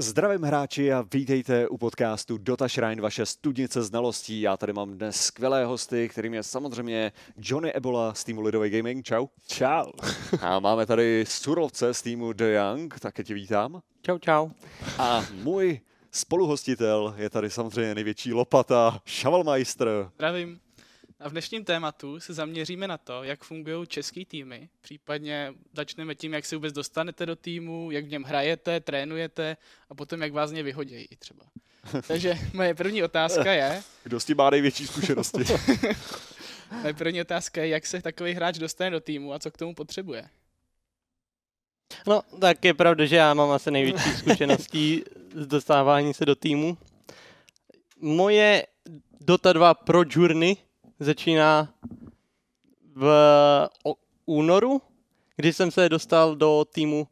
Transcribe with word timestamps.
Zdravím 0.00 0.42
hráči 0.42 0.92
a 0.92 1.04
vítejte 1.12 1.68
u 1.68 1.78
podcastu 1.78 2.38
Dota 2.38 2.68
Shrine, 2.68 3.02
vaše 3.02 3.26
studnice 3.26 3.82
znalostí. 3.82 4.40
Já 4.40 4.56
tady 4.56 4.72
mám 4.72 4.98
dnes 4.98 5.16
skvělé 5.16 5.64
hosty, 5.64 6.08
kterým 6.08 6.34
je 6.34 6.42
samozřejmě 6.42 7.12
Johnny 7.36 7.72
Ebola 7.72 8.14
z 8.14 8.24
týmu 8.24 8.40
Lidový 8.40 8.70
Gaming. 8.70 9.04
Čau. 9.04 9.26
Čau. 9.46 9.92
A 10.40 10.60
máme 10.60 10.86
tady 10.86 11.24
Surovce 11.28 11.94
z 11.94 12.02
týmu 12.02 12.32
The 12.32 12.44
Young, 12.44 13.00
také 13.00 13.24
tě 13.24 13.34
vítám. 13.34 13.82
Čau, 14.02 14.18
čau. 14.18 14.48
A 14.98 15.24
můj 15.42 15.80
spoluhostitel 16.10 17.14
je 17.16 17.30
tady 17.30 17.50
samozřejmě 17.50 17.94
největší 17.94 18.32
lopata, 18.32 19.00
Šavalmeister. 19.04 20.10
Zdravím. 20.14 20.60
A 21.20 21.28
v 21.28 21.32
dnešním 21.32 21.64
tématu 21.64 22.20
se 22.20 22.34
zaměříme 22.34 22.88
na 22.88 22.98
to, 22.98 23.22
jak 23.22 23.44
fungují 23.44 23.86
český 23.86 24.24
týmy. 24.24 24.68
Případně 24.80 25.54
začneme 25.72 26.14
tím, 26.14 26.34
jak 26.34 26.44
se 26.44 26.56
vůbec 26.56 26.72
dostanete 26.72 27.26
do 27.26 27.36
týmu, 27.36 27.90
jak 27.90 28.04
v 28.04 28.10
něm 28.10 28.22
hrajete, 28.22 28.80
trénujete 28.80 29.56
a 29.90 29.94
potom 29.94 30.22
jak 30.22 30.32
vás 30.32 30.50
ně 30.50 30.62
vyhodějí 30.62 31.08
třeba. 31.18 31.44
Takže 32.06 32.38
moje 32.52 32.74
první 32.74 33.02
otázka 33.02 33.52
je... 33.52 33.82
Kdo 34.04 34.20
s 34.20 34.24
tím 34.24 34.36
má 34.36 34.50
největší 34.50 34.86
zkušenosti? 34.86 35.38
moje 36.82 36.94
první 36.94 37.20
otázka 37.20 37.62
je, 37.62 37.68
jak 37.68 37.86
se 37.86 38.02
takový 38.02 38.32
hráč 38.32 38.58
dostane 38.58 38.90
do 38.90 39.00
týmu 39.00 39.32
a 39.32 39.38
co 39.38 39.50
k 39.50 39.56
tomu 39.56 39.74
potřebuje. 39.74 40.28
No, 42.06 42.22
tak 42.40 42.64
je 42.64 42.74
pravda, 42.74 43.04
že 43.04 43.16
já 43.16 43.34
mám 43.34 43.50
asi 43.50 43.70
největší 43.70 44.10
zkušeností 44.18 45.04
z 45.34 45.46
dostávání 45.46 46.14
se 46.14 46.26
do 46.26 46.34
týmu. 46.34 46.78
Moje 48.00 48.66
Dota 49.20 49.52
2 49.52 49.74
Pro 49.74 50.02
Journey 50.10 50.56
začíná 51.00 51.74
v 52.94 53.08
únoru, 54.26 54.82
kdy 55.36 55.52
jsem 55.52 55.70
se 55.70 55.88
dostal 55.88 56.36
do 56.36 56.66
týmu 56.72 57.08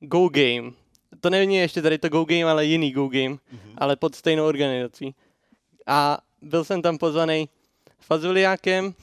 Go 0.00 0.28
Game. 0.28 0.72
To 1.20 1.30
není 1.30 1.56
ještě 1.56 1.82
tady 1.82 1.98
to 1.98 2.08
Go 2.08 2.24
Game, 2.24 2.44
ale 2.44 2.64
jiný 2.64 2.92
Go 2.92 3.08
Game, 3.08 3.34
mm-hmm. 3.34 3.74
ale 3.78 3.96
pod 3.96 4.14
stejnou 4.14 4.46
organizací. 4.46 5.14
A 5.86 6.18
byl 6.42 6.64
jsem 6.64 6.82
tam 6.82 6.98
pozvaný 6.98 7.48
Fazuliákem, 8.00 8.94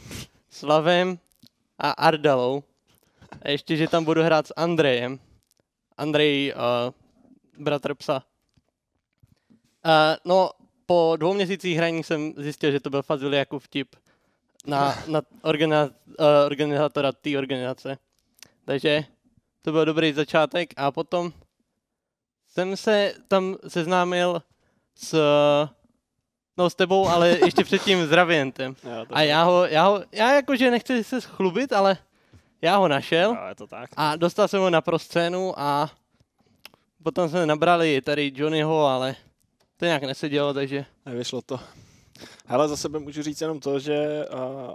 Slavem 0.49 1.19
a 1.79 1.91
Ardalou. 1.91 2.63
A 3.41 3.49
ještě, 3.49 3.77
že 3.77 3.87
tam 3.87 4.05
budu 4.05 4.23
hrát 4.23 4.47
s 4.47 4.53
Andrejem. 4.57 5.19
Andrej, 5.97 6.53
uh, 6.55 7.63
bratr 7.63 7.95
psa. 7.95 8.23
Uh, 9.85 9.91
no, 10.25 10.49
po 10.85 11.15
dvou 11.17 11.33
měsících 11.33 11.77
hraní 11.77 12.03
jsem 12.03 12.33
zjistil, 12.37 12.71
že 12.71 12.79
to 12.79 12.89
byl 12.89 13.01
Fazuliákův 13.01 13.63
vtip 13.63 13.95
na, 14.67 15.03
na 15.07 15.21
organiza, 15.41 15.89
uh, 16.07 16.25
organizátora 16.45 17.11
té 17.11 17.37
organizace. 17.37 17.97
Takže 18.65 19.05
to 19.61 19.71
byl 19.71 19.85
dobrý 19.85 20.13
začátek 20.13 20.73
a 20.77 20.91
potom 20.91 21.33
jsem 22.47 22.77
se 22.77 23.13
tam 23.27 23.55
seznámil 23.67 24.41
s, 24.95 25.15
no 26.57 26.69
s 26.69 26.75
tebou, 26.75 27.07
ale 27.07 27.29
ještě 27.45 27.63
předtím 27.63 28.05
s 28.05 28.11
Ravientem. 28.11 28.75
a 29.09 29.21
já 29.21 29.43
ho, 29.43 29.65
já 29.65 29.87
ho, 29.87 30.03
já 30.11 30.33
jakože 30.33 30.71
nechci 30.71 31.03
se 31.03 31.21
chlubit, 31.21 31.73
ale 31.73 31.97
já 32.61 32.77
ho 32.77 32.87
našel 32.87 33.37
to 33.55 33.67
tak. 33.67 33.89
a 33.97 34.15
dostal 34.15 34.47
jsem 34.47 34.61
ho 34.61 34.69
na 34.69 34.81
proscénu 34.81 35.59
a 35.59 35.91
potom 37.03 37.29
jsme 37.29 37.45
nabrali 37.45 38.01
tady 38.01 38.31
Johnnyho, 38.35 38.85
ale 38.85 39.15
to 39.77 39.85
nějak 39.85 40.03
nesedělo, 40.03 40.53
takže... 40.53 40.85
Nevyšlo 41.05 41.41
to. 41.41 41.59
Hele, 42.45 42.67
za 42.67 42.77
sebe 42.77 42.99
můžu 42.99 43.23
říct 43.23 43.41
jenom 43.41 43.59
to, 43.59 43.79
že 43.79 44.25
uh, 44.33 44.73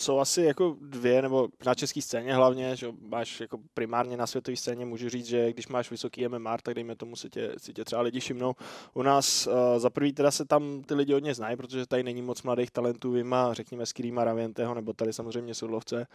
jsou 0.00 0.18
asi 0.18 0.42
jako 0.42 0.76
dvě, 0.80 1.22
nebo 1.22 1.48
na 1.66 1.74
české 1.74 2.02
scéně 2.02 2.34
hlavně, 2.34 2.76
že 2.76 2.92
máš 3.00 3.40
jako 3.40 3.58
primárně 3.74 4.16
na 4.16 4.26
světové 4.26 4.56
scéně, 4.56 4.84
můžu 4.86 5.08
říct, 5.08 5.26
že 5.26 5.52
když 5.52 5.68
máš 5.68 5.90
vysoký 5.90 6.28
MMR, 6.28 6.60
tak 6.62 6.74
dejme 6.74 6.96
tomu 6.96 7.16
si 7.16 7.30
tě, 7.30 7.54
si 7.58 7.72
tě 7.72 7.84
třeba 7.84 8.02
lidi 8.02 8.20
všimnou. 8.20 8.54
U 8.94 9.02
nás 9.02 9.46
uh, 9.46 9.52
za 9.76 9.90
prvý 9.90 10.12
teda 10.12 10.30
se 10.30 10.44
tam 10.44 10.82
ty 10.82 10.94
lidi 10.94 11.12
hodně 11.12 11.34
znají, 11.34 11.56
protože 11.56 11.86
tady 11.86 12.02
není 12.02 12.22
moc 12.22 12.42
mladých 12.42 12.70
talentů, 12.70 13.10
vyma, 13.10 13.54
řekněme 13.54 13.86
Skirima 13.86 14.24
Ravienteho, 14.24 14.74
nebo 14.74 14.92
tady 14.92 15.12
samozřejmě 15.12 15.54
Sudlovce. 15.54 16.06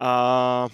A 0.00 0.68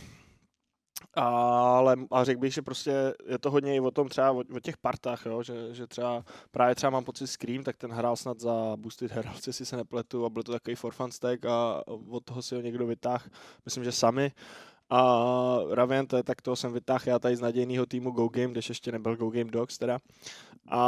ale 1.14 1.96
a 2.10 2.24
řekl 2.24 2.40
bych, 2.40 2.54
že 2.54 2.62
prostě 2.62 3.14
je 3.26 3.38
to 3.38 3.50
hodně 3.50 3.76
i 3.76 3.80
o 3.80 3.90
tom 3.90 4.08
třeba 4.08 4.32
o, 4.32 4.42
o 4.56 4.60
těch 4.60 4.76
partách, 4.76 5.26
jo? 5.26 5.42
Že, 5.42 5.74
že, 5.74 5.86
třeba 5.86 6.24
právě 6.50 6.74
třeba 6.74 6.90
mám 6.90 7.04
pocit 7.04 7.26
Scream, 7.26 7.64
tak 7.64 7.76
ten 7.76 7.90
hrál 7.92 8.16
snad 8.16 8.40
za 8.40 8.76
Boosted 8.76 9.12
Heralds, 9.12 9.46
jestli 9.46 9.66
se 9.66 9.76
nepletu 9.76 10.24
a 10.24 10.30
byl 10.30 10.42
to 10.42 10.52
takový 10.52 10.76
for 10.76 10.92
fun 10.92 11.10
stack 11.10 11.44
a 11.44 11.82
od 12.10 12.24
toho 12.24 12.42
si 12.42 12.54
ho 12.54 12.60
někdo 12.60 12.86
vytáhl, 12.86 13.24
myslím, 13.64 13.84
že 13.84 13.92
sami 13.92 14.32
a 14.90 15.58
Ravent, 15.70 16.14
tak 16.24 16.42
toho 16.42 16.56
jsem 16.56 16.72
vytáhl 16.72 17.04
já 17.06 17.18
tady 17.18 17.36
z 17.36 17.40
nadějného 17.40 17.86
týmu 17.86 18.10
Go 18.10 18.28
Game, 18.28 18.52
když 18.52 18.68
ještě 18.68 18.92
nebyl 18.92 19.16
Go 19.16 19.30
Game 19.30 19.50
Dogs 19.50 19.78
teda. 19.78 19.98
A, 20.68 20.80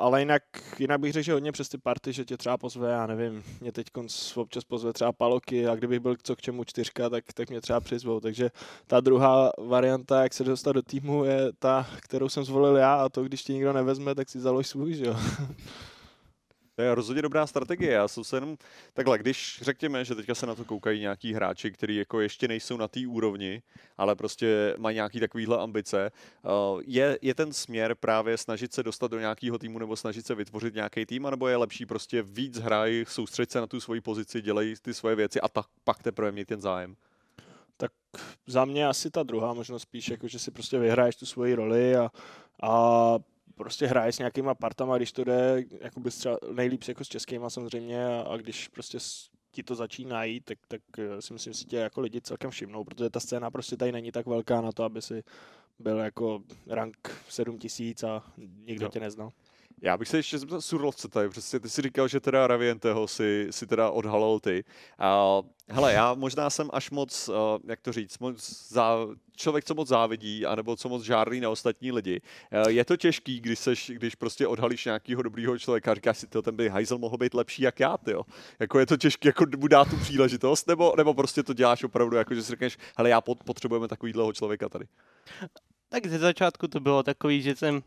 ale 0.00 0.20
jinak, 0.20 0.42
jinak 0.78 1.00
bych 1.00 1.12
řekl, 1.12 1.24
že 1.24 1.32
hodně 1.32 1.52
přes 1.52 1.68
ty 1.68 1.78
party, 1.78 2.12
že 2.12 2.24
tě 2.24 2.36
třeba 2.36 2.58
pozve, 2.58 2.90
já 2.90 3.06
nevím, 3.06 3.44
mě 3.60 3.72
teď 3.72 3.86
občas 4.34 4.64
pozve 4.64 4.92
třeba 4.92 5.12
Paloky 5.12 5.66
a 5.66 5.74
kdybych 5.74 6.00
byl 6.00 6.16
co 6.22 6.36
k 6.36 6.40
čemu 6.40 6.64
čtyřka, 6.64 7.10
tak, 7.10 7.24
tak 7.34 7.50
mě 7.50 7.60
třeba 7.60 7.80
přizvou. 7.80 8.20
Takže 8.20 8.50
ta 8.86 9.00
druhá 9.00 9.50
varianta, 9.58 10.22
jak 10.22 10.34
se 10.34 10.44
dostat 10.44 10.72
do 10.72 10.82
týmu, 10.82 11.24
je 11.24 11.52
ta, 11.58 11.86
kterou 12.00 12.28
jsem 12.28 12.44
zvolil 12.44 12.76
já 12.76 12.94
a 12.94 13.08
to, 13.08 13.24
když 13.24 13.42
tě 13.42 13.52
nikdo 13.52 13.72
nevezme, 13.72 14.14
tak 14.14 14.28
si 14.28 14.40
založ 14.40 14.66
svůj, 14.66 14.94
že 14.94 15.06
jo. 15.06 15.16
To 16.76 16.82
je 16.82 16.94
rozhodně 16.94 17.22
dobrá 17.22 17.46
strategie. 17.46 17.92
Já 17.92 18.08
jsem 18.08 18.24
se 18.24 18.36
jenom 18.36 18.56
takhle, 18.92 19.18
když 19.18 19.58
řekněme, 19.62 20.04
že 20.04 20.14
teďka 20.14 20.34
se 20.34 20.46
na 20.46 20.54
to 20.54 20.64
koukají 20.64 21.00
nějaký 21.00 21.34
hráči, 21.34 21.70
kteří 21.70 21.96
jako 21.96 22.20
ještě 22.20 22.48
nejsou 22.48 22.76
na 22.76 22.88
té 22.88 23.00
úrovni, 23.06 23.62
ale 23.98 24.14
prostě 24.14 24.74
mají 24.78 24.94
nějaký 24.94 25.20
takovýhle 25.20 25.58
ambice, 25.58 26.10
eh, 26.10 26.48
je, 26.86 27.18
je 27.22 27.34
ten 27.34 27.52
směr 27.52 27.94
právě 27.94 28.38
snažit 28.38 28.72
se 28.72 28.82
dostat 28.82 29.10
do 29.10 29.18
nějakého 29.18 29.58
týmu 29.58 29.78
nebo 29.78 29.96
snažit 29.96 30.26
se 30.26 30.34
vytvořit 30.34 30.74
nějaký 30.74 31.06
tým, 31.06 31.22
nebo 31.30 31.48
je 31.48 31.56
lepší 31.56 31.86
prostě 31.86 32.22
víc 32.22 32.58
hraj, 32.58 33.04
soustředit 33.08 33.50
se 33.50 33.60
na 33.60 33.66
tu 33.66 33.80
svoji 33.80 34.00
pozici, 34.00 34.42
dělej 34.42 34.76
ty 34.82 34.94
svoje 34.94 35.16
věci 35.16 35.40
a 35.40 35.48
tak 35.48 35.66
pak 35.84 36.02
teprve 36.02 36.32
mít 36.32 36.48
ten 36.48 36.60
zájem? 36.60 36.96
Tak 37.76 37.92
za 38.46 38.64
mě 38.64 38.86
asi 38.86 39.10
ta 39.10 39.22
druhá 39.22 39.54
možnost 39.54 39.82
spíš, 39.82 40.08
jako 40.08 40.28
že 40.28 40.38
si 40.38 40.50
prostě 40.50 40.78
vyhraješ 40.78 41.16
tu 41.16 41.26
svoji 41.26 41.54
roli 41.54 41.96
a, 41.96 42.10
a 42.62 43.18
prostě 43.56 43.86
hraje 43.86 44.12
s 44.12 44.18
nějakýma 44.18 44.54
partama, 44.54 44.96
když 44.96 45.12
to 45.12 45.24
jde, 45.24 45.64
jako 45.80 46.00
bys 46.00 46.18
třeba 46.18 46.38
nejlíp 46.52 46.82
jako 46.88 47.04
s 47.04 47.08
českýma 47.08 47.50
samozřejmě 47.50 48.06
a, 48.06 48.20
a 48.20 48.36
když 48.36 48.68
prostě 48.68 48.98
ti 49.50 49.62
to 49.62 49.74
začíná 49.74 50.24
jít, 50.24 50.44
tak, 50.44 50.58
tak 50.68 50.80
eh, 50.98 51.22
si 51.22 51.32
myslím, 51.32 51.52
že 51.52 51.58
si 51.58 51.64
tě 51.64 51.76
jako 51.76 52.00
lidi 52.00 52.20
celkem 52.20 52.50
všimnou, 52.50 52.84
protože 52.84 53.10
ta 53.10 53.20
scéna 53.20 53.50
prostě 53.50 53.76
tady 53.76 53.92
není 53.92 54.12
tak 54.12 54.26
velká 54.26 54.60
na 54.60 54.72
to, 54.72 54.84
aby 54.84 55.02
si 55.02 55.22
byl 55.78 55.98
jako 55.98 56.42
rank 56.66 56.96
7000 57.28 58.04
a 58.04 58.22
nikdo 58.66 58.84
no. 58.84 58.90
tě 58.90 59.00
neznal. 59.00 59.30
Já 59.82 59.96
bych 59.96 60.08
se 60.08 60.16
ještě 60.16 60.38
zeptal 60.38 60.60
Surlovce 60.60 61.08
tady, 61.08 61.28
přesně 61.28 61.60
ty 61.60 61.70
si 61.70 61.82
říkal, 61.82 62.08
že 62.08 62.20
teda 62.20 62.46
Ravienteho 62.46 63.08
si, 63.08 63.46
si 63.50 63.66
teda 63.66 63.90
odhalil 63.90 64.40
ty. 64.40 64.64
Uh, 65.00 65.46
hele, 65.68 65.92
já 65.92 66.14
možná 66.14 66.50
jsem 66.50 66.70
až 66.72 66.90
moc, 66.90 67.28
uh, 67.28 67.34
jak 67.64 67.80
to 67.80 67.92
říct, 67.92 68.18
moc 68.18 68.68
zá, 68.68 68.96
člověk, 69.36 69.64
co 69.64 69.74
moc 69.74 69.88
závidí, 69.88 70.46
anebo 70.46 70.76
co 70.76 70.88
moc 70.88 71.02
žárlí 71.02 71.40
na 71.40 71.50
ostatní 71.50 71.92
lidi. 71.92 72.20
Uh, 72.64 72.70
je 72.70 72.84
to 72.84 72.96
těžký, 72.96 73.40
když, 73.40 73.58
seš, 73.58 73.92
když 73.94 74.14
prostě 74.14 74.46
odhalíš 74.46 74.84
nějakého 74.84 75.22
dobrýho 75.22 75.58
člověka 75.58 75.90
a 75.90 75.94
říkáš 75.94 76.18
si, 76.18 76.26
to 76.26 76.42
ten 76.42 76.56
by 76.56 76.68
hajzel 76.68 76.98
mohl 76.98 77.16
být 77.16 77.34
lepší 77.34 77.62
jak 77.62 77.80
já, 77.80 77.96
ty 77.96 78.14
Jako 78.58 78.78
je 78.78 78.86
to 78.86 78.96
těžké, 78.96 79.28
jako 79.28 79.44
mu 79.56 79.68
dát 79.68 79.90
tu 79.90 79.96
příležitost, 79.96 80.68
nebo, 80.68 80.94
nebo 80.96 81.14
prostě 81.14 81.42
to 81.42 81.52
děláš 81.52 81.84
opravdu, 81.84 82.16
jako 82.16 82.34
že 82.34 82.42
si 82.42 82.50
řekneš, 82.50 82.78
hele, 82.96 83.10
já 83.10 83.20
potřebujeme 83.20 83.88
takovýhleho 83.88 84.32
člověka 84.32 84.68
tady. 84.68 84.86
Tak 85.88 86.06
ze 86.06 86.18
začátku 86.18 86.68
to 86.68 86.80
bylo 86.80 87.02
takový, 87.02 87.42
že 87.42 87.56
jsem, 87.56 87.82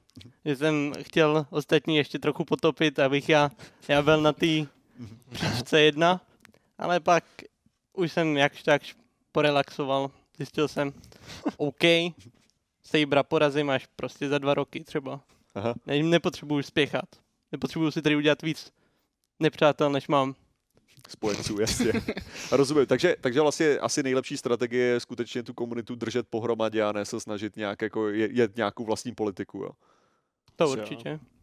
že 0.46 0.56
jsem 0.56 0.94
chtěl 1.02 1.46
ostatní 1.50 1.98
ještě 1.98 2.20
trochu 2.20 2.46
potopit, 2.46 3.00
abych 3.00 3.30
já, 3.30 3.52
já 3.88 4.02
byl 4.02 4.22
na 4.22 4.34
té 4.34 4.66
příčce 5.32 5.82
jedna, 5.82 6.22
ale 6.78 7.00
pak 7.00 7.24
už 7.94 8.12
jsem 8.12 8.38
jakž 8.38 8.64
tak 8.64 8.82
porelaxoval. 9.32 10.12
Zjistil 10.38 10.68
jsem, 10.68 10.94
OK, 11.58 11.84
Sabra 12.84 13.24
porazím 13.24 13.70
až 13.70 13.88
prostě 13.96 14.30
za 14.30 14.38
dva 14.38 14.54
roky 14.54 14.84
třeba. 14.84 15.22
Aha. 15.56 15.74
Ne, 15.86 16.04
nepotřebuji 16.04 16.64
spěchat. 16.64 17.06
Nepotřebuji 17.52 17.92
si 17.92 18.02
tady 18.02 18.16
udělat 18.16 18.42
víc 18.42 18.74
nepřátel, 19.40 19.90
než 19.90 20.08
mám 20.08 20.36
spojenců, 21.08 21.62
jasně. 21.62 21.92
Rozumím. 22.52 22.86
Takže, 22.86 23.16
takže 23.22 23.42
vlastně 23.42 23.80
asi 23.80 24.04
nejlepší 24.04 24.38
strategie 24.38 24.86
je 24.86 25.00
skutečně 25.00 25.44
tu 25.44 25.54
komunitu 25.54 25.96
držet 25.96 26.28
pohromadě 26.28 26.84
a 26.84 26.92
ne 26.92 27.06
se 27.06 27.20
snažit 27.20 27.56
nějak 27.56 27.82
jako 27.82 28.10
jet 28.10 28.56
nějakou 28.56 28.86
vlastní 28.86 29.16
politiku. 29.16 29.58
Jo. 29.58 29.72
To 30.56 30.70
určitě. 30.70 31.20
Co 31.20 31.40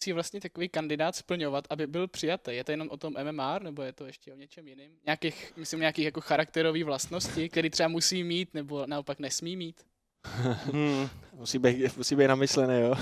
musí 0.00 0.12
vlastně 0.12 0.40
takový 0.40 0.68
kandidát 0.68 1.16
splňovat, 1.16 1.64
aby 1.70 1.86
byl 1.86 2.08
přijatý? 2.08 2.50
Je 2.56 2.64
to 2.64 2.70
jenom 2.70 2.88
o 2.90 2.96
tom 2.96 3.14
MMR, 3.22 3.62
nebo 3.62 3.82
je 3.82 3.92
to 3.92 4.06
ještě 4.06 4.32
o 4.32 4.36
něčem 4.36 4.68
jiném? 4.68 4.92
Nějakých, 5.06 5.52
myslím, 5.56 5.80
nějakých 5.80 6.04
jako 6.04 6.20
charakterových 6.20 6.84
vlastností, 6.84 7.48
které 7.48 7.70
třeba 7.70 7.88
musí 7.88 8.24
mít, 8.24 8.54
nebo 8.54 8.86
naopak 8.86 9.18
nesmí 9.18 9.56
mít? 9.56 9.76
hmm. 10.72 11.08
musí, 11.32 11.58
být, 11.58 11.96
musí 11.96 12.16
být 12.16 12.26
namyslený, 12.26 12.80
jo. 12.80 12.94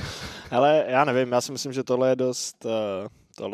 Ale 0.50 0.84
já 0.88 1.04
nevím, 1.04 1.32
já 1.32 1.40
si 1.40 1.52
myslím, 1.52 1.72
že 1.72 1.84
tohle 1.84 2.08
je 2.08 2.16
dost 2.16 2.64
uh, 2.64 2.70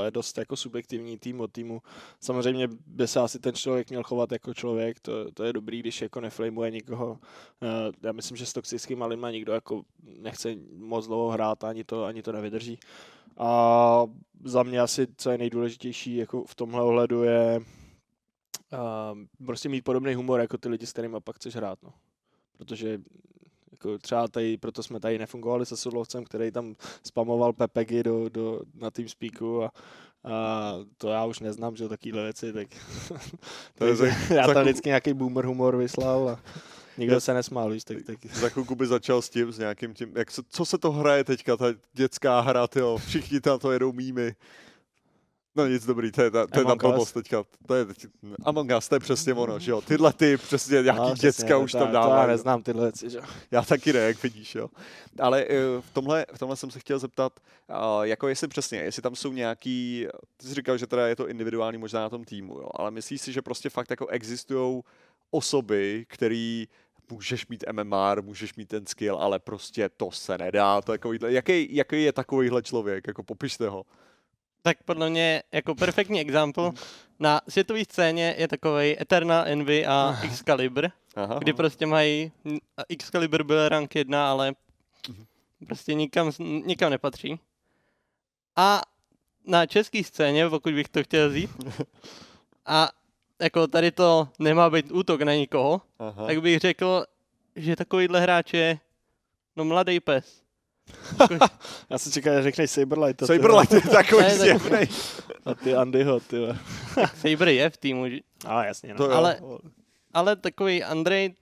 je 0.02 0.10
dost 0.10 0.38
jako 0.38 0.56
subjektivní 0.56 1.18
tým 1.18 1.40
od 1.40 1.52
týmu. 1.52 1.82
Samozřejmě 2.20 2.68
by 2.86 3.08
se 3.08 3.20
asi 3.20 3.38
ten 3.38 3.54
člověk 3.54 3.90
měl 3.90 4.02
chovat 4.02 4.32
jako 4.32 4.54
člověk, 4.54 5.00
to, 5.00 5.32
to 5.32 5.44
je 5.44 5.52
dobrý, 5.52 5.80
když 5.80 6.02
jako 6.02 6.20
neflamuje 6.20 6.70
nikoho. 6.70 7.18
Eh, 7.62 7.92
já 8.02 8.12
myslím, 8.12 8.36
že 8.36 8.46
s 8.46 8.52
toxickýma 8.52 9.06
lidma 9.06 9.30
nikdo 9.30 9.52
jako 9.52 9.82
nechce 10.02 10.54
moc 10.76 11.06
dlouho 11.06 11.30
hrát, 11.30 11.64
ani 11.64 11.84
to, 11.84 12.04
ani 12.04 12.22
to 12.22 12.32
nevydrží. 12.32 12.78
A 13.38 14.06
za 14.44 14.62
mě 14.62 14.80
asi, 14.80 15.06
co 15.16 15.30
je 15.30 15.38
nejdůležitější 15.38 16.16
jako 16.16 16.44
v 16.44 16.54
tomhle 16.54 16.82
ohledu 16.82 17.22
je 17.22 17.60
uh, 18.72 19.46
prostě 19.46 19.68
mít 19.68 19.84
podobný 19.84 20.14
humor 20.14 20.40
jako 20.40 20.58
ty 20.58 20.68
lidi, 20.68 20.86
s 20.86 20.92
kterými 20.92 21.16
pak 21.24 21.36
chceš 21.36 21.56
hrát. 21.56 21.78
No. 21.82 21.92
Protože 22.58 22.98
jako 23.72 23.98
třeba 23.98 24.28
tady, 24.28 24.56
proto 24.56 24.82
jsme 24.82 25.00
tady 25.00 25.18
nefungovali 25.18 25.66
se 25.66 25.76
Sudlovcem, 25.76 26.24
který 26.24 26.50
tam 26.50 26.74
spamoval 27.02 27.52
Pepegy 27.52 28.02
do, 28.02 28.28
do, 28.28 28.60
na 28.74 28.90
Teamspeaku 28.90 29.64
a, 29.64 29.72
a 30.24 30.74
to 30.98 31.08
já 31.08 31.24
už 31.24 31.40
neznám, 31.40 31.76
že 31.76 31.88
takovýhle 31.88 32.22
věci, 32.22 32.52
tak 32.52 32.68
To 33.78 33.84
je 33.84 33.96
za- 33.96 34.06
já 34.34 34.46
tam 34.46 34.62
vždycky 34.62 34.88
nějaký 34.88 35.12
boomer 35.14 35.44
humor 35.44 35.76
vyslal 35.76 36.28
a 36.28 36.40
nikdo 36.98 37.20
se 37.20 37.34
nesmál, 37.34 37.70
víš, 37.70 37.84
tak, 37.84 37.96
tak 38.06 38.26
Za 38.26 38.48
chvilku 38.48 38.74
by 38.74 38.86
začal 38.86 39.22
s 39.22 39.30
tím, 39.30 39.52
s 39.52 39.58
nějakým 39.58 39.94
tím, 39.94 40.12
jak 40.16 40.30
se, 40.30 40.42
co 40.48 40.64
se 40.64 40.78
to 40.78 40.92
hraje 40.92 41.24
teďka, 41.24 41.56
ta 41.56 41.66
dětská 41.92 42.40
hra, 42.40 42.66
tyjo, 42.66 42.98
všichni 42.98 43.40
tam 43.40 43.58
to 43.58 43.72
jedou 43.72 43.92
mýmy. 43.92 44.34
No 45.60 45.66
nic 45.66 45.86
dobrý, 45.86 46.12
to 46.12 46.22
je, 46.22 46.30
ta, 46.30 46.46
to 46.46 46.58
je 46.58 46.64
ta 46.64 46.70
Among 46.70 46.82
Us. 46.82 46.88
blbost 46.90 47.12
teďka. 47.12 47.44
To 47.66 47.74
je 47.74 47.84
teď, 47.84 48.06
Among 48.44 48.72
Us, 48.78 48.88
to 48.88 48.94
je 48.94 49.00
přesně 49.00 49.34
ono, 49.34 49.58
že 49.58 49.70
jo. 49.70 49.80
Tyhle 49.80 50.12
ty, 50.12 50.36
přesně 50.36 50.82
nějaký 50.82 51.00
No, 51.00 51.14
děcka 51.14 51.28
přesně, 51.44 51.56
už 51.56 51.72
to, 51.72 51.78
tam 51.78 51.88
To 51.88 51.94
já 51.94 52.00
dávají. 52.02 52.28
neznám 52.28 52.62
tyhle 52.62 52.82
věci, 52.82 53.10
že? 53.10 53.20
Já 53.50 53.62
taky 53.62 53.92
ne, 53.92 53.98
jak 54.00 54.22
vidíš, 54.22 54.54
jo. 54.54 54.68
Ale 55.20 55.44
eh, 55.44 55.56
v 55.80 55.90
tomhle, 55.92 56.26
v 56.34 56.38
tomhle 56.38 56.56
jsem 56.56 56.70
se 56.70 56.78
chtěl 56.80 56.98
zeptat, 56.98 57.32
a 57.68 58.04
jako 58.04 58.28
jestli 58.28 58.48
přesně, 58.48 58.78
jestli 58.78 59.02
tam 59.02 59.16
jsou 59.16 59.32
nějaký, 59.32 60.06
ty 60.36 60.46
jsi 60.46 60.54
říkal, 60.54 60.78
že 60.78 60.86
teda 60.86 61.06
je 61.08 61.16
to 61.16 61.28
individuální 61.28 61.78
možná 61.78 62.00
na 62.00 62.08
tom 62.08 62.24
týmu, 62.24 62.54
jo, 62.54 62.68
ale 62.74 62.90
myslíš 62.90 63.20
si, 63.20 63.32
že 63.32 63.42
prostě 63.42 63.70
fakt 63.70 63.90
jako 63.90 64.06
existují 64.06 64.82
osoby, 65.30 66.04
který 66.08 66.68
můžeš 67.10 67.46
mít 67.46 67.64
MMR, 67.72 68.22
můžeš 68.22 68.54
mít 68.54 68.68
ten 68.68 68.86
skill, 68.86 69.16
ale 69.16 69.38
prostě 69.38 69.88
to 69.96 70.10
se 70.10 70.38
nedá. 70.38 70.80
Takovýhle, 70.80 71.32
jaký, 71.32 71.74
jaký 71.76 72.02
je 72.04 72.12
takovýhle 72.12 72.62
člověk? 72.62 73.06
Jako 73.06 73.22
popište 73.22 73.68
ho. 73.68 73.84
Tak 74.62 74.82
podle 74.82 75.10
mě 75.10 75.42
jako 75.52 75.74
perfektní 75.74 76.20
example 76.20 76.72
na 77.18 77.40
světové 77.48 77.84
scéně 77.84 78.34
je 78.38 78.48
takový 78.48 79.02
Eternal 79.02 79.44
Envy 79.46 79.86
a 79.86 80.18
Excalibur, 80.24 80.90
Aha. 81.16 81.38
kdy 81.38 81.52
prostě 81.52 81.86
mají, 81.86 82.32
Excalibur 82.88 83.44
byl 83.44 83.68
rank 83.68 83.94
1, 83.94 84.30
ale 84.30 84.54
prostě 85.66 85.94
nikam, 85.94 86.32
nikam 86.38 86.90
nepatří. 86.90 87.40
A 88.56 88.82
na 89.46 89.66
české 89.66 90.04
scéně, 90.04 90.48
pokud 90.48 90.74
bych 90.74 90.88
to 90.88 91.02
chtěl 91.02 91.30
vzít, 91.30 91.50
a 92.66 92.88
jako 93.40 93.66
tady 93.66 93.90
to 93.90 94.28
nemá 94.38 94.70
být 94.70 94.92
útok 94.92 95.22
na 95.22 95.34
nikoho, 95.34 95.80
Aha. 95.98 96.26
tak 96.26 96.40
bych 96.40 96.58
řekl, 96.58 97.04
že 97.56 97.76
takovýhle 97.76 98.20
hráč 98.20 98.54
je 98.54 98.78
no 99.56 99.64
mladý 99.64 100.00
pes. 100.00 100.42
Já 101.90 101.98
si 101.98 102.10
čekal, 102.12 102.34
že 102.34 102.42
řekneš 102.42 102.70
Saberlight. 102.70 103.20
Saberlight 103.26 103.72
je 103.72 103.80
takový 103.80 104.22
Ne, 104.22 104.34
zjevnej. 104.38 104.88
A 105.46 105.54
ty 105.54 105.74
Andyho, 105.74 106.20
ty. 106.20 106.36
Saber 107.14 107.48
je 107.48 107.70
v 107.70 107.76
týmu, 107.76 108.08
že- 108.08 108.18
A 108.46 108.64
jasně, 108.64 108.88
no. 108.90 108.96
To 108.96 109.04
jo. 109.04 109.10
Ale- 109.16 109.40
ale 110.14 110.36
takový 110.36 110.84
Andrej, 110.84 111.34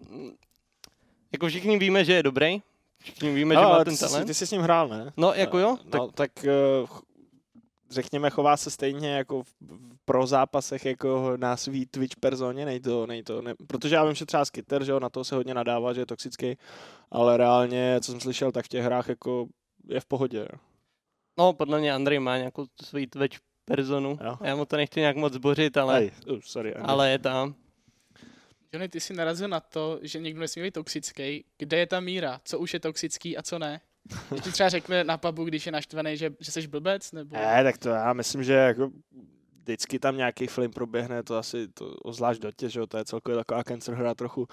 jako 1.32 1.48
všichni 1.48 1.78
víme, 1.78 2.04
že 2.04 2.12
je 2.12 2.22
dobrý, 2.22 2.62
všichni 2.98 3.34
víme, 3.34 3.54
že 3.54 3.60
No, 3.60 3.68
má 3.68 3.74
ale 3.74 3.84
ten 3.84 3.94
ty, 3.94 3.98
jsi, 3.98 4.04
talent. 4.08 4.26
ty 4.26 4.34
jsi 4.34 4.46
s 4.46 4.50
ním 4.50 4.60
hrál, 4.60 4.88
ne? 4.88 5.12
No, 5.16 5.32
jako 5.34 5.58
jo, 5.58 5.76
tak 5.90 6.00
No, 6.00 6.08
tak 6.14 6.30
ch- 6.86 7.02
řekněme, 7.90 8.30
chová 8.30 8.56
se 8.56 8.70
stejně 8.70 9.10
jako 9.10 9.42
v, 9.42 9.54
v- 9.60 9.96
pro 10.04 10.26
zápasech 10.26 10.84
jako 10.86 11.32
na 11.36 11.56
svý 11.56 11.86
Twitch 11.86 12.16
personě, 12.16 12.64
nej 12.64 12.80
to, 12.80 13.06
nej 13.06 13.22
to, 13.22 13.42
ne, 13.42 13.54
protože 13.66 13.94
já 13.94 14.04
vím, 14.04 14.14
že 14.14 14.26
třeba 14.26 14.44
Skitter, 14.44 14.84
že 14.84 14.92
jo, 14.92 15.00
na 15.00 15.08
to 15.08 15.24
se 15.24 15.34
hodně 15.34 15.54
nadává, 15.54 15.92
že 15.92 16.00
je 16.00 16.06
toxický, 16.06 16.56
ale 17.10 17.36
reálně, 17.36 18.00
co 18.02 18.10
jsem 18.12 18.20
slyšel, 18.20 18.52
tak 18.52 18.64
v 18.64 18.68
těch 18.68 18.84
hrách 18.84 19.08
jako 19.08 19.46
je 19.88 20.00
v 20.00 20.04
pohodě. 20.06 20.38
jo. 20.38 20.58
no, 21.38 21.52
podle 21.52 21.80
mě 21.80 21.94
Andrej 21.94 22.18
má 22.18 22.36
nějakou 22.38 22.66
svoji 22.84 23.06
Twitch 23.06 23.36
personu. 23.64 24.18
Jo. 24.24 24.36
Já 24.40 24.56
mu 24.56 24.64
to 24.64 24.76
nechci 24.76 25.00
nějak 25.00 25.16
moc 25.16 25.32
zbořit, 25.32 25.76
ale, 25.76 25.98
Ej, 25.98 26.10
uh, 26.30 26.38
sorry, 26.40 26.74
Andy. 26.74 26.88
ale 26.88 27.10
je 27.10 27.18
tam. 27.18 27.54
Johnny, 28.72 28.88
ty 28.88 29.00
jsi 29.00 29.14
narazil 29.14 29.48
na 29.48 29.60
to, 29.60 29.98
že 30.02 30.20
někdo 30.20 30.40
nesmí 30.40 30.62
být 30.62 30.74
toxický. 30.74 31.44
Kde 31.58 31.78
je 31.78 31.86
ta 31.86 32.00
míra? 32.00 32.40
Co 32.44 32.58
už 32.58 32.74
je 32.74 32.80
toxický 32.80 33.36
a 33.36 33.42
co 33.42 33.58
ne? 33.58 33.80
Když 34.30 34.40
ti 34.40 34.52
třeba 34.52 34.68
řekne 34.68 35.04
na 35.04 35.18
pubu, 35.18 35.44
když 35.44 35.66
je 35.66 35.72
naštvaný, 35.72 36.16
že, 36.16 36.30
že 36.40 36.52
jsi 36.52 36.66
blbec, 36.66 37.12
nebo... 37.12 37.36
Ne, 37.36 37.64
tak 37.64 37.78
to 37.78 37.88
já 37.88 38.12
myslím, 38.12 38.42
že 38.42 38.52
jako 38.52 38.90
vždycky 39.62 39.98
tam 39.98 40.16
nějaký 40.16 40.46
film 40.46 40.70
proběhne, 40.70 41.22
to 41.22 41.36
asi 41.36 41.68
to 41.68 41.86
ozvlášť 41.86 42.40
dotě, 42.40 42.68
že 42.68 42.86
to 42.86 42.96
je 42.96 43.04
celkově 43.04 43.36
taková 43.36 43.64
cancer 43.64 43.94
hra 43.94 44.14
trochu, 44.14 44.48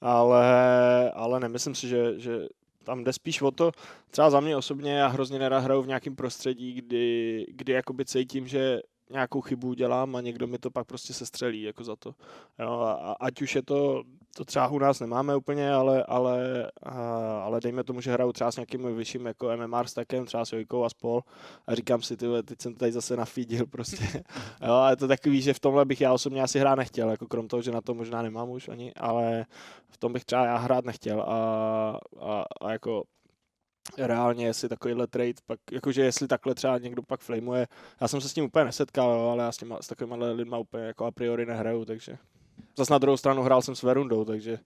ale, 0.00 1.10
ale 1.10 1.40
nemyslím 1.40 1.74
si, 1.74 1.88
že, 1.88 2.20
že 2.20 2.46
tam 2.84 3.04
jde 3.04 3.12
spíš 3.12 3.42
o 3.42 3.50
to, 3.50 3.72
třeba 4.10 4.30
za 4.30 4.40
mě 4.40 4.56
osobně, 4.56 4.92
já 4.92 5.06
hrozně 5.06 5.38
nerad 5.38 5.64
hraju 5.64 5.82
v 5.82 5.86
nějakém 5.86 6.16
prostředí, 6.16 6.72
kdy, 6.72 7.46
kdy 7.48 7.72
jakoby 7.72 8.04
cítím, 8.04 8.46
že 8.46 8.80
nějakou 9.10 9.40
chybu 9.40 9.74
dělám 9.74 10.16
a 10.16 10.20
někdo 10.20 10.46
mi 10.46 10.58
to 10.58 10.70
pak 10.70 10.86
prostě 10.86 11.12
sestřelí 11.12 11.62
jako 11.62 11.84
za 11.84 11.96
to. 11.96 12.14
Jo, 12.58 12.70
a, 12.80 13.16
ať 13.20 13.42
už 13.42 13.54
je 13.54 13.62
to, 13.62 14.02
to 14.36 14.44
třeba 14.44 14.68
u 14.68 14.78
nás 14.78 15.00
nemáme 15.00 15.36
úplně, 15.36 15.72
ale, 15.72 16.04
ale, 16.04 16.70
a, 16.82 16.92
ale 17.42 17.60
dejme 17.60 17.84
tomu, 17.84 18.00
že 18.00 18.12
hraju 18.12 18.32
třeba 18.32 18.52
s 18.52 18.56
nějakým 18.56 18.96
vyšším 18.96 19.26
jako 19.26 19.56
MMR 19.56 19.86
stackem, 19.86 20.26
třeba 20.26 20.44
s 20.44 20.52
Jojkou 20.52 20.84
a 20.84 20.88
spol 20.88 21.20
a 21.66 21.74
říkám 21.74 22.02
si, 22.02 22.16
ty 22.16 22.26
teď 22.44 22.60
jsem 22.60 22.74
tady 22.74 22.92
zase 22.92 23.16
nafídil 23.16 23.66
prostě. 23.66 24.04
jo, 24.66 24.74
a 24.74 24.90
je 24.90 24.96
to 24.96 25.08
takový, 25.08 25.42
že 25.42 25.54
v 25.54 25.60
tomhle 25.60 25.84
bych 25.84 26.00
já 26.00 26.12
osobně 26.12 26.42
asi 26.42 26.58
hrát 26.58 26.74
nechtěl, 26.74 27.10
jako 27.10 27.26
krom 27.26 27.48
toho, 27.48 27.62
že 27.62 27.70
na 27.70 27.80
to 27.80 27.94
možná 27.94 28.22
nemám 28.22 28.50
už 28.50 28.68
ani, 28.68 28.94
ale 28.94 29.46
v 29.88 29.98
tom 29.98 30.12
bych 30.12 30.24
třeba 30.24 30.44
já 30.44 30.56
hrát 30.56 30.84
nechtěl 30.84 31.20
a, 31.20 32.00
a, 32.20 32.44
a 32.60 32.72
jako 32.72 33.04
reálně, 33.96 34.46
jestli 34.46 34.68
takovýhle 34.68 35.06
trade, 35.06 35.32
pak, 35.46 35.60
jakože 35.72 36.02
jestli 36.02 36.28
takhle 36.28 36.54
třeba 36.54 36.78
někdo 36.78 37.02
pak 37.02 37.20
flameuje, 37.20 37.66
já 38.00 38.08
jsem 38.08 38.20
se 38.20 38.28
s 38.28 38.34
tím 38.34 38.44
úplně 38.44 38.64
nesetkal, 38.64 39.10
jo, 39.10 39.28
ale 39.28 39.44
já 39.44 39.52
s, 39.52 39.56
těma, 39.56 39.82
s 39.82 39.86
takovými 39.86 40.24
lidma 40.24 40.58
úplně 40.58 40.84
jako 40.84 41.04
a 41.04 41.10
priori 41.10 41.46
nehraju, 41.46 41.84
takže 41.84 42.18
zase 42.76 42.92
na 42.92 42.98
druhou 42.98 43.16
stranu 43.16 43.42
hrál 43.42 43.62
jsem 43.62 43.74
s 43.74 43.82
Verundou, 43.82 44.24
takže 44.24 44.58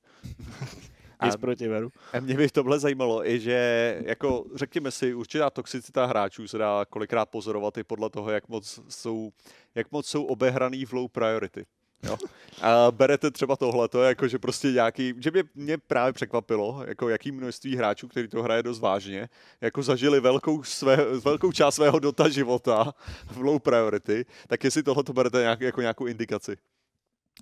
nic 1.24 1.36
proti 1.36 1.68
Veru. 1.68 1.90
A 2.12 2.20
mě 2.20 2.36
by 2.36 2.48
tohle 2.48 2.78
zajímalo 2.78 3.28
i, 3.28 3.40
že 3.40 4.00
jako 4.04 4.44
řekněme 4.54 4.90
si, 4.90 5.14
určitá 5.14 5.50
toxicita 5.50 6.06
hráčů 6.06 6.48
se 6.48 6.58
dá 6.58 6.84
kolikrát 6.84 7.26
pozorovat 7.26 7.78
i 7.78 7.84
podle 7.84 8.10
toho, 8.10 8.30
jak 8.30 8.48
moc 8.48 8.80
jsou, 8.88 9.32
jak 9.74 9.92
moc 9.92 10.06
jsou 10.06 10.24
obehraný 10.24 10.84
v 10.84 10.92
low 10.92 11.08
priority. 11.08 11.66
Jo. 12.02 12.16
A 12.62 12.90
berete 12.90 13.30
třeba 13.30 13.56
tohle, 13.56 13.88
to 13.88 14.02
je 14.02 14.08
jako, 14.08 14.28
že 14.28 14.38
prostě 14.38 14.68
nějaký, 14.68 15.14
že 15.18 15.30
mě, 15.30 15.44
mě 15.54 15.78
právě 15.78 16.12
překvapilo, 16.12 16.84
jako 16.86 17.08
jaký 17.08 17.32
množství 17.32 17.76
hráčů, 17.76 18.08
který 18.08 18.28
to 18.28 18.42
hraje 18.42 18.62
dost 18.62 18.80
vážně, 18.80 19.28
jako 19.60 19.82
zažili 19.82 20.20
velkou, 20.20 20.62
své, 20.62 20.96
velkou 21.20 21.52
část 21.52 21.74
svého 21.74 21.98
dota 21.98 22.28
života 22.28 22.94
v 23.26 23.40
low 23.40 23.60
priority, 23.60 24.26
tak 24.46 24.64
jestli 24.64 24.82
tohle 24.82 25.04
to 25.04 25.12
berete 25.12 25.40
nějak, 25.40 25.60
jako 25.60 25.80
nějakou 25.80 26.06
indikaci. 26.06 26.56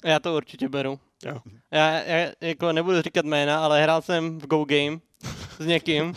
Já 0.05 0.19
to 0.19 0.37
určitě 0.37 0.69
beru. 0.69 1.01
Jo. 1.25 1.41
Já, 1.71 1.91
já 2.03 2.33
jako 2.41 2.73
nebudu 2.73 3.03
říkat 3.03 3.25
jména, 3.25 3.65
ale 3.65 3.83
hrál 3.83 4.03
jsem 4.03 4.39
v 4.39 4.47
Go 4.47 4.65
Game 4.65 4.99
s 5.59 5.67
někým, 5.67 6.15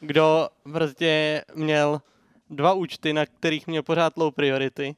kdo 0.00 0.48
prostě 0.72 1.42
měl 1.54 2.00
dva 2.50 2.72
účty, 2.72 3.12
na 3.12 3.26
kterých 3.26 3.66
měl 3.66 3.82
pořád 3.82 4.16
low 4.16 4.34
priority 4.34 4.96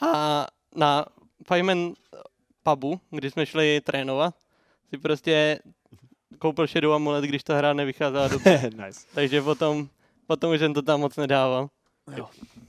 a 0.00 0.46
na 0.76 1.06
Fireman 1.46 1.92
pubu, 2.62 3.00
kdy 3.10 3.30
jsme 3.30 3.46
šli 3.46 3.80
trénovat, 3.80 4.34
si 4.90 4.98
prostě 4.98 5.58
koupil 6.38 6.66
Shadow 6.66 6.92
Amulet, 6.92 7.24
když 7.24 7.42
ta 7.44 7.56
hra 7.56 7.72
nevycházela 7.72 8.28
dobře. 8.34 8.70
nice. 8.86 9.00
Takže 9.14 9.42
potom, 9.42 9.88
potom 10.26 10.52
už 10.52 10.58
jsem 10.58 10.74
to 10.74 10.82
tam 10.82 11.00
moc 11.00 11.16
nedával. 11.16 11.70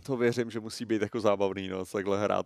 To 0.03 0.17
věřím, 0.17 0.51
že 0.51 0.59
musí 0.59 0.85
být 0.85 1.01
jako 1.01 1.19
zábavný, 1.19 1.67
no, 1.67 1.85
takhle 1.85 2.23
hrát. 2.23 2.45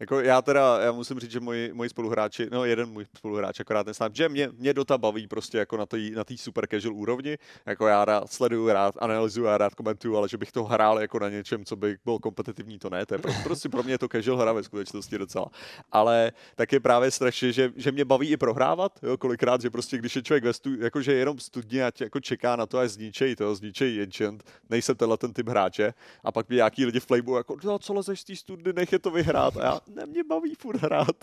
Jako 0.00 0.20
já 0.20 0.42
teda, 0.42 0.80
já 0.80 0.92
musím 0.92 1.20
říct, 1.20 1.30
že 1.30 1.40
moji, 1.40 1.72
moji 1.72 1.88
spoluhráči, 1.88 2.48
no 2.52 2.64
jeden 2.64 2.88
můj 2.88 3.06
spoluhráč 3.16 3.60
akorát 3.60 3.86
neznám, 3.86 4.14
že 4.14 4.28
mě, 4.28 4.48
mě 4.58 4.74
Dota 4.74 4.98
baví 4.98 5.26
prostě 5.26 5.58
jako 5.58 5.76
na 5.76 5.86
té 5.86 5.96
na 5.98 6.24
tý 6.24 6.38
super 6.38 6.66
casual 6.70 6.94
úrovni, 6.94 7.38
jako 7.66 7.86
já 7.86 8.04
rád 8.04 8.32
sleduju, 8.32 8.68
rád 8.68 8.94
analyzuju 8.98 9.48
a 9.48 9.58
rád 9.58 9.74
komentuju, 9.74 10.16
ale 10.16 10.28
že 10.28 10.38
bych 10.38 10.52
to 10.52 10.64
hrál 10.64 11.00
jako 11.00 11.18
na 11.18 11.28
něčem, 11.28 11.64
co 11.64 11.76
by 11.76 11.96
bylo 12.04 12.18
kompetitivní, 12.18 12.78
to 12.78 12.90
ne, 12.90 13.06
to 13.06 13.14
je 13.14 13.18
pro, 13.18 13.32
prostě 13.44 13.68
pro 13.68 13.82
mě 13.82 13.92
je 13.92 13.98
to 13.98 14.08
casual 14.08 14.38
hra 14.38 14.52
ve 14.52 14.62
skutečnosti 14.62 15.18
docela. 15.18 15.46
Ale 15.92 16.32
tak 16.54 16.72
je 16.72 16.80
právě 16.80 17.10
strašně, 17.10 17.52
že, 17.52 17.72
že 17.76 17.92
mě 17.92 18.04
baví 18.04 18.28
i 18.28 18.36
prohrávat, 18.36 18.98
jo, 19.02 19.16
kolikrát, 19.16 19.60
že 19.60 19.70
prostě 19.70 19.98
když 19.98 20.16
je 20.16 20.22
člověk 20.22 20.44
ve 20.44 20.52
stu, 20.52 20.80
jakože 20.80 21.12
je 21.12 21.18
jenom 21.18 21.38
studně 21.38 21.84
a 21.84 21.90
tě, 21.90 22.04
jako 22.04 22.20
čeká 22.20 22.56
na 22.56 22.66
to, 22.66 22.78
až 22.78 22.90
zničej 22.90 23.36
to, 23.36 23.54
zničej 23.54 24.02
enchant, 24.02 24.42
nejsem 24.70 24.96
tenhle 24.96 25.16
ten 25.16 25.32
typ 25.32 25.48
hráče, 25.48 25.94
a 26.24 26.32
pak 26.32 26.48
mě 26.48 26.56
nějaký 26.56 26.84
lidi 26.86 27.00
flameu 27.00 27.36
jako, 27.36 27.56
no, 27.64 27.78
co 27.78 27.94
lezeš 27.94 28.20
z 28.20 28.24
té 28.24 28.36
studny, 28.36 28.72
nech 28.72 28.92
je 28.92 28.98
to 28.98 29.10
vyhrát. 29.10 29.56
A 29.56 29.64
já, 29.64 29.80
nemě 29.88 30.24
baví 30.24 30.54
furt 30.54 30.82
hrát. 30.82 31.16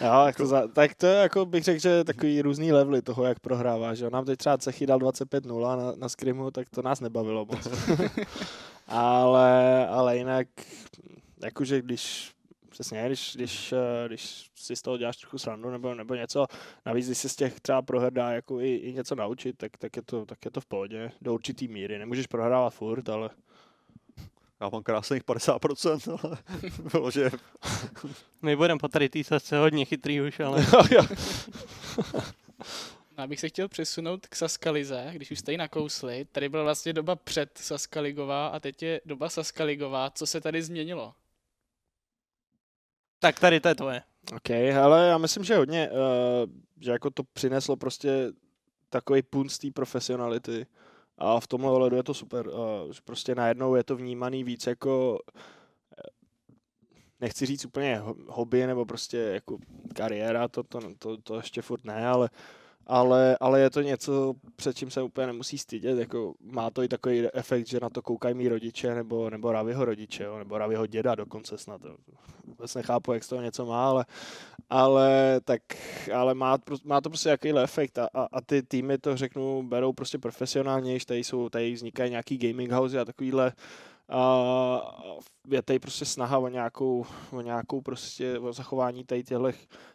Jo, 0.00 0.22
jako 0.26 0.46
za, 0.46 0.68
tak 0.68 0.94
to 0.94 1.06
je, 1.06 1.16
jako 1.16 1.46
bych 1.46 1.64
řekl, 1.64 1.80
že 1.80 2.04
takový 2.04 2.42
různý 2.42 2.72
levely 2.72 3.02
toho, 3.02 3.24
jak 3.24 3.40
prohrává. 3.40 3.94
Že? 3.94 4.10
Nám 4.10 4.24
teď 4.24 4.38
třeba 4.38 4.58
Cechy 4.58 4.86
dal 4.86 4.98
25-0 4.98 5.76
na, 5.76 5.92
na 5.96 6.08
skrimu, 6.08 6.50
tak 6.50 6.70
to 6.70 6.82
nás 6.82 7.00
nebavilo 7.00 7.46
moc. 7.46 7.68
ale, 8.86 9.86
ale 9.86 10.16
jinak, 10.16 10.46
jakože 11.42 11.82
když 11.82 12.32
přesně, 12.72 13.06
když, 13.06 13.36
když, 13.36 13.72
eh, 13.72 14.08
když 14.08 14.50
si 14.54 14.76
z 14.76 14.82
toho 14.82 14.96
děláš 14.96 15.16
trochu 15.16 15.38
srandu 15.38 15.70
nebo, 15.70 15.94
nebo 15.94 16.14
něco, 16.14 16.46
navíc 16.86 17.06
když 17.06 17.18
se 17.18 17.28
z 17.28 17.36
těch 17.36 17.60
třeba 17.60 17.82
proher 17.82 18.12
dá 18.12 18.30
jako 18.30 18.60
i, 18.60 18.74
i 18.74 18.92
něco 18.92 19.14
naučit, 19.14 19.58
tak, 19.58 19.76
tak, 19.76 19.96
je 19.96 20.02
to, 20.02 20.26
tak 20.26 20.44
je 20.44 20.50
to 20.50 20.60
v 20.60 20.66
pohodě, 20.66 21.12
do 21.20 21.34
určitý 21.34 21.68
míry. 21.68 21.98
Nemůžeš 21.98 22.26
prohrávat 22.26 22.74
furt, 22.74 23.08
ale 23.08 23.30
Já 24.62 24.68
mám 24.68 24.82
krásných 24.82 25.22
50%, 25.22 26.18
ale 26.22 26.38
bylo, 26.92 27.10
že 27.10 27.30
My 28.42 28.56
budeme 28.56 28.78
po 28.78 28.88
tady 28.88 29.10
sasce 29.22 29.58
hodně 29.58 29.84
chytrý 29.84 30.20
už, 30.20 30.40
ale 30.40 30.66
Já 33.18 33.26
bych 33.26 33.40
se 33.40 33.48
chtěl 33.48 33.68
přesunout 33.68 34.26
k 34.26 34.36
Saskalize, 34.36 35.10
když 35.12 35.30
už 35.30 35.38
jste 35.38 35.52
ji 35.52 35.58
nakousli. 35.58 36.24
Tady 36.32 36.48
byla 36.48 36.62
vlastně 36.62 36.92
doba 36.92 37.16
před 37.16 37.58
Saskaligová 37.58 38.46
a 38.46 38.60
teď 38.60 38.82
je 38.82 39.00
doba 39.04 39.28
Saskaligová. 39.28 40.10
Co 40.10 40.26
se 40.26 40.40
tady 40.40 40.62
změnilo? 40.62 41.14
tak 43.22 43.40
tady 43.40 43.60
to 43.60 43.68
je 43.68 43.74
tvoje. 43.74 44.02
OK, 44.36 44.50
ale 44.82 45.06
já 45.06 45.18
myslím, 45.18 45.44
že 45.44 45.56
hodně, 45.56 45.90
uh, 45.90 45.96
že 46.80 46.90
jako 46.90 47.10
to 47.10 47.22
přineslo 47.22 47.76
prostě 47.76 48.32
takový 48.90 49.22
punt 49.22 49.52
z 49.52 49.58
té 49.58 49.70
profesionality 49.70 50.66
a 51.18 51.40
v 51.40 51.46
tomhle 51.46 51.70
ohledu 51.70 51.96
je 51.96 52.02
to 52.02 52.14
super. 52.14 52.50
Prostě 53.04 53.34
najednou 53.34 53.74
je 53.74 53.84
to 53.84 53.96
vnímaný 53.96 54.44
víc 54.44 54.66
jako 54.66 55.18
eh, 55.98 56.10
nechci 57.20 57.46
říct 57.46 57.64
úplně 57.64 57.98
ho- 57.98 58.16
hobby 58.28 58.66
nebo 58.66 58.84
prostě 58.84 59.18
jako 59.18 59.58
kariéra, 59.94 60.48
to, 60.48 60.62
to, 60.62 60.80
to, 60.98 61.16
to 61.16 61.36
ještě 61.36 61.62
furt 61.62 61.84
ne, 61.84 62.06
ale 62.06 62.30
ale, 62.86 63.36
ale 63.40 63.60
je 63.60 63.70
to 63.70 63.82
něco, 63.82 64.34
před 64.56 64.76
čím 64.76 64.90
se 64.90 65.02
úplně 65.02 65.26
nemusí 65.26 65.58
stydět, 65.58 65.98
jako 65.98 66.34
má 66.40 66.70
to 66.70 66.82
i 66.82 66.88
takový 66.88 67.28
efekt, 67.34 67.66
že 67.66 67.80
na 67.82 67.90
to 67.90 68.02
koukají 68.02 68.34
mý 68.34 68.48
rodiče, 68.48 68.94
nebo, 68.94 69.30
nebo 69.30 69.52
Raviho 69.52 69.84
rodiče, 69.84 70.24
jo, 70.24 70.38
nebo 70.38 70.58
Raviho 70.58 70.86
děda 70.86 71.14
dokonce 71.14 71.58
snad, 71.58 71.80
vůbec 72.44 72.74
nechápu, 72.74 73.12
jak 73.12 73.24
z 73.24 73.28
toho 73.28 73.42
něco 73.42 73.66
má, 73.66 73.88
ale, 73.88 74.04
ale, 74.70 75.40
tak, 75.44 75.62
ale 76.14 76.34
má, 76.34 76.58
má 76.84 77.00
to 77.00 77.10
prostě 77.10 77.28
jakýhle 77.28 77.62
efekt 77.62 77.98
a, 77.98 78.08
a, 78.14 78.28
a 78.32 78.40
ty 78.40 78.62
týmy 78.62 78.98
to 78.98 79.16
řeknu, 79.16 79.62
berou 79.62 79.92
prostě 79.92 80.18
profesionálně, 80.18 80.98
tady 81.06 81.24
jsou, 81.24 81.48
tady 81.48 81.72
vznikají 81.72 82.10
nějaký 82.10 82.38
gaming 82.38 82.72
house 82.72 83.00
a 83.00 83.04
takovýhle 83.04 83.52
a 84.08 85.02
je 85.48 85.62
tady 85.62 85.78
prostě 85.78 86.04
snaha 86.04 86.38
o 86.38 86.48
nějakou, 86.48 87.06
o 87.32 87.40
nějakou 87.40 87.80
prostě 87.80 88.38
o 88.38 88.52
zachování 88.52 89.04
tady 89.04 89.24
těchto 89.24 89.50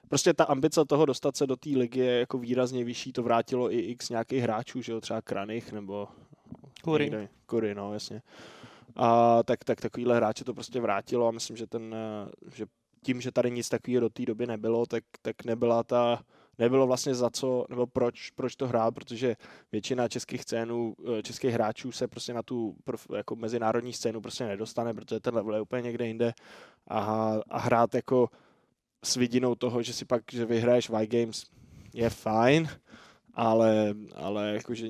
prostě 0.10 0.34
ta 0.34 0.44
ambice 0.44 0.86
toho 0.86 1.06
dostat 1.06 1.38
se 1.38 1.48
do 1.48 1.56
té 1.56 1.70
ligy 1.70 2.00
je 2.00 2.20
jako 2.20 2.38
výrazně 2.38 2.84
vyšší, 2.84 3.14
to 3.14 3.24
vrátilo 3.24 3.74
i 3.74 3.78
x 3.80 4.10
nějakých 4.10 4.44
hráčů, 4.44 4.82
že 4.82 4.92
jo, 4.92 5.02
třeba 5.02 5.22
Kranich 5.22 5.72
nebo 5.74 6.08
Kury. 6.84 7.04
někde- 7.04 7.30
Kury, 7.46 7.76
no, 7.76 7.94
jasně. 7.94 8.22
A 8.96 9.44
tak, 9.44 9.64
tak 9.64 9.82
takovýhle 9.82 10.16
hráče 10.16 10.44
to 10.44 10.54
prostě 10.54 10.82
vrátilo 10.82 11.28
a 11.28 11.32
myslím, 11.32 11.58
že 11.58 11.68
ten, 11.68 11.96
že 12.56 12.66
tím, 13.04 13.22
že 13.22 13.32
tady 13.32 13.52
nic 13.52 13.70
takového 13.70 14.02
do 14.02 14.10
té 14.10 14.26
doby 14.26 14.48
nebylo, 14.48 14.86
tak, 14.86 15.04
tak 15.22 15.46
nebyla 15.46 15.84
ta, 15.84 16.24
nebylo 16.60 16.88
vlastně 16.88 17.16
za 17.16 17.30
co, 17.30 17.66
nebo 17.70 17.88
proč, 17.88 18.32
proč 18.32 18.56
to 18.56 18.68
hrát, 18.68 18.94
protože 18.94 19.36
většina 19.72 20.08
českých 20.08 20.42
scénů, 20.42 20.96
eh, 21.20 21.24
českých 21.24 21.54
hráčů 21.54 21.92
se 21.92 22.08
prostě 22.08 22.34
na 22.34 22.44
tu 22.44 22.76
jako 23.16 23.36
mezinárodní 23.36 23.94
scénu 23.94 24.22
prostě 24.22 24.46
nedostane, 24.46 24.94
protože 24.94 25.20
ten 25.20 25.36
level 25.36 25.56
je 25.56 25.62
úplně 25.62 25.82
někde 25.82 26.08
jinde. 26.08 26.34
A, 26.88 27.34
a 27.50 27.60
hrát 27.60 27.96
jako 27.96 28.30
s 29.04 29.16
vidinou 29.16 29.56
toho, 29.56 29.84
že 29.84 29.94
si 29.94 30.06
pak, 30.06 30.22
že 30.32 30.46
vyhraješ 30.46 30.90
Y 30.90 31.08
Games 31.08 31.46
je 31.94 32.10
fajn, 32.10 32.70
ale, 33.34 33.96
ale 34.16 34.54
jakože 34.54 34.88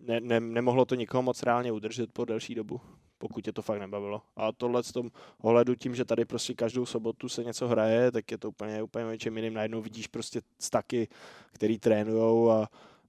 ne, 0.00 0.20
ne, 0.20 0.40
nemohlo 0.40 0.84
to 0.84 0.94
nikoho 0.94 1.22
moc 1.22 1.42
reálně 1.42 1.72
udržet 1.72 2.12
po 2.12 2.24
delší 2.24 2.54
dobu, 2.54 2.80
pokud 3.18 3.44
tě 3.44 3.52
to 3.52 3.62
fakt 3.62 3.78
nebavilo. 3.78 4.22
A 4.36 4.52
tohle 4.52 4.82
v 4.82 4.92
tom 4.92 5.10
ohledu 5.40 5.74
tím, 5.74 5.94
že 5.94 6.04
tady 6.04 6.24
prostě 6.24 6.54
každou 6.54 6.86
sobotu 6.86 7.28
se 7.28 7.44
něco 7.44 7.68
hraje, 7.68 8.12
tak 8.12 8.30
je 8.30 8.38
to 8.38 8.48
úplně, 8.48 8.82
úplně 8.82 9.04
něčem 9.04 9.36
jiným. 9.36 9.54
Najednou 9.54 9.82
vidíš 9.82 10.06
prostě 10.06 10.40
staky, 10.58 11.08
který 11.52 11.78
trénujou 11.78 12.50
a, 12.50 12.68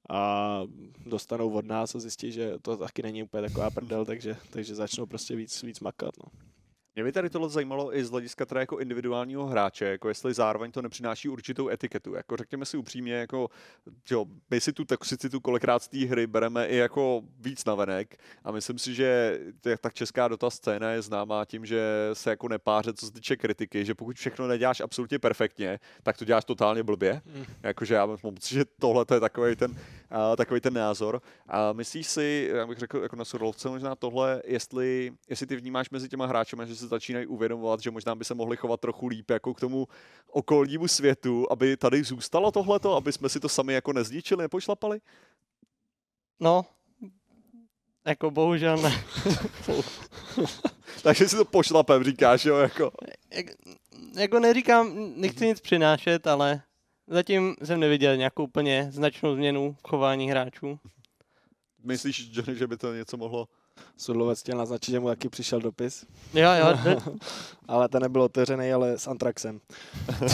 a 0.09 0.61
dostanou 1.05 1.49
od 1.49 1.65
nás 1.65 1.95
a 1.95 1.99
zjistí, 1.99 2.31
že 2.31 2.53
to 2.61 2.77
taky 2.77 3.03
není 3.03 3.23
úplně 3.23 3.41
taková 3.41 3.69
prdel, 3.69 4.05
takže, 4.05 4.37
takže 4.49 4.75
začnou 4.75 5.05
prostě 5.05 5.35
víc, 5.35 5.63
víc 5.63 5.79
makat. 5.79 6.11
No. 6.17 6.56
Mě 6.98 7.04
by 7.04 7.12
tady 7.12 7.30
tohle 7.30 7.50
zajímalo 7.50 7.96
i 7.96 8.06
z 8.06 8.10
hlediska 8.10 8.46
teda 8.46 8.62
jako 8.62 8.77
individuálního 8.77 9.46
hráče, 9.46 9.86
jako 9.86 10.08
jestli 10.10 10.34
zároveň 10.34 10.72
to 10.72 10.82
nepřináší 10.82 11.30
určitou 11.30 11.70
etiketu. 11.70 12.13
Jako 12.13 12.38
řekněme 12.38 12.66
si 12.66 12.77
upřímně, 12.77 13.13
jako, 13.13 13.50
jo, 14.10 14.25
my 14.50 14.62
si 14.62 14.74
tu 14.74 14.86
toxicitu 14.86 15.39
kolikrát 15.39 15.84
z 15.84 15.88
té 15.88 16.06
hry 16.06 16.27
bereme 16.27 16.68
i 16.68 16.75
jako 16.75 17.22
víc 17.39 17.66
navenek 17.66 18.18
a 18.44 18.51
myslím 18.51 18.80
si, 18.80 18.94
že 18.94 19.39
tak 19.82 19.94
česká 19.94 20.27
dota 20.27 20.50
scéna 20.50 20.92
je 20.92 21.01
známá 21.01 21.46
tím, 21.46 21.66
že 21.66 22.10
se 22.13 22.30
jako 22.30 22.48
nepáře, 22.48 22.94
co 22.94 23.06
se 23.06 23.12
týče 23.12 23.36
kritiky, 23.36 23.86
že 23.86 23.96
pokud 23.96 24.16
všechno 24.16 24.48
neděláš 24.48 24.82
absolutně 24.82 25.20
perfektně, 25.20 25.80
tak 26.04 26.18
to 26.18 26.25
děláš 26.25 26.46
totálně 26.46 26.84
blbě. 26.84 27.22
Mm. 27.25 27.46
Jakože 27.63 27.96
já 27.96 28.06
mám 28.06 28.18
pocit, 28.18 28.56
že 28.56 28.66
tohle 28.80 29.06
to 29.06 29.13
je 29.13 29.20
takový 29.20 29.56
ten, 29.56 29.72
uh, 29.72 30.36
takový 30.36 30.62
ten 30.62 30.74
názor. 30.74 31.22
A 31.48 31.74
myslíš 31.74 32.08
si, 32.08 32.50
já 32.54 32.68
bych 32.68 32.77
řekl 32.77 32.98
jako 32.98 33.16
na 33.16 33.25
Surlovce 33.25 33.70
možná 33.70 33.96
tohle, 33.96 34.42
jestli, 34.46 35.13
jestli 35.30 35.48
ty 35.48 35.56
vnímáš 35.56 35.89
mezi 35.89 36.10
těma 36.10 36.25
hráči, 36.25 36.56
že 36.66 36.75
se 36.75 36.87
začínají 36.88 37.27
uvědomovat, 37.27 37.79
že 37.79 37.91
možná 37.91 38.15
by 38.15 38.25
se 38.25 38.34
mohli 38.34 38.58
chovat 38.58 38.79
trochu 38.79 39.08
líp 39.08 39.29
jako 39.29 39.53
k 39.53 39.60
tomu 39.60 39.88
okolnímu 40.32 40.88
světu, 40.88 41.51
aby 41.51 41.77
tady 41.77 42.03
zůstalo 42.03 42.51
tohleto, 42.51 42.96
aby 42.96 43.12
jsme 43.12 43.29
si 43.29 43.39
to 43.39 43.50
sami 43.50 43.74
jako 43.74 43.94
nezničili, 43.94 44.41
nepošlapali? 44.41 45.00
No, 46.39 46.65
jako 48.06 48.32
bohužel 48.32 48.77
ne. 48.77 48.94
Takže 51.03 51.29
si 51.29 51.36
to 51.36 51.46
pošlapem 51.46 52.03
říkáš, 52.03 52.46
jo, 52.46 52.58
jako. 52.58 52.91
Jak, 53.34 53.46
jako 54.15 54.39
neříkám, 54.39 55.13
nechci 55.15 55.48
nic 55.48 55.62
přinášet, 55.62 56.27
ale 56.27 56.62
zatím 57.08 57.56
jsem 57.63 57.79
neviděl 57.79 58.17
nějakou 58.17 58.44
úplně 58.44 58.88
značnou 58.91 59.36
změnu 59.36 59.75
chování 59.88 60.29
hráčů. 60.29 60.79
Myslíš, 61.84 62.29
Johnny, 62.32 62.56
že 62.56 62.67
by 62.67 62.77
to 62.77 62.94
něco 62.94 63.17
mohlo? 63.17 63.48
Sudlovec 63.98 64.39
chtěl 64.39 64.57
naznačit, 64.57 64.91
že 64.91 65.00
mu 65.00 65.07
taky 65.07 65.29
přišel 65.29 65.60
dopis, 65.60 66.05
Jo, 66.34 66.50
jo, 66.60 67.00
ale 67.67 67.89
ten 67.89 68.01
nebyl 68.01 68.22
otevřený, 68.22 68.74
ale 68.74 68.98
s 68.98 69.07
Antraxem. 69.07 69.62
uh, 70.22 70.27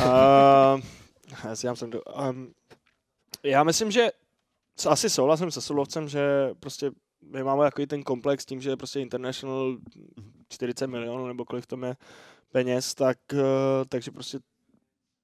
já 1.43 1.55
si 1.55 1.67
dám 1.67 1.75
sem 1.75 1.89
do, 1.89 2.01
um, 2.01 2.53
já 3.43 3.63
myslím, 3.63 3.91
že 3.91 4.11
asi 4.89 5.09
souhlasím 5.09 5.51
se 5.51 5.61
Sudlovcem, 5.61 6.07
že 6.09 6.49
prostě 6.59 6.91
my 7.31 7.43
máme 7.43 7.63
takový 7.63 7.87
ten 7.87 8.03
komplex 8.03 8.45
tím, 8.45 8.61
že 8.61 8.69
je 8.69 8.77
prostě 8.77 8.99
international 8.99 9.77
40 10.49 10.87
milionů 10.87 11.27
nebo 11.27 11.45
kolik 11.45 11.65
tam 11.65 11.83
je 11.83 11.95
peněz, 12.51 12.93
tak, 12.93 13.17
uh, 13.33 13.39
takže 13.89 14.11
prostě 14.11 14.39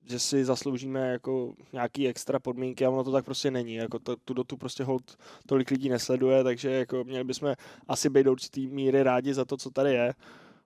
že 0.10 0.20
si 0.20 0.46
zasloužíme 0.46 1.12
jako 1.12 1.54
nějaký 1.74 2.08
extra 2.08 2.40
podmínky 2.40 2.86
a 2.86 2.90
ono 2.90 3.04
to 3.04 3.12
tak 3.12 3.26
prostě 3.26 3.52
není. 3.52 3.76
Jako 3.76 4.00
to, 4.00 4.16
tu 4.16 4.34
dotu 4.34 4.58
prostě 4.58 4.84
hold 4.84 5.18
tolik 5.46 5.72
lidí 5.72 5.90
nesleduje, 5.90 6.44
takže 6.44 6.72
jako 6.72 7.04
měli 7.04 7.24
bychom 7.24 7.56
asi 7.88 8.10
být 8.10 8.24
do 8.24 8.32
určitý 8.32 8.68
míry 8.68 9.04
rádi 9.04 9.34
za 9.34 9.46
to, 9.46 9.58
co 9.58 9.70
tady 9.70 9.94
je. 9.94 10.14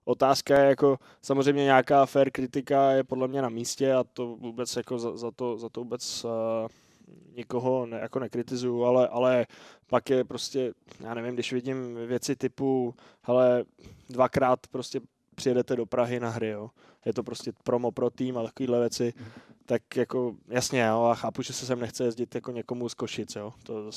Otázka 0.06 0.60
je 0.60 0.70
jako 0.70 0.98
samozřejmě 1.22 1.64
nějaká 1.64 2.06
fair 2.06 2.32
kritika 2.32 2.92
je 2.92 3.04
podle 3.04 3.28
mě 3.28 3.42
na 3.42 3.50
místě 3.50 3.94
a 3.94 4.04
to 4.04 4.36
vůbec 4.36 4.76
jako 4.76 5.00
za, 5.00 5.18
za 5.18 5.32
to, 5.32 5.58
za 5.58 5.70
to 5.70 5.82
vůbec 5.82 6.26
uh, 6.26 6.32
nikoho 7.36 7.86
ne, 7.86 8.00
jako 8.00 8.20
nekritizuju, 8.20 8.84
ale, 8.84 9.08
ale 9.08 9.46
pak 9.88 10.10
je 10.10 10.24
prostě, 10.24 10.74
já 11.00 11.14
nevím, 11.14 11.34
když 11.34 11.54
vidím 11.54 11.96
věci 12.08 12.36
typu, 12.36 12.96
hele, 13.22 13.64
dvakrát 14.10 14.60
prostě 14.72 15.00
přijedete 15.34 15.76
do 15.76 15.86
Prahy 15.86 16.20
na 16.20 16.30
hry, 16.30 16.50
jo. 16.50 16.70
Je 17.06 17.14
to 17.14 17.24
prostě 17.24 17.52
promo 17.64 17.92
pro 17.92 18.10
tým 18.10 18.38
a 18.38 18.44
takovéhle 18.44 18.80
věci, 18.80 19.14
tak 19.66 19.96
jako 19.96 20.36
jasně, 20.48 20.82
jo, 20.82 21.04
a 21.04 21.16
chápu, 21.16 21.42
že 21.42 21.54
se 21.54 21.66
sem 21.66 21.80
nechce 21.80 22.04
jezdit 22.04 22.36
jako 22.36 22.52
někomu 22.52 22.90
z 22.90 22.94
Košic, 22.94 23.36
jo. 23.36 23.54
To, 23.64 23.92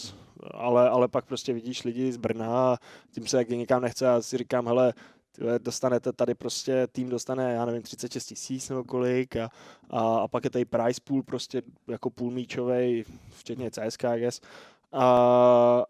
ale, 0.50 0.88
ale 0.88 1.08
pak 1.08 1.24
prostě 1.24 1.52
vidíš 1.52 1.84
lidi 1.84 2.12
z 2.12 2.16
Brna 2.16 2.72
a 2.72 2.76
tím 3.10 3.26
se 3.26 3.36
jak 3.36 3.48
nikam 3.48 3.82
nechce 3.82 4.08
a 4.08 4.22
si 4.22 4.38
říkám, 4.38 4.66
hele, 4.66 4.94
dostanete 5.58 6.12
tady 6.12 6.34
prostě, 6.34 6.86
tým 6.86 7.08
dostane, 7.08 7.52
já 7.52 7.64
nevím, 7.64 7.82
36 7.82 8.26
tisíc 8.26 8.68
nebo 8.68 8.84
kolik 8.84 9.36
a, 9.36 9.50
a, 9.90 10.16
a 10.18 10.28
pak 10.28 10.44
je 10.44 10.50
tady 10.50 10.64
price 10.64 11.00
pool 11.04 11.22
prostě 11.22 11.62
jako 11.88 12.10
půl 12.10 12.30
míčovej, 12.30 13.04
včetně 13.30 13.70
CSK, 13.70 14.04
I 14.04 14.20
guess. 14.20 14.40
A, 14.92 15.84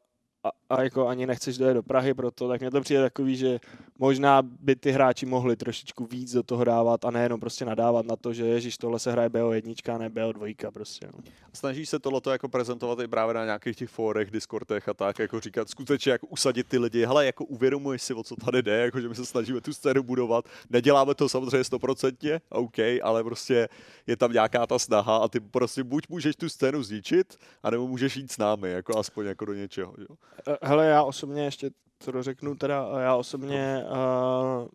a, 0.44 0.50
a 0.70 0.82
jako 0.82 1.08
ani 1.08 1.26
nechceš 1.26 1.58
dojet 1.58 1.75
do 1.75 1.82
Prahy 1.82 2.14
proto, 2.14 2.49
tak 2.49 2.61
mně 2.61 2.70
to 2.70 2.80
přijde 2.80 3.02
takový, 3.02 3.37
že 3.37 3.61
možná 3.99 4.42
by 4.42 4.76
ty 4.76 4.90
hráči 4.90 5.26
mohli 5.26 5.56
trošičku 5.56 6.06
víc 6.06 6.32
do 6.32 6.42
toho 6.42 6.64
dávat 6.64 7.04
a 7.04 7.11
nejenom 7.11 7.40
prostě 7.40 7.64
nadávat 7.64 8.06
na 8.06 8.16
to, 8.16 8.32
že 8.32 8.46
ježíš, 8.46 8.78
tohle 8.78 8.99
se 8.99 9.12
hraje 9.12 9.28
BO1, 9.28 9.99
ne 9.99 10.08
BO2 10.08 10.70
prostě. 10.70 11.08
No. 11.12 11.23
Snažíš 11.52 11.88
se 11.88 11.99
tohleto 11.99 12.30
jako 12.30 12.49
prezentovat 12.49 13.00
i 13.00 13.08
právě 13.08 13.35
na 13.35 13.44
nějakých 13.44 13.76
těch 13.76 13.90
fórech, 13.90 14.30
Discordech 14.30 14.88
a 14.88 14.94
tak, 14.94 15.18
jako 15.18 15.40
říkat 15.40 15.70
skutečně 15.70 16.12
jako 16.12 16.26
usadit 16.26 16.66
ty 16.66 16.78
lidi, 16.78 17.06
hele, 17.06 17.26
jako 17.26 17.44
uvědomuješ 17.44 18.02
si, 18.02 18.14
o 18.14 18.23
co 18.23 18.37
tady 18.37 18.62
jde, 18.62 18.76
jako 18.76 19.00
že 19.00 19.08
my 19.08 19.14
se 19.14 19.26
snažíme 19.26 19.61
tu 19.61 19.73
scénu 19.73 20.02
budovat, 20.02 20.44
neděláme 20.70 21.14
to 21.14 21.28
samozřejmě 21.28 21.64
stoprocentně, 21.64 22.40
OK, 22.49 22.78
ale 23.02 23.25
prostě 23.25 23.68
je 24.06 24.16
tam 24.16 24.32
nějaká 24.32 24.66
ta 24.66 24.78
snaha 24.78 25.16
a 25.16 25.28
ty 25.28 25.40
prostě 25.40 25.85
buď 25.85 26.08
můžeš 26.08 26.37
tu 26.37 26.49
scénu 26.49 26.82
zničit, 26.82 27.38
anebo 27.62 27.87
můžeš 27.87 28.16
jít 28.16 28.32
s 28.32 28.38
námi, 28.38 28.70
jako 28.70 28.99
aspoň 28.99 29.26
jako 29.26 29.44
do 29.44 29.54
něčeho. 29.54 29.94
Jo? 29.99 30.16
Hele, 30.62 30.86
já 30.86 31.02
osobně 31.02 31.44
ještě 31.44 31.70
to 32.04 32.12
dořeknu, 32.12 32.54
teda 32.54 32.88
já 33.00 33.16
osobně 33.16 33.84
uh, 33.90 34.68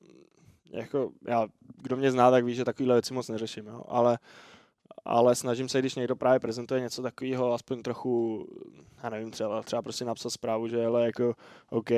jako 0.72 1.12
já, 1.28 1.48
kdo 1.78 1.98
mě 1.98 2.12
zná, 2.12 2.32
tak 2.32 2.46
ví, 2.46 2.56
že 2.56 2.66
takovýhle 2.66 2.96
věci 2.96 3.14
moc 3.14 3.30
neřeším, 3.30 3.68
jo? 3.68 3.84
ale 3.88 4.20
ale 5.06 5.36
snažím 5.36 5.70
se, 5.70 5.80
když 5.80 5.96
někdo 5.96 6.16
právě 6.16 6.40
prezentuje 6.40 6.82
něco 6.82 7.02
takového, 7.02 7.54
aspoň 7.54 7.82
trochu, 7.82 8.48
já 9.04 9.10
nevím, 9.10 9.32
třeba, 9.32 9.64
třeba 9.64 9.82
prostě 9.82 10.06
napsat 10.06 10.30
zprávu, 10.30 10.68
že 10.68 10.78
hele, 10.78 11.06
jako, 11.06 11.34
OK, 11.70 11.90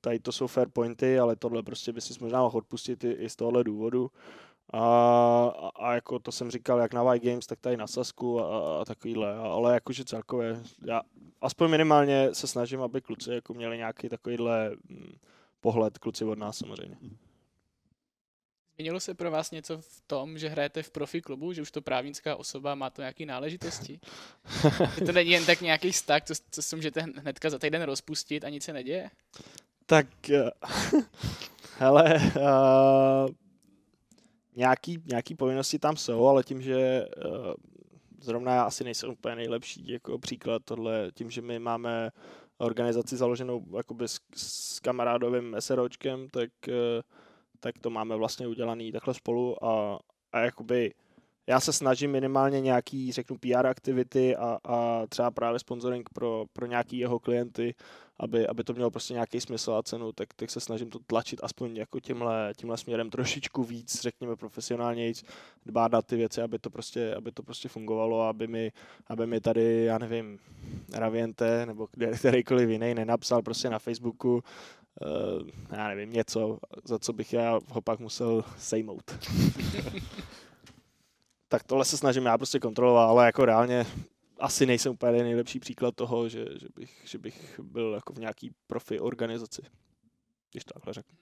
tady 0.00 0.18
to 0.22 0.32
jsou 0.32 0.46
fair 0.46 0.68
pointy, 0.68 1.18
ale 1.18 1.36
tohle 1.36 1.62
prostě 1.62 1.92
by 1.92 2.00
si 2.00 2.14
možná 2.20 2.42
mohl 2.42 2.58
odpustit 2.58 3.04
i, 3.04 3.10
i 3.10 3.28
z 3.28 3.36
tohohle 3.36 3.64
důvodu. 3.64 4.10
A, 4.72 4.80
a, 5.58 5.70
a, 5.76 5.94
jako 5.94 6.18
to 6.18 6.32
jsem 6.32 6.50
říkal, 6.50 6.78
jak 6.78 6.94
na 6.94 7.14
Y 7.14 7.18
Games, 7.30 7.46
tak 7.46 7.60
tady 7.60 7.76
na 7.76 7.86
Sasku 7.86 8.40
a, 8.40 8.80
a 8.80 8.84
takovýhle, 8.84 9.34
ale 9.34 9.74
jakože 9.74 10.04
celkově, 10.04 10.62
já 10.84 11.02
aspoň 11.44 11.70
minimálně 11.70 12.34
se 12.34 12.46
snažím, 12.46 12.82
aby 12.82 13.00
kluci 13.00 13.30
jako 13.30 13.54
měli 13.54 13.76
nějaký 13.76 14.08
takovýhle 14.08 14.70
hm, 14.90 15.16
pohled, 15.60 15.98
kluci 15.98 16.24
od 16.24 16.38
nás 16.38 16.58
samozřejmě. 16.58 16.96
Změnilo 18.74 19.00
se 19.00 19.14
pro 19.14 19.30
vás 19.30 19.50
něco 19.50 19.78
v 19.78 20.02
tom, 20.06 20.38
že 20.38 20.48
hrajete 20.48 20.82
v 20.82 20.90
profi 20.90 21.20
klubu, 21.20 21.52
že 21.52 21.62
už 21.62 21.70
to 21.70 21.82
právnická 21.82 22.36
osoba 22.36 22.74
má 22.74 22.90
to 22.90 23.02
nějaké 23.02 23.26
náležitosti? 23.26 24.00
že 24.98 25.04
to 25.04 25.12
není 25.12 25.30
jen 25.30 25.46
tak 25.46 25.60
nějaký 25.60 25.92
vztah, 25.92 26.22
co, 26.24 26.34
co 26.50 26.62
si 26.62 26.76
můžete 26.76 27.00
hnedka 27.00 27.50
za 27.50 27.58
týden 27.58 27.82
rozpustit 27.82 28.44
a 28.44 28.48
nic 28.48 28.64
se 28.64 28.72
neděje? 28.72 29.10
Tak, 29.86 30.30
eh, 30.30 30.50
hele, 31.78 32.32
uh, 32.36 33.30
nějaký, 34.56 35.02
nějaký 35.06 35.34
povinnosti 35.34 35.78
tam 35.78 35.96
jsou, 35.96 36.26
ale 36.26 36.44
tím, 36.44 36.62
že 36.62 37.06
uh, 37.26 37.54
zrovna 38.24 38.54
já 38.54 38.62
asi 38.62 38.84
nejsem 38.84 39.10
úplně 39.10 39.36
nejlepší 39.36 39.88
jako 39.88 40.18
příklad 40.18 40.62
tohle, 40.64 41.10
tím, 41.14 41.30
že 41.30 41.42
my 41.42 41.58
máme 41.58 42.10
organizaci 42.58 43.16
založenou 43.16 43.76
jakoby 43.76 44.08
s, 44.08 44.20
s 44.34 44.80
kamarádovým 44.80 45.56
SROčkem, 45.58 46.28
tak 46.28 46.50
uh, 46.68 46.74
tak 47.64 47.78
to 47.78 47.90
máme 47.90 48.16
vlastně 48.16 48.46
udělaný 48.46 48.92
takhle 48.92 49.14
spolu 49.14 49.64
a, 49.64 49.98
a 50.32 50.38
jakoby 50.38 50.94
já 51.46 51.60
se 51.60 51.72
snažím 51.72 52.10
minimálně 52.10 52.60
nějaký, 52.60 53.12
řeknu, 53.12 53.38
PR 53.38 53.66
aktivity 53.66 54.36
a, 54.36 54.58
a 54.64 55.06
třeba 55.06 55.30
právě 55.30 55.58
sponsoring 55.58 56.08
pro, 56.08 56.44
pro 56.52 56.66
nějaký 56.66 56.98
jeho 56.98 57.18
klienty, 57.18 57.74
aby, 58.18 58.46
aby 58.46 58.64
to 58.64 58.72
mělo 58.72 58.90
prostě 58.90 59.14
nějaký 59.14 59.40
smysl 59.40 59.72
a 59.72 59.82
cenu, 59.82 60.12
tak, 60.12 60.34
tak 60.34 60.50
se 60.50 60.60
snažím 60.60 60.90
to 60.90 60.98
tlačit 60.98 61.40
aspoň 61.42 61.76
jako 61.76 62.00
tímhle, 62.00 62.52
tímhle 62.56 62.76
směrem 62.78 63.10
trošičku 63.10 63.64
víc, 63.64 64.00
řekněme 64.00 64.36
profesionálně, 64.36 65.12
dbát 65.66 65.92
na 65.92 66.02
ty 66.02 66.16
věci, 66.16 66.42
aby 66.42 66.58
to 66.58 66.70
prostě, 66.70 67.14
aby 67.14 67.32
to 67.32 67.42
prostě 67.42 67.68
fungovalo, 67.68 68.22
aby 68.22 68.46
mi, 68.46 68.72
aby 69.06 69.26
mi 69.26 69.40
tady, 69.40 69.84
já 69.84 69.98
nevím, 69.98 70.38
Raviente 70.92 71.66
nebo 71.66 71.88
kterýkoliv 72.18 72.68
jiný 72.68 72.94
nenapsal 72.94 73.42
prostě 73.42 73.70
na 73.70 73.78
Facebooku, 73.78 74.34
uh, 74.34 75.48
já 75.76 75.88
nevím, 75.88 76.12
něco, 76.12 76.58
za 76.84 76.98
co 76.98 77.12
bych 77.12 77.32
já 77.32 77.60
ho 77.68 77.80
pak 77.80 77.98
musel 78.00 78.44
sejmout. 78.58 79.14
tak 81.54 81.64
tohle 81.64 81.84
se 81.84 81.96
snažím 81.96 82.26
já 82.26 82.38
prostě 82.38 82.60
kontrolovat, 82.60 83.08
ale 83.08 83.26
jako 83.26 83.44
reálně 83.44 83.86
asi 84.40 84.66
nejsem 84.66 84.92
úplně 84.92 85.22
nejlepší 85.22 85.60
příklad 85.60 85.94
toho, 85.94 86.28
že, 86.28 86.46
že, 86.60 86.66
bych, 86.76 87.02
že 87.04 87.18
bych 87.18 87.60
byl 87.62 87.92
jako 87.94 88.12
v 88.12 88.18
nějaký 88.18 88.50
profi 88.66 89.00
organizaci, 89.00 89.62
když 90.50 90.64
takhle 90.64 90.92
řeknu. 90.92 91.18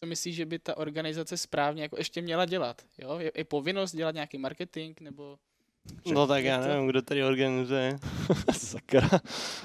Co 0.00 0.06
myslíš, 0.06 0.36
že 0.36 0.46
by 0.46 0.58
ta 0.58 0.76
organizace 0.76 1.36
správně 1.36 1.82
jako 1.82 1.98
ještě 1.98 2.22
měla 2.22 2.44
dělat? 2.44 2.82
Jo? 2.98 3.18
Je, 3.18 3.32
je 3.34 3.44
povinnost 3.44 3.96
dělat 3.96 4.14
nějaký 4.14 4.38
marketing 4.38 5.00
nebo 5.00 5.38
No 6.06 6.26
tak 6.26 6.44
já 6.44 6.60
nevím, 6.60 6.86
kdo 6.86 7.02
tady 7.02 7.24
organizuje. 7.24 7.98
Sakra. 8.52 9.08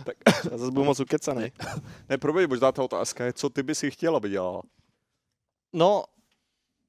tak 0.05 0.17
já 0.51 0.57
zase 0.57 0.71
budu 0.71 0.83
moc 0.83 0.99
ukecaný. 0.99 1.51
ne, 2.09 2.17
promiň, 2.17 2.49
možná 2.49 2.71
ta 2.71 2.83
otázka 2.83 3.25
je, 3.25 3.33
co 3.33 3.49
ty 3.49 3.63
bys 3.63 3.79
si 3.79 3.91
chtěl, 3.91 4.15
aby 4.15 4.29
dělala? 4.29 4.61
No, 5.73 6.03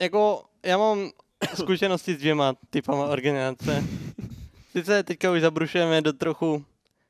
jako 0.00 0.44
já 0.64 0.78
mám 0.78 1.10
zkušenosti 1.54 2.14
s 2.14 2.18
dvěma 2.18 2.54
typama 2.70 3.06
organizace. 3.06 3.84
Sice 4.72 5.02
teďka 5.02 5.32
už 5.32 5.40
zabrušujeme 5.40 6.02
do 6.02 6.12
trochu 6.12 6.64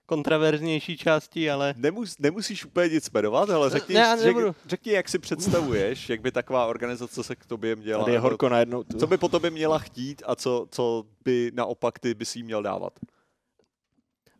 kontraverznější 0.06 0.97
části, 0.97 1.50
ale... 1.50 1.75
Nemus, 1.76 2.18
nemusíš 2.18 2.64
úplně 2.64 2.88
nic 2.88 3.11
jmenovat, 3.11 3.50
ale 3.50 3.70
řekni, 3.70 3.94
ne, 3.94 4.16
řekni, 4.23 4.42
řekni, 4.66 4.92
jak 4.92 5.08
si 5.08 5.18
představuješ, 5.18 6.08
jak 6.08 6.20
by 6.20 6.32
taková 6.32 6.66
organizace 6.66 7.23
se 7.25 7.37
k 7.37 7.47
tobě 7.47 7.76
měla... 7.76 8.04
Tady 8.04 8.12
je 8.12 8.18
horko 8.18 8.48
najednou. 8.48 8.85
Co 8.98 9.07
by 9.07 9.18
po 9.18 9.29
tobě 9.29 9.50
měla 9.50 9.79
chtít 9.79 10.22
a 10.26 10.37
co, 10.37 10.66
co 10.70 11.05
by 11.24 11.50
naopak 11.55 11.98
ty 11.98 12.14
by 12.14 12.24
si 12.24 12.38
jí 12.38 12.42
měl 12.42 12.62
dávat? 12.62 12.92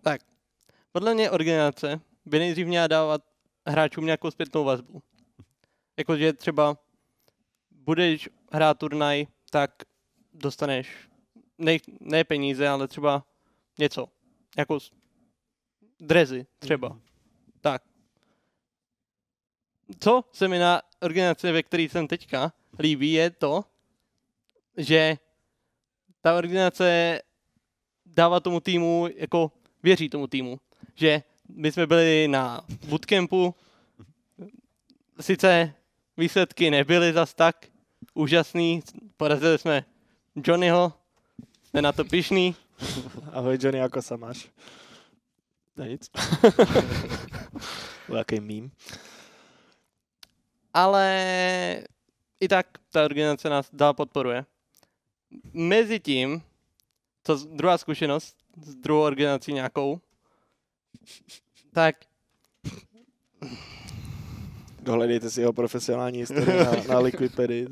Tak, 0.03 0.21
podle 0.93 1.15
mě 1.15 1.31
organizace 1.31 2.01
by 2.27 2.39
nejdřív 2.39 2.67
měla 2.67 2.87
dávat 2.87 3.23
hráčům 3.67 4.05
nějakou 4.05 4.31
zpětnou 4.31 4.65
vazbu. 4.65 5.03
Jakože 5.97 6.33
třeba 6.33 6.77
budeš 7.71 8.29
hrát 8.53 8.79
turnaj, 8.79 9.27
tak 9.51 9.85
dostaneš 10.35 10.89
ne, 11.59 11.77
ne 12.01 12.25
peníze, 12.25 12.69
ale 12.69 12.89
třeba 12.89 13.25
něco. 13.79 14.09
Jako 14.57 14.79
drezy 16.01 16.47
třeba. 16.59 16.89
Mm. 16.89 17.01
Tak. 17.61 17.83
Co 20.01 20.25
se 20.33 20.49
mi 20.49 20.59
na 20.59 20.83
organizaci, 21.01 21.53
ve 21.53 21.63
které 21.63 21.83
jsem 21.83 22.09
teďka, 22.09 22.53
líbí, 22.79 23.13
je 23.13 23.31
to, 23.31 23.65
že 24.77 25.19
ta 26.21 26.37
organizace 26.37 27.21
dává 28.07 28.41
tomu 28.41 28.61
týmu, 28.61 29.09
jako 29.17 29.53
věří 29.83 30.09
tomu 30.09 30.27
týmu, 30.27 30.61
že 30.95 31.23
my 31.49 31.73
jsme 31.73 31.87
byli 31.87 32.29
na 32.29 32.61
bootcampu, 32.89 33.55
sice 35.21 35.75
výsledky 36.17 36.71
nebyly 36.71 37.13
zas 37.13 37.35
tak 37.35 37.67
úžasný, 38.19 38.83
porazili 39.17 39.59
jsme 39.59 39.85
Johnnyho, 40.47 40.93
jsme 41.65 41.83
na 41.83 41.93
to 41.93 42.05
pišný. 42.05 42.55
Ahoj 43.33 43.59
Johnny, 43.63 43.79
jako 43.79 44.03
se 44.03 44.17
máš? 44.17 44.51
Ne, 45.77 45.89
nic. 45.89 46.11
Jaký 48.17 48.41
mím. 48.41 48.71
Ale 50.75 51.85
i 52.41 52.49
tak 52.49 52.67
ta 52.93 53.05
organizace 53.05 53.51
nás 53.51 53.71
dál 53.73 53.95
podporuje. 53.95 54.45
Mezi 55.53 56.01
tím, 56.01 56.43
to 57.23 57.37
druhá 57.37 57.79
zkušenost 57.79 58.37
s 58.63 58.75
druhou 58.75 59.03
organizací 59.03 59.53
nějakou, 59.53 60.01
tak 61.73 61.97
Dohledejte 64.81 65.31
si 65.31 65.41
jeho 65.41 65.53
profesionální 65.53 66.19
historii 66.19 66.59
na, 66.59 66.95
na 66.95 66.99
Liquidpedii. 67.07 67.69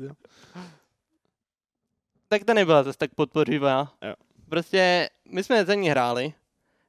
Tak 2.27 2.43
to 2.43 2.53
nebyla 2.53 2.83
zase 2.83 2.97
tak 2.97 3.15
podpořivá. 3.15 3.93
Jo. 4.01 4.13
Prostě 4.49 5.09
my 5.31 5.43
jsme 5.43 5.65
za 5.65 5.73
ní 5.73 5.89
hráli, 5.89 6.33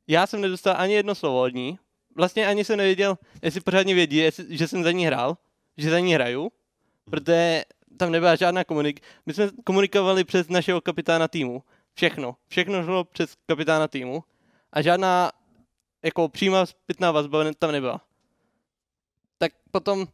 já 0.06 0.26
jsem 0.26 0.40
nedostal 0.40 0.74
ani 0.78 0.94
jedno 0.94 1.14
slovo 1.14 1.42
od 1.42 1.54
ní. 1.54 1.78
Vlastně 2.16 2.46
ani 2.46 2.64
jsem 2.64 2.78
nevěděl, 2.78 3.18
jestli 3.42 3.60
pořádně 3.60 3.94
vědí, 3.94 4.16
jestli, 4.16 4.56
že 4.56 4.68
jsem 4.68 4.84
za 4.84 4.92
ní 4.92 5.06
hrál, 5.06 5.36
že 5.76 5.90
za 5.90 5.98
ní 5.98 6.14
hraju, 6.14 6.52
protože 7.04 7.64
tam 7.96 8.12
nebyla 8.12 8.36
žádná 8.36 8.64
komunik. 8.64 9.00
My 9.26 9.34
jsme 9.34 9.50
komunikovali 9.64 10.24
přes 10.24 10.48
našeho 10.48 10.80
kapitána 10.80 11.28
týmu. 11.28 11.62
Všechno. 11.94 12.36
Všechno 12.48 12.84
šlo 12.84 13.04
přes 13.04 13.34
kapitána 13.46 13.88
týmu. 13.88 14.24
A 14.72 14.82
žádná 14.82 15.32
jako 16.02 16.28
přímá 16.28 16.66
zpětná 16.66 17.10
vazba 17.10 17.44
tam 17.58 17.72
nebyla. 17.72 18.00
Tak 19.38 19.52
potom 19.70 20.06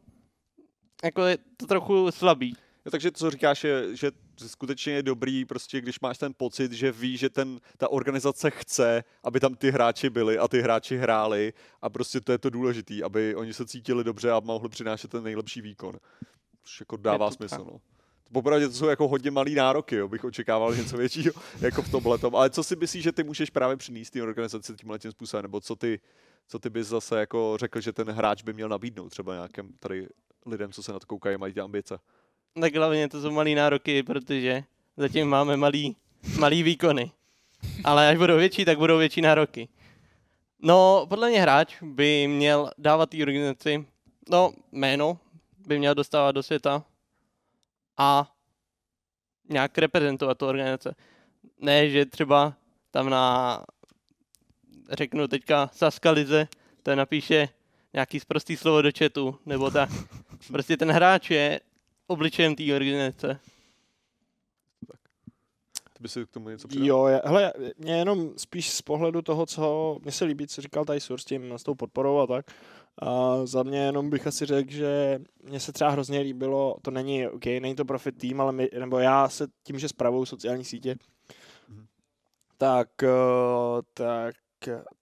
jako 1.04 1.22
je 1.22 1.38
to 1.56 1.66
trochu 1.66 2.10
slabý. 2.10 2.56
No, 2.84 2.90
takže 2.90 3.10
to, 3.10 3.18
co 3.18 3.30
říkáš, 3.30 3.64
je, 3.64 3.96
že 3.96 4.10
skutečně 4.46 4.92
je 4.92 5.02
dobrý, 5.02 5.44
prostě, 5.44 5.80
když 5.80 6.00
máš 6.00 6.18
ten 6.18 6.34
pocit, 6.36 6.72
že 6.72 6.92
ví, 6.92 7.16
že 7.16 7.30
ten, 7.30 7.60
ta 7.76 7.88
organizace 7.88 8.50
chce, 8.50 9.04
aby 9.22 9.40
tam 9.40 9.54
ty 9.54 9.70
hráči 9.70 10.10
byli 10.10 10.38
a 10.38 10.48
ty 10.48 10.60
hráči 10.60 10.96
hráli 10.96 11.52
a 11.82 11.90
prostě 11.90 12.20
to 12.20 12.32
je 12.32 12.38
to 12.38 12.50
důležité, 12.50 12.94
aby 13.04 13.34
oni 13.34 13.54
se 13.54 13.66
cítili 13.66 14.04
dobře 14.04 14.30
a 14.30 14.40
mohli 14.40 14.68
přinášet 14.68 15.10
ten 15.10 15.24
nejlepší 15.24 15.60
výkon. 15.60 15.98
Což 16.64 16.80
jako 16.80 16.96
dává 16.96 17.30
smysl. 17.30 17.64
No. 17.70 17.80
Popravdě 18.32 18.68
to 18.68 18.74
jsou 18.74 18.86
jako 18.86 19.08
hodně 19.08 19.30
malý 19.30 19.54
nároky, 19.54 19.96
jo, 19.96 20.08
bych 20.08 20.24
očekával 20.24 20.74
něco 20.76 20.96
většího 20.96 21.32
jako 21.60 21.82
v 21.82 21.90
tomhle. 21.90 22.18
Ale 22.32 22.50
co 22.50 22.62
si 22.62 22.76
myslíš, 22.76 23.02
že 23.02 23.12
ty 23.12 23.22
můžeš 23.22 23.50
právě 23.50 23.76
přinést 23.76 24.10
té 24.10 24.22
organizaci 24.22 24.74
tímhle 24.74 24.98
tím 24.98 25.10
způsobem, 25.10 25.42
nebo 25.42 25.60
co 25.60 25.76
ty, 25.76 26.00
co 26.48 26.58
ty 26.58 26.70
bys 26.70 26.86
zase 26.86 27.20
jako 27.20 27.56
řekl, 27.60 27.80
že 27.80 27.92
ten 27.92 28.10
hráč 28.10 28.42
by 28.42 28.52
měl 28.52 28.68
nabídnout 28.68 29.08
třeba 29.08 29.34
nějakým 29.34 29.72
tady 29.78 30.08
lidem, 30.46 30.72
co 30.72 30.82
se 30.82 30.92
na 30.92 30.98
to 30.98 31.06
koukají, 31.06 31.36
mají 31.36 31.54
ty 31.54 31.60
ambice? 31.60 31.98
Tak 32.60 32.74
hlavně 32.74 33.08
to 33.08 33.22
jsou 33.22 33.30
malý 33.30 33.54
nároky, 33.54 34.02
protože 34.02 34.64
zatím 34.96 35.28
máme 35.28 35.56
malý, 35.56 35.96
malý 36.38 36.62
výkony. 36.62 37.10
Ale 37.84 38.08
až 38.08 38.18
budou 38.18 38.36
větší, 38.36 38.64
tak 38.64 38.78
budou 38.78 38.98
větší 38.98 39.20
nároky. 39.20 39.68
No, 40.62 41.06
podle 41.08 41.28
mě 41.30 41.40
hráč 41.40 41.82
by 41.82 42.28
měl 42.28 42.70
dávat 42.78 43.10
té 43.10 43.22
organizaci, 43.22 43.86
no, 44.30 44.52
jméno 44.72 45.18
by 45.66 45.78
měl 45.78 45.94
dostávat 45.94 46.32
do 46.32 46.42
světa 46.42 46.84
a 47.96 48.32
nějak 49.48 49.78
reprezentovat 49.78 50.38
tu 50.38 50.46
organizace. 50.46 50.94
Ne, 51.58 51.90
že 51.90 52.06
třeba 52.06 52.54
tam 52.90 53.10
na, 53.10 53.64
řeknu 54.94 55.28
teďka, 55.28 55.70
Saskalize, 55.72 56.48
to 56.82 56.96
napíše 56.96 57.48
nějaký 57.92 58.20
zprostý 58.20 58.56
slovo 58.56 58.82
do 58.82 58.90
chatu, 58.98 59.38
nebo 59.46 59.70
tak. 59.70 59.90
Prostě 60.52 60.76
ten 60.76 60.90
hráč 60.90 61.30
je 61.30 61.60
obličejem 62.06 62.54
té 62.56 62.74
organizace. 62.76 63.40
Ty 65.92 66.02
by 66.02 66.08
si 66.08 66.26
k 66.26 66.30
tomu 66.30 66.48
něco 66.48 66.68
přidal? 66.68 66.86
Jo, 66.86 67.06
je, 67.06 67.22
hele, 67.24 67.52
mě 67.78 67.96
jenom 67.96 68.30
spíš 68.36 68.70
z 68.70 68.82
pohledu 68.82 69.22
toho, 69.22 69.46
co 69.46 69.98
mě 70.02 70.12
se 70.12 70.24
líbí, 70.24 70.46
co 70.46 70.62
říkal 70.62 70.84
tady 70.84 71.00
Sur 71.00 71.20
s 71.20 71.24
tím, 71.24 71.52
s 71.52 71.62
tou 71.62 71.74
podporou 71.74 72.18
a 72.18 72.26
tak. 72.26 72.46
A 72.98 73.36
za 73.46 73.62
mě 73.62 73.78
jenom 73.78 74.10
bych 74.10 74.26
asi 74.26 74.46
řekl, 74.46 74.70
že 74.72 75.18
mně 75.42 75.60
se 75.60 75.72
třeba 75.72 75.90
hrozně 75.90 76.20
líbilo, 76.20 76.76
to 76.82 76.90
není, 76.90 77.28
OK, 77.28 77.46
není 77.46 77.74
to 77.74 77.84
profit 77.84 78.18
tým, 78.18 78.40
ale 78.40 78.52
my, 78.52 78.68
nebo 78.78 78.98
já 78.98 79.28
se 79.28 79.46
tím, 79.62 79.78
že 79.78 79.88
spravuju 79.88 80.24
sociální 80.26 80.64
sítě, 80.64 80.96
Mhm. 81.68 81.86
tak, 82.58 82.88
eh, 83.02 83.08
tak, 83.94 84.34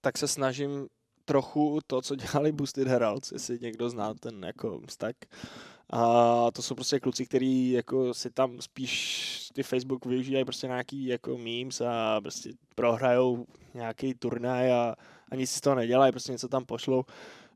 tak 0.01 0.17
se 0.17 0.27
snažím 0.27 0.87
trochu 1.25 1.79
to, 1.87 2.01
co 2.01 2.15
dělali 2.15 2.51
Boosted 2.51 2.87
Heralds, 2.87 3.31
jestli 3.31 3.59
někdo 3.61 3.89
zná 3.89 4.13
ten 4.13 4.43
jako 4.43 4.81
stack. 4.89 5.17
A 5.89 6.51
to 6.51 6.61
jsou 6.61 6.75
prostě 6.75 6.99
kluci, 6.99 7.25
kteří 7.25 7.71
jako 7.71 8.13
si 8.13 8.29
tam 8.29 8.61
spíš 8.61 9.49
ty 9.53 9.63
Facebook 9.63 10.05
využívají 10.05 10.45
prostě 10.45 10.67
nějaký 10.67 11.05
jako 11.05 11.37
memes 11.37 11.81
a 11.81 12.21
prostě 12.21 12.49
prohrajou 12.75 13.45
nějaký 13.73 14.13
turnaj 14.13 14.71
a, 14.71 14.95
a 15.31 15.35
nic 15.35 15.51
z 15.51 15.61
toho 15.61 15.75
nedělají, 15.75 16.11
prostě 16.11 16.31
něco 16.31 16.47
tam 16.47 16.65
pošlou. 16.65 17.03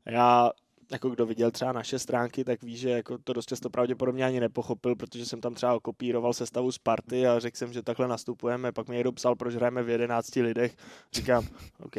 Já 0.06 0.50
jako 0.92 1.10
kdo 1.10 1.26
viděl 1.26 1.50
třeba 1.50 1.72
naše 1.72 1.98
stránky, 1.98 2.44
tak 2.44 2.62
ví, 2.62 2.76
že 2.76 2.90
jako 2.90 3.18
to 3.18 3.32
dost 3.32 3.48
často 3.48 3.70
pravděpodobně 3.70 4.24
ani 4.24 4.40
nepochopil, 4.40 4.96
protože 4.96 5.26
jsem 5.26 5.40
tam 5.40 5.54
třeba 5.54 5.80
kopíroval 5.80 6.32
sestavu 6.32 6.72
z 6.72 6.78
party 6.78 7.26
a 7.26 7.38
řekl 7.38 7.56
jsem, 7.56 7.72
že 7.72 7.82
takhle 7.82 8.08
nastupujeme, 8.08 8.72
pak 8.72 8.88
mi 8.88 8.94
někdo 8.94 9.12
psal, 9.12 9.36
proč 9.36 9.54
hrajeme 9.54 9.82
v 9.82 9.88
11 9.88 10.36
lidech. 10.36 10.76
Říkám, 11.12 11.46
OK. 11.82 11.96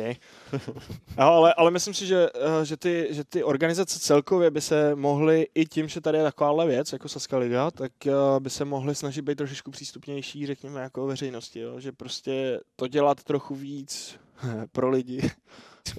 No, 1.17 1.23
ale, 1.23 1.53
ale 1.53 1.71
myslím 1.71 1.93
si, 1.93 2.05
že, 2.05 2.29
eh, 2.35 2.65
že, 2.65 2.77
ty, 2.77 3.07
že 3.11 3.23
ty 3.23 3.43
organizace 3.43 3.99
celkově 3.99 4.51
by 4.51 4.61
se 4.61 4.95
mohly 4.95 5.47
i 5.55 5.65
tím, 5.65 5.87
že 5.87 6.01
tady 6.01 6.17
je 6.17 6.23
takováhle 6.23 6.67
věc, 6.67 6.93
jako 6.93 7.09
Saska 7.09 7.37
Liga, 7.37 7.71
tak 7.71 7.91
eh, 8.07 8.11
by 8.39 8.49
se 8.49 8.65
mohly 8.65 8.95
snažit 8.95 9.21
být 9.21 9.37
trošičku 9.37 9.71
přístupnější, 9.71 10.45
řekněme, 10.45 10.81
jako 10.81 11.07
veřejnosti, 11.07 11.59
jo? 11.59 11.79
že 11.79 11.91
prostě 11.91 12.59
to 12.75 12.87
dělat 12.87 13.23
trochu 13.23 13.55
víc 13.55 14.19
pro 14.71 14.89
lidi, 14.89 15.31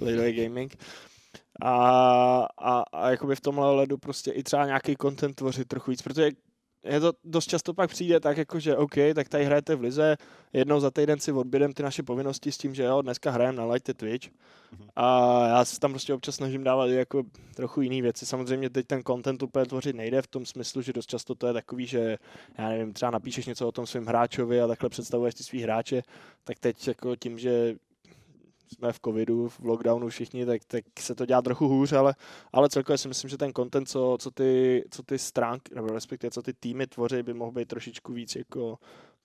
lidový 0.01 0.33
gaming, 0.33 0.77
a, 1.61 2.47
a, 2.57 2.83
a 2.93 3.09
jakoby 3.09 3.35
v 3.35 3.41
tomhle 3.41 3.75
ledu 3.75 3.97
prostě 3.97 4.31
i 4.31 4.43
třeba 4.43 4.65
nějaký 4.65 4.95
content 5.01 5.35
tvořit 5.35 5.67
trochu 5.67 5.91
víc, 5.91 6.01
protože 6.01 6.31
je 6.83 6.99
to 6.99 7.13
dost 7.23 7.45
často 7.45 7.73
pak 7.73 7.89
přijde 7.89 8.19
tak, 8.19 8.37
jako 8.37 8.59
že 8.59 8.77
OK, 8.77 8.95
tak 9.15 9.29
tady 9.29 9.45
hrajete 9.45 9.75
v 9.75 9.81
lize, 9.81 10.17
jednou 10.53 10.79
za 10.79 10.91
týden 10.91 11.19
si 11.19 11.31
odbědem 11.31 11.73
ty 11.73 11.83
naše 11.83 12.03
povinnosti 12.03 12.51
s 12.51 12.57
tím, 12.57 12.75
že 12.75 12.83
jo, 12.83 13.01
dneska 13.01 13.31
hrajeme 13.31 13.57
na 13.57 13.65
Light 13.65 13.97
Twitch 13.97 14.29
a 14.95 15.47
já 15.47 15.65
se 15.65 15.79
tam 15.79 15.91
prostě 15.91 16.13
občas 16.13 16.35
snažím 16.35 16.63
dávat 16.63 16.85
jako 16.85 17.23
trochu 17.55 17.81
jiné 17.81 18.01
věci. 18.01 18.25
Samozřejmě 18.25 18.69
teď 18.69 18.87
ten 18.87 19.03
content 19.03 19.43
úplně 19.43 19.65
tvořit 19.65 19.95
nejde 19.95 20.21
v 20.21 20.27
tom 20.27 20.45
smyslu, 20.45 20.81
že 20.81 20.93
dost 20.93 21.09
často 21.09 21.35
to 21.35 21.47
je 21.47 21.53
takový, 21.53 21.85
že 21.85 22.17
já 22.57 22.69
nevím, 22.69 22.93
třeba 22.93 23.11
napíšeš 23.11 23.45
něco 23.45 23.67
o 23.67 23.71
tom 23.71 23.87
svém 23.87 24.05
hráčovi 24.05 24.61
a 24.61 24.67
takhle 24.67 24.89
představuješ 24.89 25.35
ty 25.35 25.43
svý 25.43 25.61
hráče, 25.61 26.01
tak 26.43 26.59
teď 26.59 26.87
jako 26.87 27.15
tím, 27.15 27.39
že 27.39 27.75
jsme 28.73 28.93
v 28.93 28.99
covidu, 29.05 29.49
v 29.49 29.59
lockdownu 29.59 30.09
všichni, 30.09 30.45
tak, 30.45 30.61
tak 30.65 30.83
se 30.99 31.15
to 31.15 31.25
dělá 31.25 31.41
trochu 31.41 31.67
hůř, 31.67 31.93
ale, 31.93 32.15
ale 32.53 32.69
celkově 32.69 32.97
si 32.97 33.07
myslím, 33.07 33.29
že 33.29 33.37
ten 33.37 33.53
content, 33.53 33.89
co, 33.89 34.17
co, 34.19 34.31
ty, 34.31 34.83
co 34.91 35.03
ty 35.03 35.19
stránky, 35.19 35.75
nebo 35.75 35.87
respektive 35.87 36.31
co 36.31 36.41
ty 36.41 36.53
týmy 36.53 36.87
tvoří, 36.87 37.23
by 37.23 37.33
mohl 37.33 37.51
být 37.51 37.67
trošičku 37.67 38.13
víc 38.13 38.35
jako 38.35 38.77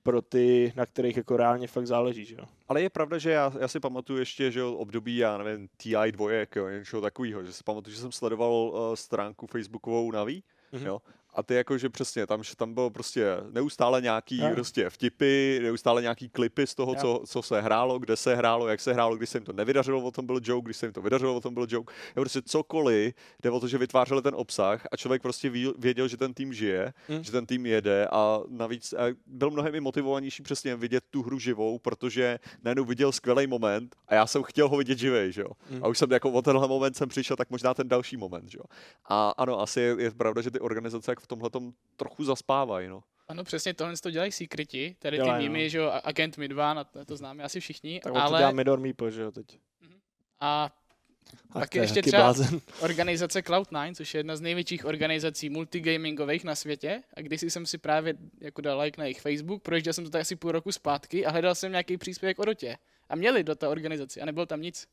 pro 0.03 0.23
ty, 0.23 0.73
na 0.77 0.87
kterých 0.87 1.17
jako 1.17 1.37
reálně 1.37 1.67
fakt 1.69 1.87
záleží, 1.87 2.25
že 2.25 2.35
jo. 2.39 2.45
Ale 2.69 2.83
je 2.83 2.91
pravda, 2.91 3.19
že 3.19 3.31
já, 3.31 3.53
já 3.59 3.69
si 3.69 3.81
pamatuju 3.81 4.19
ještě, 4.19 4.51
že 4.51 4.61
jo, 4.61 4.73
období, 4.75 5.17
já 5.17 5.39
nevím, 5.39 5.69
TI 5.77 6.13
dvojek, 6.13 6.57
jo, 6.57 6.69
něčeho 6.69 7.03
takového, 7.03 7.45
že 7.45 7.53
si 7.53 7.63
pamatuju, 7.65 7.95
že 7.95 8.01
jsem 8.01 8.13
sledoval 8.13 8.53
uh, 8.53 8.95
stránku 8.95 9.47
facebookovou 9.47 10.11
Naví, 10.11 10.43
Mhm. 10.73 10.87
jo, 10.87 10.99
a 11.37 11.43
ty 11.43 11.55
jako, 11.55 11.79
že 11.79 11.89
přesně, 11.89 12.27
tam, 12.27 12.43
že 12.43 12.57
tam 12.57 12.75
bylo 12.75 12.91
prostě 12.91 13.27
neustále 13.51 14.01
nějaký 14.03 14.39
Jo. 14.39 14.51
prostě 14.55 14.91
vtipy, 14.91 15.59
neustále 15.63 16.03
nějaký 16.03 16.29
klipy 16.29 16.67
z 16.67 16.75
toho, 16.75 16.93
Jo. 16.93 16.99
co, 17.01 17.23
co 17.27 17.43
se 17.43 17.61
hrálo, 17.61 17.99
kde 17.99 18.17
se 18.17 18.35
hrálo, 18.35 18.69
jak 18.69 18.81
se 18.81 18.93
hrálo, 18.93 19.17
když 19.17 19.31
se 19.31 19.39
jim 19.39 19.45
to 19.45 19.53
nevydařilo, 19.53 20.01
o 20.03 20.11
tom 20.11 20.27
byl 20.27 20.41
joke, 20.43 20.65
když 20.65 20.77
se 20.77 20.87
jim 20.87 20.93
to 20.93 21.03
vydařilo, 21.03 21.35
o 21.37 21.41
tom 21.41 21.55
byl 21.55 21.67
joke. 21.69 21.95
Jo, 22.17 22.23
prostě 22.23 22.43
cokoliv, 22.43 23.15
jde 23.43 23.51
o 23.51 23.61
to, 23.61 23.69
že 23.69 23.79
vytvářeli 23.79 24.23
ten 24.23 24.35
obsah 24.37 24.87
a 24.93 24.97
člověk 24.97 25.23
prostě 25.23 25.51
věděl, 25.79 26.09
že 26.09 26.17
ten 26.17 26.35
tým 26.35 26.53
žije, 26.53 26.93
Hmm. 27.09 27.25
že 27.25 27.33
ten 27.33 27.47
tým 27.47 27.67
jede 27.67 28.09
a 28.13 28.41
navíc 28.49 28.93
a 28.93 29.15
byl 29.27 29.51
mnohem 29.51 29.75
i 29.75 29.81
motivovanější 29.81 30.43
přesně 30.43 30.77
vidět 30.77 31.05
tu 31.11 31.23
hru 31.23 31.39
živou, 31.39 31.79
protože 31.79 32.39
najednou 32.63 32.85
viděl 32.85 33.13
skvělý 33.13 33.47
moment 33.47 33.97
a 34.09 34.15
já 34.15 34.27
jsem 34.27 34.43
chtěl 34.43 34.69
ho 34.69 34.77
vidět 34.77 34.99
živej, 34.99 35.33
že 35.33 35.41
jo. 35.43 35.49
Hmm. 35.71 35.85
A 35.85 35.89
už 35.89 35.99
jsem 35.99 36.11
jako 36.13 36.31
o 36.31 36.43
tenhle 36.43 36.69
moment 36.69 36.97
jsem 36.97 37.09
přišel, 37.09 37.37
tak 37.37 37.51
možná 37.51 37.75
ten 37.75 37.89
další 37.89 38.17
moment, 38.17 38.51
že 38.51 38.59
jo. 38.59 38.65
A 39.09 39.31
ano, 39.39 39.61
asi 39.61 39.81
je, 39.81 39.97
je 39.99 40.11
pravda, 40.11 40.43
že 40.43 40.51
ty 40.51 40.61
organizace 40.61 41.11
jak 41.11 41.21
v 41.27 41.29
tomhle 41.29 41.51
trochu 41.97 42.25
zaspávají, 42.25 42.89
no. 42.89 43.03
Ano, 43.29 43.45
přesně 43.45 43.75
tohle 43.75 43.97
to 43.97 44.11
dělají 44.11 44.33
Secreti, 44.33 44.97
tady 44.99 45.19
ty 45.19 45.31
mými, 45.39 45.63
no. 45.63 45.69
že 45.69 45.79
jo, 45.79 45.87
a- 45.87 45.99
Agent 45.99 46.39
Midvan, 46.39 46.79
a 46.79 46.85
to, 46.85 47.05
to 47.05 47.17
známe 47.17 47.43
asi 47.45 47.61
všichni, 47.61 48.01
Tak 48.01 48.13
on 48.15 48.21
to 48.23 48.29
dělá 48.29 48.39
ale 48.39 48.53
Midor 48.53 48.81
Meeple, 48.81 49.11
že 49.11 49.23
jo, 49.23 49.33
teď. 49.33 49.59
a 50.41 50.71
Ach, 51.51 51.61
Taky 51.61 51.79
je 51.79 51.85
ještě 51.85 52.03
třeba- 52.03 52.23
blázen. 52.23 52.61
organizace 52.81 53.41
Cloud9, 53.41 53.95
což 53.95 54.15
je 54.15 54.19
jedna 54.19 54.37
z 54.37 54.41
největších 54.41 54.85
organizací 54.85 55.51
multigamingových 55.51 56.45
na 56.45 56.55
světě. 56.55 57.03
A 57.17 57.21
když 57.21 57.43
jsem 57.43 57.67
si 57.67 57.79
právě 57.79 58.15
jako 58.41 58.61
dal 58.61 58.81
like 58.81 59.01
na 59.01 59.05
jejich 59.05 59.21
Facebook, 59.21 59.63
projížděl 59.63 59.93
jsem 59.93 60.05
to 60.05 60.11
tak 60.11 60.21
asi 60.21 60.37
půl 60.37 60.53
roku 60.53 60.73
zpátky 60.73 61.27
a 61.27 61.31
hledal 61.31 61.55
jsem 61.55 61.71
nějaký 61.73 61.97
příspěvek 61.97 62.39
o 62.39 62.45
dotě. 62.45 62.77
A 63.09 63.17
měli 63.17 63.45
do 63.45 63.55
té 63.55 63.69
organizaci 63.69 64.21
a 64.21 64.25
nebylo 64.25 64.47
tam 64.47 64.61
nic. 64.63 64.87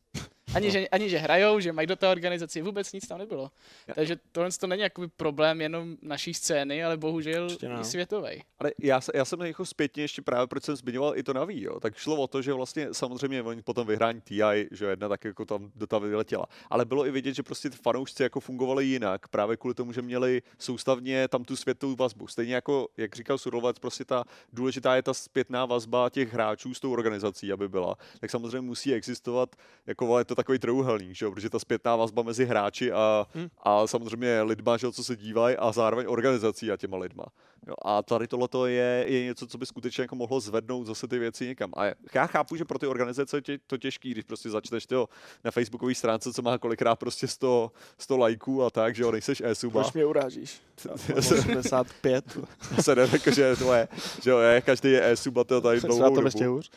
Ani, 0.56 0.72
že, 0.72 0.88
ani 0.88 1.10
že 1.10 1.18
hrajou, 1.18 1.60
že 1.60 1.74
mají 1.74 1.88
do 1.88 1.96
té 1.96 2.08
organizaci, 2.08 2.62
vůbec 2.62 2.94
nic 2.94 3.08
tam 3.08 3.18
nebylo. 3.18 3.52
Ja- 3.88 3.94
Takže 3.96 4.16
tohle 4.32 4.50
to 4.52 4.68
není 4.68 4.82
jakoby 4.82 5.08
problém 5.08 5.62
jenom 5.62 5.98
naší 6.02 6.34
scény, 6.34 6.84
ale 6.84 6.98
bohužel 6.98 7.48
i 7.62 7.68
no. 7.68 7.84
světový. 7.84 8.42
Ale 8.60 8.72
já, 8.82 9.02
já 9.14 9.26
jsem 9.26 9.42
jako 9.42 9.66
zpětně 9.66 10.04
ještě 10.04 10.22
právě, 10.22 10.48
proč 10.48 10.64
jsem 10.64 10.76
zmiňoval 10.76 11.18
i 11.18 11.24
to 11.24 11.34
naví, 11.34 11.62
jo. 11.62 11.80
Tak 11.80 11.98
šlo 11.98 12.16
o 12.16 12.28
to, 12.28 12.42
že 12.42 12.54
vlastně 12.54 12.94
samozřejmě 12.94 13.44
oni 13.44 13.62
potom 13.62 13.88
vyhrání 13.88 14.22
TI, 14.22 14.68
že 14.72 14.86
jedna 14.86 15.10
tak 15.10 15.26
jako 15.26 15.46
tam 15.46 15.72
do 15.76 15.88
toho 15.88 16.00
vyletěla. 16.00 16.46
Ale 16.70 16.86
bylo 16.86 17.06
i 17.08 17.12
vidět, 17.12 17.34
že 17.34 17.44
prostě 17.44 17.70
ty 17.70 17.78
fanoušci 17.78 18.24
jako 18.24 18.40
fungovali 18.40 18.86
jinak, 18.86 19.28
právě 19.28 19.58
kvůli 19.58 19.74
tomu, 19.76 19.94
že 19.94 20.02
měli 20.02 20.42
soustavně 20.60 21.28
tam 21.28 21.44
tu 21.44 21.56
světovou 21.56 21.96
vazbu. 21.96 22.28
Stejně 22.28 22.56
jako, 22.56 22.88
jak 22.98 23.16
říkal 23.16 23.38
Surlovec, 23.38 23.80
prostě 23.80 24.06
ta 24.06 24.24
důležitá 24.54 24.96
je 24.96 25.04
ta 25.04 25.14
zpětná 25.14 25.66
vazba 25.66 26.10
těch 26.10 26.34
hráčů 26.34 26.74
s 26.74 26.80
tou 26.80 26.92
organizací, 26.94 27.52
aby 27.52 27.70
byla. 27.70 27.96
Tak 28.20 28.32
samozřejmě 28.32 28.62
musí 28.62 28.94
existovat, 28.94 29.56
jako 29.88 30.20
je 30.20 30.26
to 30.26 30.36
takový 30.44 30.60
trouhelník, 30.60 31.16
že 31.16 31.26
jo, 31.26 31.32
protože 31.32 31.50
ta 31.50 31.60
zpětná 31.60 31.96
vazba 31.96 32.22
mezi 32.24 32.46
hráči 32.46 32.92
a, 32.92 33.28
Hm. 33.36 33.48
a 33.64 33.88
samozřejmě 33.88 34.42
lidma, 34.42 34.78
že 34.78 34.88
jo, 34.88 34.92
co 34.92 35.04
se 35.04 35.16
dívají 35.16 35.58
a 35.58 35.72
zároveň 35.72 36.06
organizací 36.10 36.72
a 36.72 36.78
těma 36.78 36.98
lidma. 36.98 37.26
Jo, 37.68 37.74
a 37.86 38.04
tady 38.04 38.28
tohle 38.28 38.72
je, 38.72 39.06
je 39.08 39.24
něco, 39.24 39.48
co 39.48 39.58
by 39.58 39.66
skutečně 39.66 40.02
jako 40.02 40.16
mohlo 40.16 40.40
zvednout 40.40 40.88
zase 40.88 41.08
ty 41.08 41.20
věci 41.20 41.48
někam. 41.48 41.72
A 41.78 41.86
já 42.14 42.28
chápu, 42.28 42.56
že 42.56 42.66
pro 42.66 42.80
ty 42.80 42.88
organizace 42.88 43.42
je 43.48 43.60
to 43.68 43.78
těžký, 43.78 44.12
když 44.12 44.24
prostě 44.24 44.50
začneš 44.50 44.86
tyjo, 44.86 45.08
na 45.44 45.52
facebookové 45.52 45.96
stránce, 45.96 46.34
co 46.34 46.42
má 46.42 46.58
kolikrát 46.58 46.96
prostě 46.96 47.28
100, 47.28 47.72
100 48.00 48.18
lajků 48.18 48.64
a 48.64 48.70
tak, 48.70 48.96
že 48.96 49.04
jo, 49.04 49.12
nejseš 49.12 49.42
e-suba. 49.46 49.82
Proč 49.82 49.94
mě 49.94 50.06
urážíš? 50.06 50.62
Já 50.86 50.92
mám 50.92 51.18
85. 51.18 52.38
se 52.82 52.96
neřekl, 52.96 53.32
že 53.32 53.56
to 53.56 53.74
je, 53.74 53.88
že 54.24 54.30
jo, 54.32 54.38
je, 54.40 54.62
každý 54.62 54.92
je 54.92 55.12
e-suba 55.12 55.44
to 55.44 55.62
tady 55.62 55.80
dlouhou 55.82 56.16
dobu. 56.16 56.28
ještě 56.28 56.48
hůř. 56.48 56.72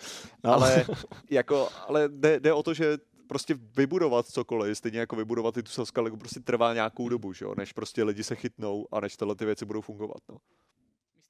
No. 0.45 0.53
Ale, 0.53 0.85
jako, 1.31 1.69
ale 1.89 2.09
jde, 2.09 2.41
jde, 2.41 2.53
o 2.53 2.63
to, 2.63 2.75
že 2.75 2.99
prostě 3.27 3.55
vybudovat 3.77 4.27
cokoliv, 4.27 4.79
stejně 4.79 4.99
jako 4.99 5.17
vybudovat 5.17 5.57
i 5.57 5.62
tu 5.62 5.71
Saská 5.71 6.01
ligu, 6.01 6.17
prostě 6.17 6.41
trvá 6.41 6.75
nějakou 6.75 7.09
dobu, 7.09 7.33
že 7.33 7.45
jo, 7.45 7.55
než 7.57 7.73
prostě 7.73 8.03
lidi 8.05 8.25
se 8.25 8.37
chytnou 8.37 8.87
a 8.93 9.01
než 9.01 9.17
tyhle 9.17 9.35
ty 9.35 9.45
věci 9.45 9.65
budou 9.65 9.81
fungovat. 9.81 10.19
No. 10.29 10.37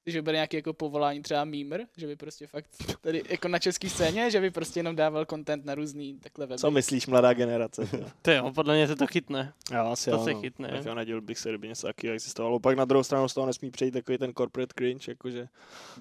že 0.08 0.22
bude 0.22 0.32
nějaký 0.34 0.56
jako 0.56 0.72
povolání 0.72 1.22
třeba 1.22 1.44
mímr, 1.44 1.80
že 1.96 2.06
by 2.06 2.16
prostě 2.16 2.46
fakt 2.46 2.70
tady 3.00 3.22
jako 3.28 3.48
na 3.48 3.58
české 3.58 3.90
scéně, 3.90 4.30
že 4.30 4.40
by 4.40 4.50
prostě 4.50 4.80
jenom 4.80 4.96
dával 4.96 5.24
content 5.24 5.64
na 5.64 5.74
různý 5.74 6.18
takhle 6.18 6.46
weby. 6.46 6.58
Co 6.58 6.70
myslíš, 6.70 7.06
mladá 7.06 7.32
generace? 7.32 7.88
To 8.22 8.30
jo, 8.30 8.52
podle 8.54 8.74
mě 8.74 8.86
se 8.88 8.96
to 8.96 9.06
chytne. 9.06 9.52
jo, 9.72 9.78
asi 9.86 10.10
To 10.10 10.16
jo, 10.16 10.24
se 10.24 10.32
no. 10.32 10.40
chytne. 10.40 10.68
Tak 10.68 10.84
jo, 10.84 10.94
nedělal 10.94 11.20
bych 11.20 11.38
se, 11.38 11.48
kdyby 11.48 11.68
něco 11.68 11.86
takového 11.86 12.14
existovalo. 12.14 12.60
Pak 12.60 12.76
na 12.76 12.84
druhou 12.84 13.02
stranu 13.02 13.28
z 13.28 13.34
toho 13.34 13.46
nesmí 13.46 13.70
přejít 13.70 13.90
takový 13.90 14.18
ten 14.18 14.32
corporate 14.34 14.74
cringe, 14.78 15.10
jakože 15.12 15.48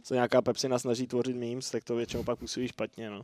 se 0.04 0.14
nějaká 0.14 0.42
Pepsi 0.42 0.68
snaží 0.78 1.08
tvořit 1.08 1.36
memes, 1.36 1.72
tak 1.72 1.84
to 1.84 1.96
většinou 1.96 2.24
pak 2.24 2.40
působí 2.40 2.68
špatně, 2.68 3.10
no. 3.10 3.22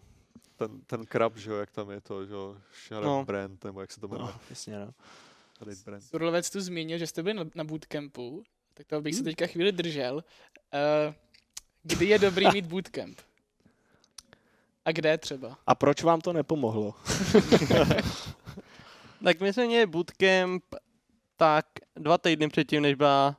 Ten, 0.61 0.81
ten 0.81 1.05
krab, 1.05 1.37
že 1.37 1.51
jo, 1.51 1.57
jak 1.57 1.71
tam 1.71 1.89
je 1.91 2.01
to, 2.01 2.25
že 2.25 2.33
jo, 2.33 2.57
Sharon 2.87 3.05
No. 3.05 3.25
Brand, 3.25 3.63
nebo 3.63 3.81
jak 3.81 3.91
se 3.91 3.99
to 3.99 4.07
jmenuje, 4.07 4.31
no 4.33 4.39
jasně, 4.49 4.79
no. 4.79 4.93
Surlovec 5.99 6.49
tu 6.49 6.61
zmínil, 6.61 6.97
že 6.97 7.07
jste 7.07 7.23
byli 7.23 7.33
na, 7.33 7.43
na 7.55 7.63
bootcampu, 7.63 8.43
tak 8.73 8.87
to 8.87 9.01
bych 9.01 9.13
se 9.15 9.19
Hmm. 9.19 9.25
teďka 9.25 9.47
chvíli 9.47 9.71
držel. 9.71 10.15
Uh, 10.15 11.13
kdy 11.83 12.05
je 12.05 12.19
dobrý 12.19 12.45
mít 12.53 12.65
bootcamp? 12.65 13.21
A 14.85 14.91
kde 14.91 15.17
třeba? 15.17 15.57
A 15.67 15.75
proč 15.75 16.03
vám 16.03 16.21
to 16.21 16.33
nepomohlo? 16.33 16.95
Tak 19.23 19.39
my 19.39 19.53
jsme 19.53 19.65
měli 19.65 19.85
bootcamp 19.85 20.63
tak 21.37 21.65
dva 21.95 22.17
týdny 22.17 22.47
předtím, 22.47 22.81
než 22.81 22.95
byla 22.95 23.35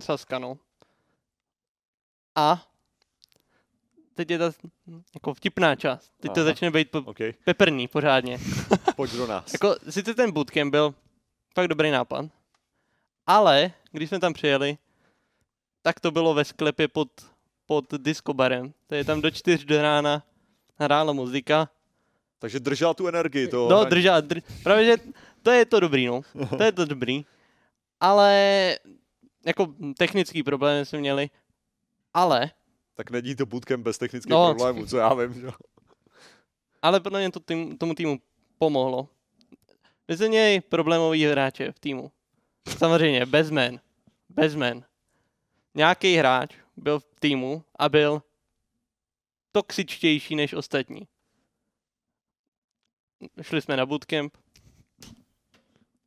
Saska, 0.00 0.38
no. 0.38 0.58
A 2.34 2.66
teď 4.14 4.30
je 4.30 4.38
ta 4.38 4.52
jako 5.14 5.34
vtipná 5.34 5.76
část. 5.76 6.12
Teď 6.20 6.32
to 6.32 6.40
Aha. 6.40 6.44
začne 6.44 6.70
být 6.70 6.90
po- 6.90 6.98
OK, 6.98 7.18
peprný 7.44 7.88
pořádně. 7.88 8.38
pojď 8.96 9.12
do 9.12 9.26
nás. 9.26 9.52
Jako, 9.52 9.76
sice 9.88 10.14
ten 10.14 10.32
bootcamp 10.32 10.70
byl 10.70 10.94
fakt 11.54 11.68
dobrý 11.68 11.90
nápad, 11.90 12.24
ale 13.26 13.72
když 13.92 14.08
jsme 14.08 14.20
tam 14.20 14.32
přijeli, 14.32 14.78
tak 15.82 16.00
to 16.00 16.10
bylo 16.10 16.34
ve 16.34 16.44
sklepě 16.44 16.88
pod, 16.88 17.08
pod 17.66 17.84
diskobarem. 17.96 18.72
To 18.86 18.94
je 18.94 19.04
tam 19.04 19.20
do 19.20 19.30
čtyř 19.30 19.64
do 19.64 19.82
rána 19.82 20.22
hrála 20.78 21.12
muzika. 21.12 21.68
Takže 22.38 22.60
držela 22.60 22.94
tu 22.94 23.06
energii, 23.08 23.48
to... 23.48 23.68
No, 23.68 23.84
držela, 23.84 24.20
drž, 24.20 24.42
právě, 24.62 24.84
že 24.84 24.96
to 25.42 25.50
je 25.50 25.64
to 25.66 25.80
dobrý, 25.80 26.06
no. 26.06 26.22
To 26.56 26.62
je 26.62 26.72
to 26.72 26.84
dobrý. 26.84 27.24
Ale 28.00 28.78
jako 29.46 29.74
technický 29.98 30.42
problémy 30.42 30.86
jsme 30.86 30.98
měli. 30.98 31.30
Ale, 32.14 32.50
Tak 32.94 33.10
není 33.10 33.36
to 33.36 33.46
bootcamp 33.46 33.84
bez 33.84 33.98
technických 33.98 34.30
No. 34.30 34.54
problémů, 34.54 34.86
co 34.86 34.96
já 34.96 35.14
vím, 35.14 35.34
že 35.34 35.46
jo. 35.46 35.52
ale 36.82 37.00
podle 37.00 37.20
mě 37.20 37.30
to 37.30 37.40
tým, 37.40 37.78
tomu 37.78 37.94
týmu 37.94 38.20
pomohlo. 38.58 39.08
Jsme 40.08 40.28
měli 40.28 40.60
problémový 40.60 41.24
hráče 41.24 41.72
v 41.72 41.78
týmu. 41.78 42.12
Samozřejmě, 42.78 43.26
bez 43.26 43.50
men. 43.50 43.80
Bez 44.28 44.54
men. 44.54 44.84
Nějaký 45.74 46.14
hráč 46.16 46.56
byl 46.76 47.00
v 47.00 47.20
týmu 47.20 47.64
a 47.78 47.88
byl 47.88 48.22
toxičtější 49.52 50.36
než 50.36 50.54
ostatní. 50.54 51.08
Šli 53.42 53.62
jsme 53.62 53.76
na 53.76 53.86
bootcamp 53.86 54.36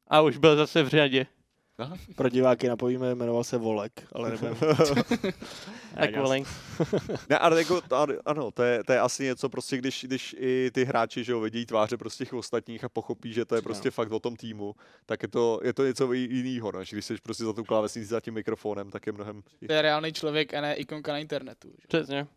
a 0.08 0.22
už 0.22 0.38
byl 0.38 0.56
zase 0.56 0.84
v 0.84 0.88
řadě. 0.88 1.28
Pro 2.16 2.30
diváky 2.30 2.68
napovíme, 2.68 3.16
jmenoval 3.16 3.44
se 3.44 3.58
Volek, 3.58 4.08
ale 4.14 4.30
nebudeme. 4.32 4.58
Tak 5.96 6.12
jas. 6.12 6.22
volej. 6.24 6.44
Ne, 7.30 7.38
ale 7.38 7.58
jako, 7.60 7.82
ano, 8.26 8.52
to 8.52 8.64
je, 8.64 8.84
to 8.84 8.94
je 8.94 9.00
asi 9.00 9.24
něco 9.24 9.50
prostě, 9.50 9.78
když, 9.78 10.04
když 10.08 10.36
i 10.40 10.72
ty 10.74 10.86
hráči, 10.86 11.24
že 11.24 11.32
jo, 11.32 11.40
vidí 11.40 11.66
tváře 11.66 11.98
prostě 11.98 12.24
těch 12.26 12.34
ostatních 12.34 12.84
a 12.84 12.90
pochopí, 12.90 13.34
že 13.34 13.46
to 13.46 13.56
je 13.56 13.62
prostě 13.62 13.88
No. 13.88 13.92
fakt 13.92 14.12
o 14.12 14.20
tom 14.20 14.36
týmu, 14.36 14.76
tak 15.06 15.22
je 15.24 15.28
to, 15.28 15.60
je 15.64 15.74
to 15.74 15.86
něco 15.86 16.14
jiného, 16.14 16.72
než 16.72 16.94
když 16.94 17.06
jsi 17.06 17.16
prostě 17.24 17.44
za 17.44 17.54
tu 17.54 17.64
klávesnicí 17.64 18.06
za 18.08 18.20
tím 18.22 18.34
mikrofonem, 18.34 18.92
tak 18.92 19.08
je 19.08 19.14
mnohem... 19.14 19.42
To 19.68 19.74
je 19.74 19.82
reálný 19.82 20.14
člověk 20.14 20.54
a 20.54 20.62
ne 20.62 20.76
ikonka 20.76 21.12
na 21.12 21.18
internetu. 21.20 21.68
Že? 21.82 21.88
Přesně. 21.88 22.28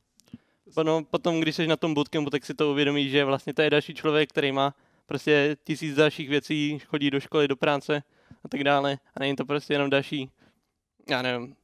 Potom, 0.74 1.04
potom, 1.04 1.40
když 1.40 1.56
jsi 1.56 1.66
na 1.66 1.76
tom 1.76 1.94
bootcampu, 1.94 2.30
tak 2.30 2.44
si 2.46 2.54
to 2.54 2.70
uvědomíš, 2.70 3.10
že 3.10 3.24
vlastně 3.24 3.54
to 3.54 3.62
je 3.62 3.70
další 3.70 3.94
člověk, 3.94 4.30
který 4.30 4.52
má 4.52 4.74
prostě 5.06 5.56
tisíc 5.64 5.94
dalších 5.96 6.28
věcí, 6.28 6.78
chodí 6.86 7.10
do 7.10 7.20
školy, 7.20 7.48
do 7.48 7.56
práce 7.56 8.02
a 8.44 8.48
tak 8.48 8.64
dále. 8.64 8.98
A 9.16 9.20
není 9.20 9.36
to 9.36 9.44
prostě 9.44 9.74
jenom 9.74 9.90
další, 9.90 10.30
já 11.10 11.22
nevím, 11.22 11.54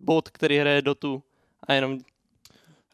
bot, 0.00 0.28
který 0.30 0.58
hraje 0.58 0.82
Dotu 0.82 1.22
a 1.62 1.72
jenom, 1.72 1.98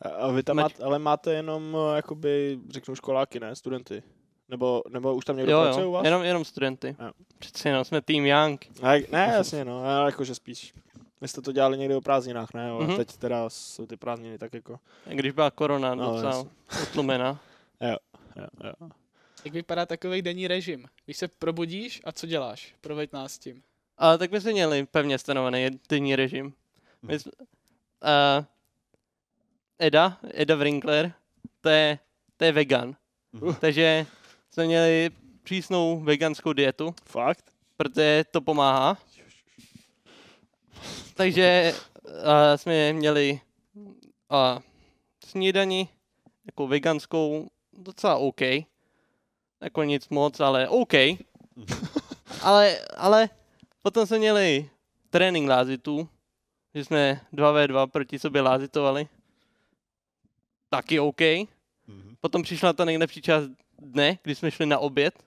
A- 0.03 0.29
vy 0.33 0.43
tam 0.43 0.57
Mať- 0.57 0.63
máte, 0.63 0.85
ale 0.85 0.99
máte 0.99 1.33
jenom, 1.35 1.77
eh, 1.93 1.97
jakoby, 1.97 2.59
řeknu 2.71 2.95
školáky, 2.95 3.41
ne? 3.41 3.57
Studenty. 3.57 4.03
Nebo, 4.49 4.83
nebo 4.89 5.15
už 5.15 5.25
tam 5.25 5.37
někdo 5.37 5.53
jo, 5.53 5.63
pracuje 5.63 5.85
u 5.85 5.89
jo, 5.89 5.93
vás? 5.93 6.05
jenom, 6.05 6.23
jenom 6.23 6.45
studenty. 6.45 6.97
Jo. 7.01 7.11
Přeci 7.39 7.69
jenom 7.69 7.85
jsme 7.85 8.01
tým 8.03 8.27
Young. 8.27 8.67
A, 8.83 9.07
ne, 9.13 9.31
jasně, 9.37 9.65
no, 9.65 9.85
ale 9.85 10.11
jakože 10.11 10.35
spíš. 10.35 10.75
Vy 11.21 11.29
jste 11.29 11.41
to 11.43 11.53
dělali 11.53 11.79
někdy 11.79 11.95
o 11.95 12.01
prázdninách, 12.01 12.55
ne? 12.55 12.73
Mhm. 12.73 12.97
teď 12.97 13.17
teda 13.17 13.51
jsou 13.51 13.87
ty 13.87 13.97
prázdniny 13.97 14.39
tak 14.39 14.55
jako... 14.55 14.79
Když 15.05 15.33
byla 15.33 15.51
korona 15.51 15.95
No, 15.95 16.13
docela 16.13 16.31
jasně. 16.37 16.51
utlumena. 16.83 17.41
Jo, 17.81 17.97
jo. 18.65 18.89
Jak 19.45 19.55
vypadá 19.55 19.87
takový 19.87 20.23
denní 20.23 20.49
režim? 20.49 20.87
Když 21.05 21.17
se 21.17 21.29
probudíš 21.29 22.01
a 22.05 22.13
co 22.13 22.27
děláš? 22.27 22.75
Proveď 22.81 23.13
nás 23.13 23.33
s 23.33 23.39
tím. 23.39 23.63
Ale 23.97 24.19
tak 24.19 24.31
my 24.31 24.41
jsme 24.41 24.53
měli 24.53 24.87
pevně 24.87 25.19
stanovený 25.19 25.81
denní 25.89 26.17
režim. 26.17 26.55
My 27.03 27.19
jsme, 27.19 27.33
uh, 27.39 28.45
Eda, 29.79 30.19
Eda 30.35 30.55
Wrinkler, 30.55 31.13
to 31.61 31.69
je, 31.69 31.99
to 32.37 32.45
je 32.45 32.53
vegan. 32.53 32.97
Mhm. 33.33 33.55
Takže 33.55 34.07
jsme 34.51 34.67
měli 34.67 35.11
přísnou 35.43 36.01
veganskou 36.01 36.53
dietu, 36.53 36.95
Fakt? 37.05 37.45
protože 37.77 38.25
to 38.31 38.41
pomáhá. 38.41 38.99
Takže 41.15 41.75
uh, 42.05 42.13
jsme 42.57 42.93
měli 42.93 43.41
uh, 44.31 44.63
snídani, 45.27 45.89
jako 46.47 46.67
veganskou, 46.67 47.49
docela 47.73 48.17
OK. 48.17 48.41
Jako 49.61 49.83
nic 49.83 50.09
moc, 50.09 50.41
ale 50.41 50.69
OK. 50.69 50.95
ale, 52.43 52.79
ale 52.97 53.29
potom 53.83 54.07
jsme 54.07 54.19
měli 54.19 54.71
trénink 55.11 55.49
lázitů, 55.49 56.09
že 56.75 56.85
jsme 56.85 57.21
2v2 57.35 57.87
proti 57.87 58.19
sobě 58.19 58.41
lázitovali. 58.43 59.09
Taky 60.71 61.01
OK. 61.01 61.21
Mhm. 61.87 62.17
Potom 62.21 62.43
přišla 62.43 62.73
ta 62.73 62.85
nejlepší 62.85 63.23
část 63.23 63.51
dne, 63.79 64.19
kdy 64.23 64.35
jsme 64.35 64.51
šli 64.51 64.67
na 64.67 64.79
oběd. 64.79 65.25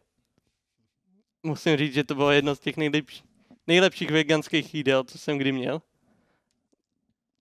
Musím 1.44 1.78
říct, 1.78 1.94
že 1.94 2.04
to 2.04 2.16
bylo 2.16 2.32
jedno 2.32 2.56
z 2.56 2.60
těch 2.60 2.78
nejlepších, 2.78 3.24
nejlepších 3.68 4.12
veganských 4.12 4.76
jídel, 4.76 5.04
co 5.04 5.18
jsem 5.18 5.38
kdy 5.38 5.52
měl. 5.52 5.82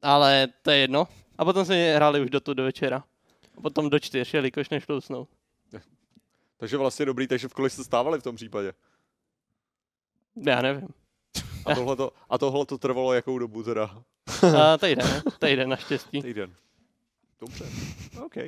Ale 0.02 0.48
to 0.62 0.70
je 0.70 0.78
jedno. 0.78 1.08
A 1.38 1.44
potom 1.44 1.64
jsme 1.64 1.94
hráli 1.94 2.20
už 2.20 2.30
do 2.30 2.40
tu 2.40 2.54
do 2.54 2.62
večera. 2.62 3.04
A 3.56 3.60
potom 3.60 3.90
do 3.90 3.98
čtyř, 3.98 4.34
jelikož 4.34 4.70
nešlo 4.70 4.96
usnout. 4.96 5.28
Takže 6.60 6.76
vlastně 6.76 7.06
dobrý, 7.06 7.26
takže 7.26 7.48
v 7.48 7.54
kolik 7.54 7.72
jste 7.72 7.84
stávali 7.84 8.20
v 8.20 8.22
tom 8.22 8.36
případě? 8.36 8.72
Já 10.46 10.62
nevím. 10.62 10.88
A 11.66 11.74
tohle 11.74 11.96
to, 11.96 12.12
a 12.30 12.38
tohle 12.38 12.66
to 12.66 12.78
trvalo 12.78 13.12
jakou 13.12 13.38
dobu 13.38 13.62
teda? 13.62 14.02
A 14.62 14.78
týden, 14.78 15.22
týden 15.38 15.68
naštěstí. 15.68 16.22
Týden. 16.22 16.54
Dobře. 17.40 17.64
OK. 18.24 18.36
Uh, 18.36 18.42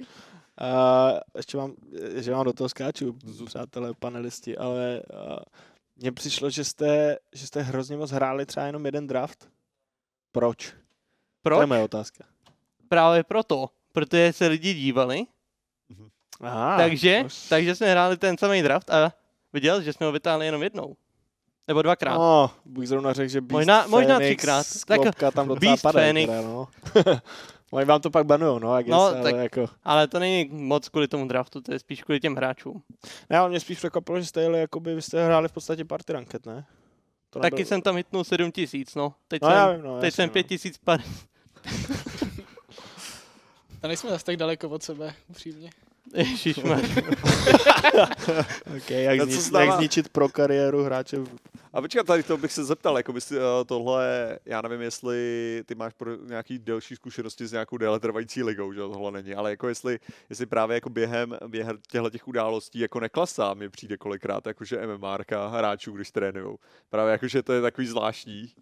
ještě 1.36 1.56
mám, 1.56 1.74
že 2.14 2.32
vám 2.32 2.44
do 2.44 2.52
toho 2.52 2.68
skáču, 2.68 3.16
přátelé, 3.46 3.94
panelisti, 3.94 4.56
ale 4.56 5.02
uh, 5.12 5.36
mně 5.96 6.12
přišlo, 6.12 6.50
že 6.50 6.64
jste, 6.64 7.18
že 7.32 7.46
jste 7.46 7.62
hrozně 7.62 7.96
moc 7.96 8.10
hráli 8.10 8.46
třeba 8.46 8.66
jenom 8.66 8.86
jeden 8.86 9.06
draft. 9.06 9.48
Proč? 10.32 10.70
To 10.70 10.76
Proč? 11.42 11.60
je 11.60 11.66
moje 11.66 11.82
otázka. 11.82 12.24
Právě 12.88 13.24
proto. 13.24 13.68
Protože 13.92 14.32
se 14.32 14.46
lidi 14.46 14.74
dívali, 14.74 15.26
Aha, 16.42 16.76
takže, 16.76 17.24
s- 17.28 17.48
takže 17.48 17.74
jsme 17.74 17.90
hráli 17.90 18.16
ten 18.16 18.38
samý 18.38 18.62
draft 18.62 18.90
a 18.90 19.12
viděl, 19.52 19.82
že 19.82 19.92
jsme 19.92 20.06
ho 20.06 20.12
vytáhli 20.12 20.46
jenom 20.46 20.62
jednou. 20.62 20.96
Nebo 21.68 21.82
dvakrát. 21.82 22.14
No, 22.18 22.50
bych 22.64 22.88
zrovna 22.88 23.12
řekl, 23.12 23.28
že 23.28 23.40
Beast 23.40 23.52
Možná- 23.52 23.86
možná 23.86 24.16
Phoenix, 24.18 24.36
třikrát. 24.36 24.66
Tak 24.86 25.00
tam 25.34 25.48
docela 25.48 25.72
Beast 25.72 25.82
padají 25.82 26.04
Phoenix. 26.04 26.28
teda, 26.30 26.42
no. 26.42 26.68
Oni 27.70 27.84
vám 27.84 28.00
to 28.00 28.10
pak 28.10 28.26
banujou, 28.26 28.58
no, 28.58 28.76
guess, 28.82 28.90
No, 28.90 29.00
ale 29.00 29.22
tak- 29.22 29.36
jako... 29.36 29.68
Ale 29.84 30.08
to 30.08 30.18
není 30.18 30.48
moc 30.52 30.88
kvůli 30.88 31.08
tomu 31.08 31.28
draftu, 31.28 31.60
to 31.60 31.72
je 31.72 31.78
spíš 31.78 32.02
kvůli 32.02 32.20
těm 32.20 32.36
hráčům. 32.36 32.82
Ne, 33.30 33.38
ale 33.38 33.48
mě 33.48 33.60
spíš 33.60 33.78
překvapilo, 33.78 34.20
že 34.20 34.26
jste 34.26 34.42
jeli, 34.42 34.60
jakoby, 34.60 34.94
vy 34.94 35.02
jste 35.02 35.24
hráli 35.24 35.48
v 35.48 35.52
podstatě 35.52 35.84
party 35.84 36.12
ranket, 36.12 36.46
ne? 36.46 36.64
To 37.30 37.38
Taky 37.40 37.54
nebyl- 37.54 37.66
jsem 37.66 37.82
tam 37.82 37.96
hitnul 37.96 38.24
7 38.24 38.52
tisíc, 38.52 38.94
no. 38.94 39.14
Teď 39.28 39.42
No, 39.42 39.48
jsem, 39.48 39.56
já 39.56 39.72
vím, 39.72 39.82
no, 39.82 39.94
teď 40.00 40.04
jasně, 40.04 40.16
jsem 40.16 40.26
no. 40.28 40.32
5 40.32 40.42
tisíc 40.42 40.78
par... 40.78 41.00
A 43.82 43.86
nejsme 43.86 44.10
zase 44.10 44.24
tak 44.24 44.36
daleko 44.36 44.68
od 44.68 44.82
sebe, 44.82 45.14
upřímně. 45.28 45.70
Ježišmar. 46.14 46.80
Okay, 48.76 49.02
jak, 49.02 49.18
co 49.20 49.26
zni- 49.26 49.40
znamená- 49.40 49.70
jak 49.72 49.78
zničit 49.80 50.08
pro 50.08 50.28
kariéru 50.28 50.82
hráče. 50.84 51.16
v- 51.18 51.36
A 51.72 51.80
počkat, 51.80 52.06
tady 52.06 52.22
to 52.22 52.36
bych 52.36 52.52
se 52.52 52.64
zeptal, 52.64 52.96
jako 52.96 53.12
bys, 53.12 53.30
uh, 53.32 53.38
tohle, 53.66 54.38
já 54.44 54.62
nevím, 54.62 54.80
jestli 54.80 55.16
ty 55.66 55.74
máš 55.74 55.92
pro 55.94 56.16
nějaký 56.16 56.58
delší 56.58 56.96
zkušenosti 56.96 57.46
s 57.46 57.52
nějakou 57.52 57.76
déle 57.76 58.00
trvající 58.00 58.42
ligou, 58.42 58.72
že 58.72 58.80
jo, 58.80 58.88
tohle 58.88 59.12
není, 59.12 59.34
ale 59.34 59.50
jako 59.50 59.68
jestli, 59.68 59.98
jestli 60.30 60.46
právě 60.46 60.74
jako 60.74 60.90
během, 60.90 61.38
během 61.48 61.78
těchto 61.90 62.10
těch 62.10 62.28
událostí 62.28 62.78
jako 62.78 63.00
neklasá 63.00 63.54
mi 63.54 63.68
přijde 63.68 63.96
kolikrát, 63.96 64.46
jakože 64.46 64.86
MMRka 64.86 65.48
hráčů, 65.48 65.92
když 65.92 66.10
trénujou. 66.10 66.58
Právě 66.90 67.12
jakože 67.12 67.42
to 67.42 67.52
je 67.52 67.60
takový 67.62 67.86
zvláštní. 67.86 68.52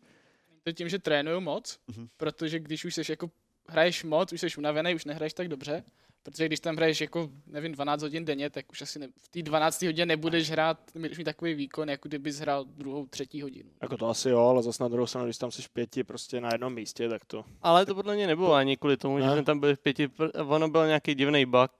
To 0.62 0.72
tím, 0.72 0.88
že 0.88 0.98
trénuju 0.98 1.40
moc, 1.40 1.78
Mhm. 1.88 2.08
protože 2.16 2.58
když 2.58 2.84
už 2.84 2.94
jsi 2.94 3.02
jako 3.08 3.30
hraješ 3.68 4.04
moc, 4.04 4.32
už 4.32 4.40
jsi 4.40 4.46
unavený, 4.58 4.94
už 4.94 5.04
nehraješ 5.04 5.32
tak 5.34 5.48
dobře, 5.48 5.82
protože 6.22 6.46
když 6.46 6.60
tam 6.60 6.76
hraješ 6.76 7.00
jako, 7.00 7.28
nevím, 7.46 7.72
12 7.72 8.02
hodin 8.02 8.24
denně, 8.24 8.50
tak 8.50 8.64
už 8.72 8.82
asi 8.82 8.98
ne, 8.98 9.08
v 9.16 9.28
té 9.28 9.42
12 9.42 9.82
hodině 9.82 10.06
nebudeš 10.06 10.50
hrát, 10.50 10.90
nebudeš 10.94 11.18
mít 11.18 11.24
takový 11.24 11.54
výkon, 11.54 11.88
jako 11.90 12.08
kdybys 12.08 12.38
hrál 12.38 12.64
druhou, 12.64 13.06
třetí 13.06 13.42
hodinu. 13.42 13.70
Jako 13.82 13.96
to 13.96 14.08
asi 14.08 14.28
jo, 14.28 14.38
ale 14.38 14.62
zase 14.62 14.82
na 14.82 14.88
druhou 14.88 15.06
stranu, 15.06 15.26
když 15.26 15.38
tam 15.38 15.50
jsi 15.50 15.62
pěti 15.72 16.04
prostě 16.04 16.40
na 16.40 16.48
jednom 16.52 16.74
místě, 16.74 17.08
tak 17.08 17.24
to... 17.24 17.44
Ale 17.62 17.86
to 17.86 17.94
podle 17.94 18.14
mě 18.14 18.26
nebylo 18.26 18.52
ani 18.52 18.76
kvůli 18.76 18.96
tomu, 18.96 19.18
že 19.18 19.26
Ne? 19.26 19.32
jsme 19.32 19.42
tam 19.44 19.60
byli 19.60 19.76
v 19.76 19.80
pěti, 19.80 20.08
ono 20.46 20.68
byl 20.68 20.86
nějaký 20.86 21.14
divný 21.14 21.46
bug, 21.46 21.70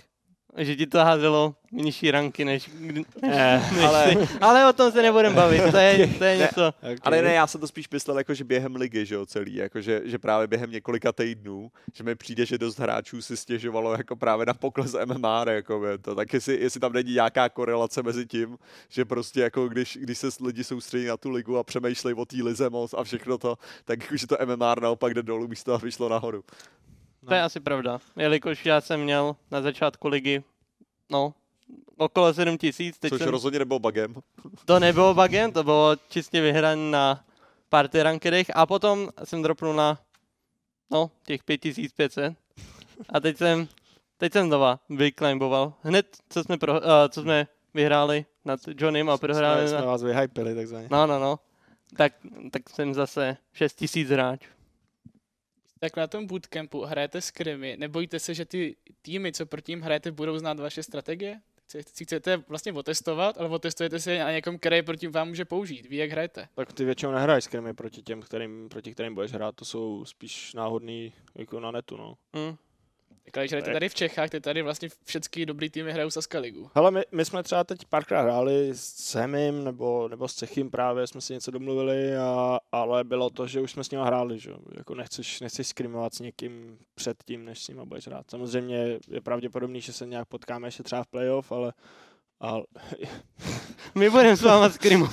že 0.56 0.76
ti 0.76 0.86
to 0.86 0.98
házelo 0.98 1.54
nižší 1.72 2.10
ranky, 2.10 2.44
než, 2.44 2.70
Ne, 3.22 3.68
než 3.74 3.84
ale- 3.84 4.04
ale... 4.14 4.28
ale 4.40 4.68
o 4.68 4.72
tom 4.72 4.92
se 4.92 5.02
nebudeme 5.02 5.34
bavit, 5.36 5.62
to 5.70 5.76
je, 5.76 6.06
to 6.18 6.24
je 6.24 6.36
něco. 6.36 6.68
okay. 6.78 6.96
Ale 7.02 7.22
ne, 7.22 7.32
já 7.32 7.46
jsem 7.46 7.60
to 7.60 7.66
spíš 7.66 7.88
myslel 7.92 8.18
jako, 8.18 8.34
že 8.34 8.44
během 8.44 8.76
ligy, 8.76 9.06
že 9.06 9.14
jo, 9.14 9.26
celý, 9.26 9.54
jako 9.54 9.80
že, 9.80 10.00
že 10.04 10.18
právě 10.18 10.46
během 10.46 10.70
několika 10.70 11.12
týdnů, 11.12 11.70
že 11.94 12.04
mi 12.04 12.14
přijde, 12.14 12.46
že 12.46 12.58
dost 12.58 12.78
hráčů 12.78 13.22
si 13.22 13.36
stěžovalo 13.36 13.92
jako 13.92 14.16
právě 14.16 14.46
na 14.46 14.54
pokles 14.54 14.96
MMR, 15.04 15.48
jako 15.48 15.80
by 15.80 15.98
to, 15.98 16.14
tak 16.14 16.32
jestli, 16.32 16.60
jestli 16.60 16.80
tam 16.80 16.92
není 16.92 17.12
nějaká 17.12 17.48
korelace 17.48 18.02
mezi 18.02 18.26
tím, 18.26 18.58
že 18.88 19.04
prostě 19.04 19.40
jako 19.40 19.68
když, 19.68 19.98
když 20.02 20.18
se 20.18 20.28
lidi 20.44 20.64
soustředí 20.64 21.06
na 21.06 21.16
tu 21.16 21.30
ligu 21.30 21.58
a 21.58 21.62
přemýšlejí 21.64 22.14
o 22.14 22.24
té 22.24 22.36
lize 22.42 22.70
moc 22.70 22.94
a 22.94 23.04
všechno 23.04 23.38
to, 23.38 23.58
tak 23.84 24.02
jako, 24.02 24.16
že 24.16 24.26
to 24.26 24.36
MMR 24.46 24.82
naopak 24.82 25.14
jde 25.14 25.22
dolů, 25.22 25.48
místo 25.48 25.74
aby 25.74 25.92
šlo 25.92 26.08
nahoru. 26.08 26.44
To 27.28 27.35
je 27.35 27.42
asi 27.42 27.61
pravda, 27.61 27.98
jelikož 28.16 28.66
já 28.66 28.80
jsem 28.80 29.00
měl 29.00 29.37
na 29.50 29.62
začátku 29.62 30.09
ligy, 30.09 30.42
no, 31.11 31.35
okolo 31.96 32.35
7 32.35 32.59
tisíc, 32.59 32.98
Což 33.09 33.18
jsem, 33.18 33.28
rozhodně 33.28 33.59
nebyl 33.59 33.78
bugem. 33.78 34.14
to 34.64 34.78
nebylo 34.78 35.14
bugem, 35.14 35.52
to 35.52 35.64
bylo 35.64 35.96
čistě 36.09 36.40
vyhrané 36.40 36.90
na 36.90 37.24
party 37.68 38.02
rankedech 38.02 38.46
a 38.54 38.66
potom 38.66 39.09
jsem 39.24 39.42
dropnul 39.42 39.74
na, 39.74 39.98
no, 40.90 41.11
těch 41.26 41.44
5500 41.44 42.35
a 43.09 43.20
teď 43.20 43.37
jsem, 43.37 43.68
teď 44.16 44.33
jsem 44.33 44.46
znova 44.46 44.80
vyklimboval. 44.88 45.72
Hned, 45.83 46.16
co 46.28 46.44
jsme, 46.44 46.59
pro, 46.59 46.72
uh, 46.72 46.80
co 47.09 47.22
jsme 47.22 47.46
vyhráli 47.74 48.24
nad 48.44 48.61
Johnem 48.78 49.11
a 49.11 49.18
prohráli 49.18 49.68
jsme, 49.68 49.74
na, 49.74 49.80
jsme 49.80 49.87
vás 49.87 50.02
vyhypili 50.02 50.54
takzvaně. 50.54 50.88
No, 50.90 51.06
no, 51.06 51.18
no. 51.18 51.38
Tak, 51.96 52.12
tak 52.50 52.70
jsem 52.70 52.94
zase 52.94 53.37
6000 53.52 54.09
hráč. 54.09 54.40
Tak 55.80 55.96
na 55.96 56.06
tom 56.06 56.26
bootcampu 56.26 56.84
hrajete 56.84 57.20
skrimy, 57.20 57.76
nebojíte 57.78 58.18
se, 58.18 58.34
že 58.34 58.44
ty 58.44 58.76
týmy, 59.02 59.32
co 59.32 59.46
proti 59.46 59.72
ním 59.72 59.80
hrajete, 59.80 60.10
budou 60.10 60.38
znát 60.38 60.60
vaše 60.60 60.82
strategie? 60.82 61.40
Si 61.94 62.04
chcete 62.04 62.36
vlastně 62.36 62.72
otestovat, 62.72 63.38
ale 63.38 63.48
otestujete 63.48 64.00
si 64.00 64.18
na 64.18 64.32
někom, 64.32 64.58
který 64.58 64.82
proti 64.82 65.08
vám 65.08 65.28
může 65.28 65.44
použít. 65.44 65.86
Ví, 65.86 65.96
jak 65.96 66.10
hrajete. 66.10 66.48
Tak 66.54 66.72
ty 66.72 66.84
většinou 66.84 67.12
nehraješ 67.12 67.44
skrimy 67.44 67.74
proti 67.74 68.02
těm, 68.02 68.22
kterým, 68.22 68.68
proti 68.68 68.92
kterým 68.92 69.14
budeš 69.14 69.32
hrát, 69.32 69.54
to 69.54 69.64
jsou 69.64 70.04
spíš 70.04 70.54
náhodný 70.54 71.12
jako 71.34 71.60
na 71.60 71.70
netu, 71.70 71.96
no. 71.96 72.14
Hm. 72.36 72.56
Hrajete 73.34 73.62
Tak. 73.62 73.72
tady 73.72 73.88
v 73.88 73.94
Čechách, 73.94 74.30
ty 74.30 74.40
tady 74.40 74.62
vlastně 74.62 74.88
všechny 75.04 75.46
dobrý 75.46 75.70
týmy 75.70 75.92
hrajou 75.92 76.10
Saska 76.10 76.38
ligu. 76.38 76.70
Hele, 76.74 76.90
my, 76.90 77.02
my 77.12 77.24
jsme 77.24 77.42
třeba 77.42 77.64
teď 77.64 77.84
párkrát 77.84 78.22
hráli 78.22 78.70
s 78.74 79.14
Hemim 79.14 79.64
nebo, 79.64 80.08
nebo 80.08 80.28
s 80.28 80.34
Cechým 80.34 80.70
právě, 80.70 81.06
jsme 81.06 81.20
si 81.20 81.32
něco 81.32 81.50
domluvili, 81.50 82.16
a, 82.16 82.58
ale 82.72 83.04
bylo 83.04 83.30
to, 83.30 83.46
že 83.46 83.60
už 83.60 83.72
jsme 83.72 83.84
s 83.84 83.90
nimi 83.90 84.04
hráli, 84.04 84.38
že 84.38 84.50
jo. 84.50 84.56
Jako 84.76 84.94
nechceš, 84.94 85.40
nechceš 85.40 85.66
skrimovat 85.66 86.14
s 86.14 86.20
někým 86.20 86.78
před 86.94 87.16
tím, 87.26 87.44
než 87.44 87.62
s 87.62 87.68
nimi 87.68 87.80
budeš 87.84 88.06
hrát. 88.06 88.30
Samozřejmě 88.30 88.98
je 89.08 89.20
pravděpodobný, 89.20 89.80
že 89.80 89.92
se 89.92 90.06
nějak 90.06 90.28
potkáme 90.28 90.68
ještě 90.68 90.82
třeba 90.82 91.02
v 91.04 91.06
playoff, 91.06 91.52
ale, 91.52 91.72
ale 92.40 92.62
My 93.94 94.10
budeme 94.10 94.36
s 94.36 94.42
váma 94.42 94.70
skrimu. 94.70 95.06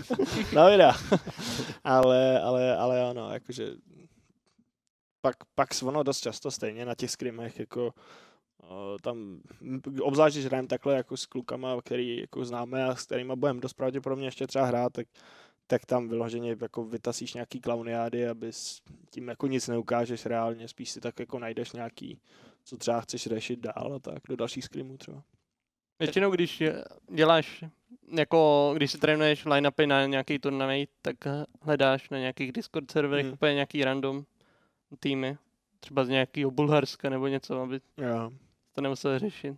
no 0.54 0.70
videa. 0.70 0.92
ale, 1.84 2.40
ale, 2.40 2.76
ale 2.76 3.10
ano, 3.10 3.32
jakože 3.32 3.66
pak, 5.20 5.36
pak 5.54 5.68
ono 5.82 6.02
dost 6.02 6.20
často 6.20 6.50
stejně 6.50 6.84
na 6.84 6.94
těch 6.94 7.10
skrimech, 7.10 7.58
jako 7.58 7.94
tam, 9.02 9.40
obzvlášť, 10.02 10.36
když 10.36 10.46
hrajeme 10.46 10.68
takhle 10.68 10.96
jako 10.96 11.16
s 11.16 11.26
klukama, 11.26 11.82
který 11.82 12.20
jako 12.20 12.44
známe 12.44 12.84
a 12.84 12.94
s 12.94 13.06
kterými 13.06 13.36
budeme 13.36 13.60
dost 13.60 13.72
pravděpodobně 13.72 14.26
ještě 14.26 14.46
třeba 14.46 14.64
hrát, 14.64 14.92
tak, 14.92 15.06
tak 15.66 15.86
tam 15.86 16.08
vyloženě 16.08 16.56
jako 16.60 16.84
vytasíš 16.84 17.34
nějaký 17.34 17.60
klauniády, 17.60 18.28
aby 18.28 18.50
tím 19.10 19.28
jako 19.28 19.46
nic 19.46 19.68
neukážeš 19.68 20.26
reálně, 20.26 20.68
spíš 20.68 20.90
si 20.90 21.00
tak 21.00 21.20
jako 21.20 21.38
najdeš 21.38 21.72
nějaký, 21.72 22.20
co 22.64 22.76
třeba 22.76 23.00
chceš 23.00 23.26
řešit 23.26 23.60
dál 23.60 23.92
a 23.94 23.98
tak, 23.98 24.18
do 24.28 24.36
dalších 24.36 24.64
skrimů 24.64 24.96
třeba. 24.96 25.22
Většinou, 25.98 26.30
když 26.30 26.62
děláš, 27.08 27.64
jako 28.18 28.72
když 28.76 28.90
si 28.90 28.98
trénuješ 28.98 29.46
line-upy 29.46 29.86
na 29.86 30.06
nějaký 30.06 30.38
turnaj, 30.38 30.86
tak 31.02 31.16
hledáš 31.62 32.10
na 32.10 32.18
nějakých 32.18 32.52
Discord 32.52 32.90
serverech 32.90 33.24
Hmm. 33.26 33.32
úplně 33.32 33.54
nějaký 33.54 33.84
random 33.84 34.24
týmy. 34.96 35.36
Třeba 35.80 36.04
z 36.04 36.08
nějakého 36.08 36.50
Bulharska 36.50 37.10
nebo 37.10 37.26
něco, 37.26 37.60
aby 37.60 37.80
Jo. 37.96 38.30
to 38.72 38.80
nemusel 38.80 39.18
řešit. 39.18 39.56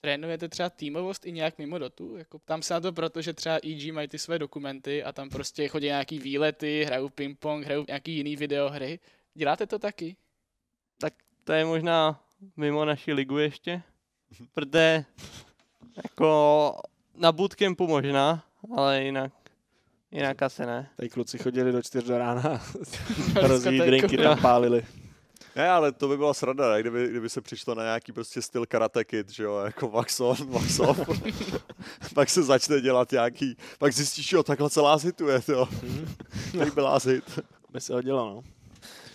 Trénujete 0.00 0.48
třeba 0.48 0.70
týmovost 0.70 1.26
i 1.26 1.32
nějak 1.32 1.58
mimo 1.58 1.78
dotu? 1.78 2.16
Jako, 2.16 2.38
ptám 2.38 2.62
se 2.62 2.74
na 2.74 2.80
to 2.80 2.92
proto, 2.92 3.22
že 3.22 3.32
třeba 3.32 3.56
EG 3.56 3.92
mají 3.92 4.08
ty 4.08 4.18
své 4.18 4.38
dokumenty 4.38 5.04
a 5.04 5.12
tam 5.12 5.28
prostě 5.28 5.68
chodí 5.68 5.86
nějaký 5.86 6.18
výlety, 6.18 6.84
hrajou 6.84 7.08
ping-pong, 7.08 7.64
hrajou 7.64 7.84
nějaký 7.88 8.16
jiný 8.16 8.36
videohry. 8.36 8.98
Děláte 9.34 9.66
to 9.66 9.78
taky? 9.78 10.16
To 11.44 11.52
je 11.52 11.64
možná 11.64 12.24
mimo 12.56 12.84
naši 12.84 13.12
ligu 13.12 13.38
ještě, 13.38 13.82
protože 14.54 15.04
jako 16.04 16.80
na 17.14 17.32
bootcampu 17.32 17.86
možná, 17.86 18.44
ale 18.76 19.04
jinak, 19.04 19.32
jinak 20.12 20.42
asi 20.42 20.66
ne. 20.66 20.90
Tady 20.96 21.08
kluci 21.08 21.38
chodili 21.38 21.72
do 21.72 21.82
čtyř 21.82 22.04
do 22.04 22.18
rána 22.18 22.42
Na 23.34 23.48
rozvíjí 23.48 23.80
drinky 23.80 24.16
tam 24.16 24.40
pálili. 24.40 24.82
Ne, 25.56 25.68
ale 25.70 25.92
to 25.92 26.08
by 26.08 26.16
byla 26.16 26.34
sranda, 26.34 26.72
ne? 26.72 26.80
Kdyby, 26.80 27.08
kdyby 27.08 27.28
se 27.28 27.40
přišlo 27.40 27.74
na 27.74 27.82
nějaký 27.82 28.12
prostě 28.12 28.42
styl 28.42 28.66
Karate 28.66 29.04
Kid, 29.04 29.30
že 29.30 29.42
jo, 29.42 29.56
jako 29.56 29.88
wax 29.88 30.20
on, 30.20 30.36
wax 30.50 30.80
off. 30.80 31.00
pak 32.14 32.30
se 32.30 32.42
začne 32.42 32.80
dělat 32.80 33.12
nějaký, 33.12 33.56
pak 33.78 33.92
zjistíš, 33.92 34.32
jo, 34.32 34.42
takhle 34.42 34.70
se 34.70 34.80
lázituje, 34.80 35.40
jo. 35.48 35.68
Jak 36.58 36.74
by 36.74 36.80
lázit. 36.80 37.40
By 37.72 37.80
se 37.80 37.92
hodilo, 37.92 38.26
no. 38.26 38.42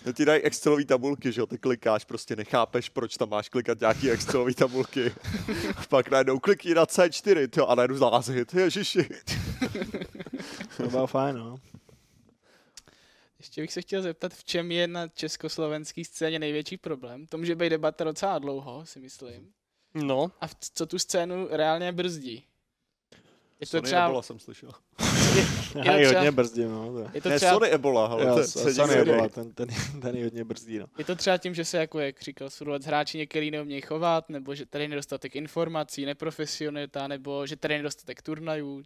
No 0.06 0.12
ti 0.12 0.24
dají 0.24 0.42
Excelové 0.42 0.84
tabulky, 0.84 1.32
že 1.32 1.40
jo, 1.40 1.46
ty 1.46 1.58
klikáš, 1.58 2.04
prostě 2.04 2.36
nechápeš, 2.36 2.88
proč 2.88 3.16
tam 3.16 3.28
máš 3.28 3.48
klikat 3.48 3.80
nějaký 3.80 4.10
Excelové 4.10 4.54
tabulky. 4.54 5.12
pak 5.88 6.10
najednou 6.10 6.38
klikni 6.38 6.74
na 6.74 6.84
C4, 6.84 7.48
jo, 7.56 7.66
a 7.66 7.74
najednou 7.74 7.96
zlázit, 7.96 8.54
ježiši. 8.54 9.08
To 10.76 10.88
bylo 10.88 11.06
fajn, 11.06 11.36
no. 11.36 11.56
Ještě 13.38 13.60
bych 13.60 13.72
se 13.72 13.82
chtěl 13.82 14.02
zeptat, 14.02 14.34
v 14.34 14.44
čem 14.44 14.72
je 14.72 14.86
na 14.88 15.08
československé 15.08 16.04
scéně 16.04 16.38
největší 16.38 16.76
problém? 16.76 17.26
To 17.26 17.38
může 17.38 17.54
být 17.56 17.68
debata 17.70 18.04
docela 18.04 18.38
dlouho, 18.38 18.86
si 18.86 19.00
myslím. 19.00 19.52
No, 19.94 20.32
A 20.40 20.46
co 20.74 20.86
tu 20.86 20.98
scénu 20.98 21.48
reálně 21.50 21.92
brzdí? 21.92 22.44
Je 23.60 23.66
to 23.66 23.70
Sony 23.70 23.82
třeba, 23.82 24.04
Ebola 24.06 24.22
jsem 24.22 24.38
slyšel. 24.38 24.70
to 25.72 25.78
Já 25.78 25.96
ji 25.96 26.04
třeba- 26.04 26.20
hodně 26.20 26.30
brzdím, 26.32 26.70
no. 26.70 26.92
To. 26.92 27.10
je 27.14 27.20
to 27.20 27.28
Ne, 27.28 27.36
třeba, 27.36 27.52
Sony 27.52 27.68
Ebola, 27.70 28.06
ale 28.06 28.24
Jo, 28.24 28.34
to, 28.34 28.40
je 28.40 28.46
Sony 28.74 28.94
někdo 28.94 29.12
Ebola, 29.12 29.28
ten, 29.28 29.52
ten, 29.52 29.68
ten 30.02 30.16
ji 30.16 30.24
hodně 30.24 30.44
brzdí, 30.44 30.78
no. 30.78 30.86
je 30.98 31.04
to 31.04 31.16
třeba 31.16 31.38
tím, 31.38 31.54
že 31.54 31.64
se, 31.64 31.78
jako 31.78 32.00
jak 32.00 32.22
říkal 32.22 32.50
Surlec, 32.50 32.84
hráči 32.84 33.18
některý 33.18 33.50
neumějí 33.50 33.80
chovat, 33.80 34.28
nebo 34.28 34.54
že 34.54 34.66
tady 34.66 34.84
je 34.84 34.88
nedostatek 34.88 35.36
informací, 35.36 36.04
neprofesionalita, 36.06 37.08
nebo 37.08 37.46
že 37.46 37.56
tady 37.56 37.74
je 37.74 37.78
nedostatek 37.78 38.22
turnajů. 38.22 38.82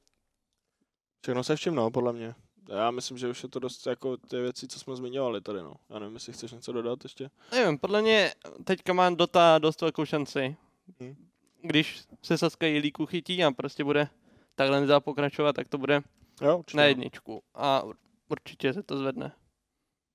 Všechno 1.23 1.45
se 1.45 1.57
vším, 1.57 1.75
no, 1.75 1.91
podle 1.91 2.13
mě. 2.13 2.35
Já 2.69 2.91
myslím, 2.91 3.19
že 3.19 3.29
už 3.29 3.43
je 3.43 3.49
to 3.49 3.59
dost 3.59 3.87
jako 3.87 4.17
ty 4.17 4.37
věci, 4.41 4.69
co 4.69 4.79
jsme 4.79 4.97
zmiňovali 4.97 5.41
tady, 5.41 5.63
no. 5.63 5.75
Já 5.91 5.99
nevím, 5.99 6.15
jestli 6.15 6.33
chceš 6.33 6.53
něco 6.53 6.73
dodat 6.73 6.99
ještě. 7.05 7.31
nevím, 7.53 7.79
podle 7.79 8.03
mě 8.03 8.33
teďka 8.65 8.93
má 8.93 9.11
Dota 9.11 9.59
dost 9.59 9.81
velkou 9.81 10.05
šanci. 10.05 10.57
Hm. 11.01 11.17
Když 11.63 12.03
se 12.23 12.39
Saska 12.39 12.67
Jilíku 12.67 13.07
chytí 13.07 13.45
a 13.45 13.51
prostě 13.51 13.85
bude 13.85 14.09
takhle 14.55 14.87
dá 14.87 15.01
pokračovat, 15.01 15.53
tak 15.57 15.69
to 15.69 15.79
bude 15.79 16.01
Jo, 16.43 16.59
určitě. 16.59 16.77
na 16.77 16.85
jedničku. 16.85 17.43
A 17.55 17.83
ur- 17.85 17.97
určitě 18.29 18.73
se 18.73 18.83
to 18.83 18.99
zvedne. 18.99 19.33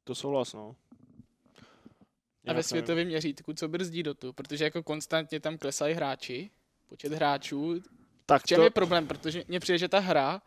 To 0.04 0.16
souhlas, 0.16 0.54
no. 0.54 0.76
A 1.58 1.62
Jinak 2.44 2.56
ve 2.58 2.64
světovém 2.64 3.08
měřítku, 3.08 3.54
co 3.54 3.68
brzdí 3.68 4.04
do 4.04 4.14
tu, 4.14 4.34
protože 4.34 4.64
jako 4.64 4.84
konstantně 4.84 5.40
tam 5.40 5.58
klesají 5.58 5.94
hráči, 5.96 6.52
počet 6.90 7.14
hráčů. 7.14 7.82
Tak 8.26 8.42
V 8.42 8.46
čem 8.46 8.56
to, 8.56 8.64
je 8.64 8.70
problém? 8.70 9.08
Protože 9.08 9.44
mně 9.48 9.60
přijde, 9.60 9.78
že 9.78 9.88
ta 9.88 10.00
hra 10.00 10.42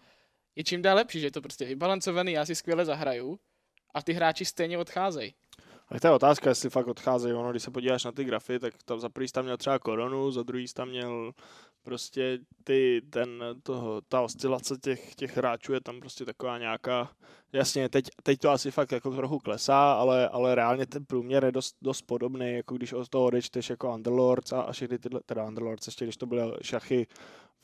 je 0.56 0.64
čím 0.64 0.82
dál 0.82 0.96
lepší, 0.96 1.20
že 1.20 1.26
je 1.26 1.30
to 1.30 1.40
prostě 1.40 1.64
vybalancovaný, 1.64 2.32
já 2.32 2.46
si 2.46 2.54
skvěle 2.54 2.84
zahraju 2.84 3.38
a 3.94 4.02
ty 4.02 4.12
hráči 4.12 4.44
stejně 4.44 4.78
odcházejí. 4.78 5.34
tak 5.88 6.00
to 6.00 6.06
je 6.06 6.12
otázka, 6.12 6.50
jestli 6.50 6.70
fakt 6.70 6.86
odcházejí. 6.86 7.34
Ono, 7.34 7.50
když 7.50 7.62
se 7.62 7.70
podíváš 7.70 8.04
na 8.04 8.12
ty 8.12 8.24
grafy, 8.24 8.58
tak 8.58 8.74
tam 8.84 9.00
za 9.00 9.08
prvý 9.08 9.28
tam 9.28 9.44
měl 9.44 9.56
třeba 9.56 9.78
koronu, 9.78 10.30
za 10.30 10.42
druhý 10.42 10.66
tam 10.74 10.88
měl 10.88 11.32
prostě 11.82 12.38
ty, 12.64 13.02
ten, 13.10 13.44
toho, 13.62 14.00
ta 14.08 14.20
oscilace 14.20 14.74
těch, 14.82 15.14
těch 15.14 15.36
hráčů 15.36 15.72
je 15.72 15.80
tam 15.80 16.00
prostě 16.00 16.24
taková 16.24 16.58
nějaká, 16.58 17.10
jasně, 17.52 17.88
teď, 17.88 18.08
teď 18.22 18.38
to 18.38 18.50
asi 18.50 18.70
fakt 18.70 18.92
jako 18.92 19.16
trochu 19.16 19.38
klesá, 19.38 19.92
ale, 19.92 20.28
ale 20.28 20.54
reálně 20.54 20.86
ten 20.86 21.04
průměr 21.04 21.44
je 21.44 21.52
dost, 21.52 21.76
dost 21.82 22.02
podobný, 22.02 22.52
jako 22.52 22.74
když 22.74 22.92
od 22.92 23.08
toho 23.08 23.24
odečteš 23.24 23.70
jako 23.70 23.94
Underlords 23.94 24.52
a, 24.52 24.60
a 24.60 24.72
všechny 24.72 24.98
tyhle, 24.98 25.20
teda 25.26 25.44
Underlords, 25.44 25.86
ještě 25.86 26.04
když 26.04 26.16
to 26.16 26.26
byly 26.26 26.52
šachy 26.62 27.06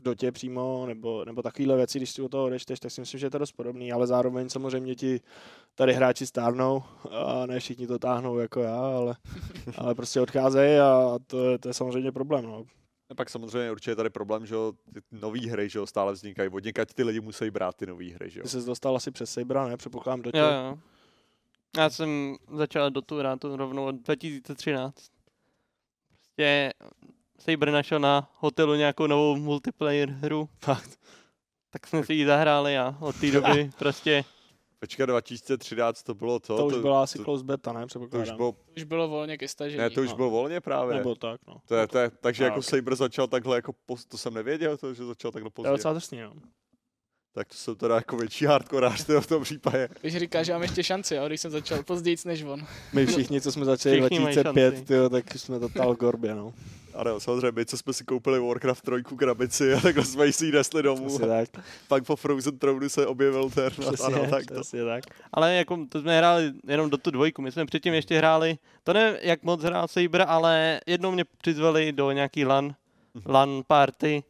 v 0.02 0.04
dotě 0.04 0.32
přímo, 0.32 0.86
nebo, 0.86 1.24
nebo 1.24 1.42
takovéhle 1.42 1.76
věci, 1.76 1.98
když 1.98 2.10
si 2.10 2.22
o 2.22 2.28
toho 2.28 2.44
odečteš, 2.44 2.80
tak 2.80 2.90
si 2.90 3.00
myslím, 3.00 3.20
že 3.20 3.26
je 3.26 3.30
to 3.30 3.38
dost 3.38 3.52
podobný, 3.52 3.92
ale 3.92 4.06
zároveň 4.06 4.48
samozřejmě 4.48 4.94
ti 4.94 5.20
tady 5.74 5.92
hráči 5.92 6.26
stárnou 6.26 6.82
a 7.10 7.46
ne 7.46 7.60
všichni 7.60 7.86
to 7.86 7.98
táhnou 7.98 8.38
jako 8.38 8.60
já, 8.60 8.76
ale, 8.76 9.16
ale 9.76 9.94
prostě 9.94 10.20
odcházejí 10.20 10.78
a 10.78 11.18
to 11.26 11.48
je, 11.48 11.58
to 11.58 11.68
je 11.68 11.74
samozřejmě 11.74 12.12
problém. 12.12 12.44
No. 12.44 12.64
A 13.10 13.14
pak 13.14 13.30
samozřejmě 13.30 13.70
určitě 13.70 13.90
je 13.90 13.96
tady 13.96 14.10
problém, 14.10 14.46
že 14.46 14.54
jo, 14.54 14.72
ty 14.94 15.00
nový 15.12 15.48
hry, 15.48 15.68
že 15.68 15.78
jo, 15.78 15.86
stále 15.86 16.12
vznikají. 16.12 16.48
Od 16.48 16.64
někať 16.64 16.94
ty 16.94 17.02
lidi 17.04 17.20
musí 17.20 17.50
brát 17.50 17.76
ty 17.76 17.86
nové 17.86 18.04
hry, 18.04 18.30
že 18.30 18.40
jo. 18.40 18.42
Ty 18.42 18.48
jsi 18.48 18.66
dostal 18.66 18.96
asi 18.96 19.10
přes 19.10 19.32
Sabra, 19.32 19.68
ne? 19.68 19.76
Předpokládám 19.76 20.22
do 20.22 20.30
Jo, 20.34 20.44
jo. 20.44 20.78
Já 21.76 21.90
jsem 21.90 22.36
začal 22.52 22.90
do 22.90 23.02
tu 23.02 23.18
hrát 23.18 23.44
rovnou 23.44 23.86
od 23.86 23.94
2013. 23.94 24.94
Prostě 26.36 26.72
Saber 27.44 27.70
našel 27.70 27.98
na 28.00 28.31
hotelu 28.38 28.74
nějakou 28.74 29.07
novou 29.07 29.37
multiplayer 29.37 30.09
hru, 30.11 30.49
Fakt. 30.59 30.90
tak 31.70 31.86
jsme 31.86 32.05
si 32.05 32.14
ji 32.14 32.26
zahráli 32.26 32.78
a 32.78 32.97
od 33.01 33.16
té 33.16 33.30
doby 33.30 33.70
prostě 33.78 34.24
Počkat, 34.80 35.07
2013 35.07 36.03
to 36.03 36.14
bylo 36.14 36.38
to. 36.40 36.57
To, 36.57 36.66
už 36.66 36.74
byla 36.74 37.03
asi 37.03 37.18
to, 37.18 37.24
close 37.24 37.45
beta, 37.45 37.72
ne? 37.72 37.80
to 37.80 37.84
už 37.84 37.90
Předpokládám. 37.90 38.36
bylo, 38.36 38.55
Už 38.76 38.84
bylo 38.84 39.09
volně 39.09 39.38
ke 39.38 39.49
stažení. 39.49 39.78
ne, 39.78 39.90
to 39.90 40.01
už 40.03 40.09
no. 40.11 40.16
bylo 40.16 40.30
volně 40.30 40.61
právě. 40.61 40.97
Nebo 40.97 41.14
tak, 41.14 41.40
no. 41.49 41.57
To 41.66 41.74
je, 41.74 41.86
to 41.86 41.99
je, 41.99 42.11
takže 42.20 42.45
A, 42.45 42.47
jako 42.47 42.59
ok. 42.59 42.64
Saber 42.64 42.95
začal 42.95 43.26
takhle 43.26 43.57
jako, 43.57 43.72
poz, 43.86 44.05
to 44.05 44.18
jsem 44.18 44.34
nevěděl, 44.34 44.76
to, 44.76 44.95
že 44.95 45.05
začal 45.05 45.30
takhle 45.30 45.51
To 45.51 45.62
je 45.62 45.64
pozdě. 45.64 45.70
docela 45.70 45.95
drsný, 45.95 46.20
no. 46.20 46.32
Tak 47.34 47.49
to 47.49 47.55
jsou 47.55 47.74
teda 47.74 47.95
jako 47.95 48.16
větší 48.16 48.45
hardkorář 48.45 49.09
v 49.20 49.26
tom 49.26 49.43
případě. 49.43 49.88
Když 50.01 50.16
říká, 50.16 50.43
že 50.43 50.53
mám 50.53 50.62
ještě 50.62 50.82
šanci, 50.84 51.14
jo, 51.14 51.26
když 51.26 51.40
jsem 51.40 51.51
začal 51.51 51.82
později 51.82 52.16
než 52.24 52.43
on. 52.43 52.66
My 52.93 53.07
všichni, 53.07 53.40
co 53.40 53.53
jsme 53.53 53.64
začali 53.64 54.01
Všichni 54.01 54.18
mají 54.18 54.34
2005, 54.36 54.74
šanci. 54.74 54.86
tyjo, 54.86 55.09
tak 55.09 55.34
jsme 55.34 55.61
total 55.61 55.95
v 55.95 55.99
gorbě, 55.99 56.34
no. 56.34 56.55
Ano, 57.03 57.20
samozřejmě, 57.20 57.53
my, 57.53 57.66
co 57.66 57.78
jsme 57.78 57.92
si 57.92 58.05
koupili 58.05 58.40
Warcraft 58.40 58.82
3 58.82 59.16
krabici 59.16 59.74
a 59.74 59.80
takhle 59.80 60.05
jsme 60.05 60.32
si 60.32 60.46
ji 60.46 60.53
nesli 60.53 60.82
domů. 60.82 61.07
Přesně 61.07 61.26
tak. 61.26 61.48
Pak 61.88 62.05
po 62.05 62.16
Frozen 62.16 62.59
Throne 62.59 62.88
se 62.88 63.07
objevil 63.07 63.50
ten. 63.50 63.70
Přesně, 63.70 64.05
Ano, 64.07 64.30
tak 64.30 64.46
to. 64.46 64.55
přesně 64.55 64.84
tak. 64.84 65.05
Ale 65.32 65.55
jako 65.55 65.86
to 65.88 66.00
jsme 66.00 66.18
hráli 66.18 66.53
jenom 66.66 66.90
do 66.90 66.96
tu 66.96 67.11
dvojku. 67.11 67.42
My 67.42 67.53
jsme 67.53 67.66
předtím 67.66 67.94
ještě 67.94 68.18
hráli, 68.18 68.59
to 68.84 68.92
nevím, 68.92 69.18
jak 69.22 69.42
moc 69.42 69.62
hrál 69.62 69.88
Saber, 69.88 70.24
ale 70.28 70.80
jednou 70.86 71.11
mě 71.11 71.24
přizvali 71.24 71.92
do 71.92 72.11
nějaký 72.12 72.44
LAN, 72.44 72.74
LAN 73.26 73.62
party 73.66 74.22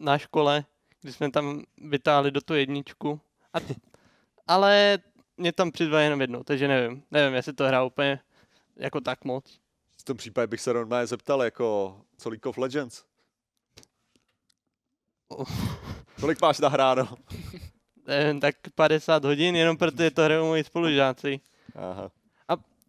na 0.00 0.18
škole, 0.18 0.64
kdy 1.02 1.12
jsme 1.12 1.30
tam 1.30 1.62
vytáhli 1.78 2.30
do 2.30 2.40
tu 2.40 2.54
jedničku. 2.54 3.20
A, 3.54 3.58
ale 4.46 4.98
mě 5.36 5.52
tam 5.52 5.70
přizvali 5.70 6.04
jenom 6.04 6.20
jednou, 6.20 6.42
takže 6.44 6.68
nevím. 6.68 7.02
Nevím, 7.10 7.34
jestli 7.34 7.52
to 7.52 7.64
hrál 7.64 7.86
úplně 7.86 8.20
jako 8.76 9.00
tak 9.00 9.24
moc. 9.24 9.60
V 10.00 10.04
tom 10.04 10.16
případě 10.16 10.46
bych 10.46 10.60
se 10.60 10.74
normálně 10.74 11.06
zeptal, 11.06 11.42
jako, 11.42 11.96
co 12.18 12.28
League 12.28 12.46
of 12.46 12.58
Legends? 12.58 13.04
Kolik 16.20 16.40
máš 16.40 16.58
nahráno? 16.58 17.08
Nevím, 18.06 18.40
tak 18.40 18.54
50 18.74 19.24
hodin, 19.24 19.56
jenom 19.56 19.76
protože 19.76 20.10
to 20.10 20.22
hrajou 20.22 20.46
moji 20.46 20.64
spolužáci. 20.64 21.40
Aha. 21.74 22.10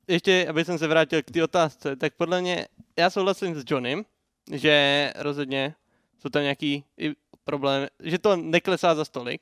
ještě, 0.07 0.47
aby 0.49 0.65
jsem 0.65 0.77
se 0.77 0.87
vrátil 0.87 1.21
k 1.21 1.31
té 1.31 1.43
otázce, 1.43 1.95
tak 1.95 2.13
podle 2.15 2.41
mě, 2.41 2.67
já 2.97 3.09
souhlasím 3.09 3.55
s 3.55 3.63
Johnem, 3.67 4.05
že 4.51 5.13
rozhodně 5.15 5.75
jsou 6.19 6.29
tam 6.29 6.41
nějaký 6.41 6.83
i 6.97 7.13
problémy, 7.43 7.87
že 7.99 8.19
to 8.19 8.35
neklesá 8.35 8.95
za 8.95 9.05
stolik, 9.05 9.41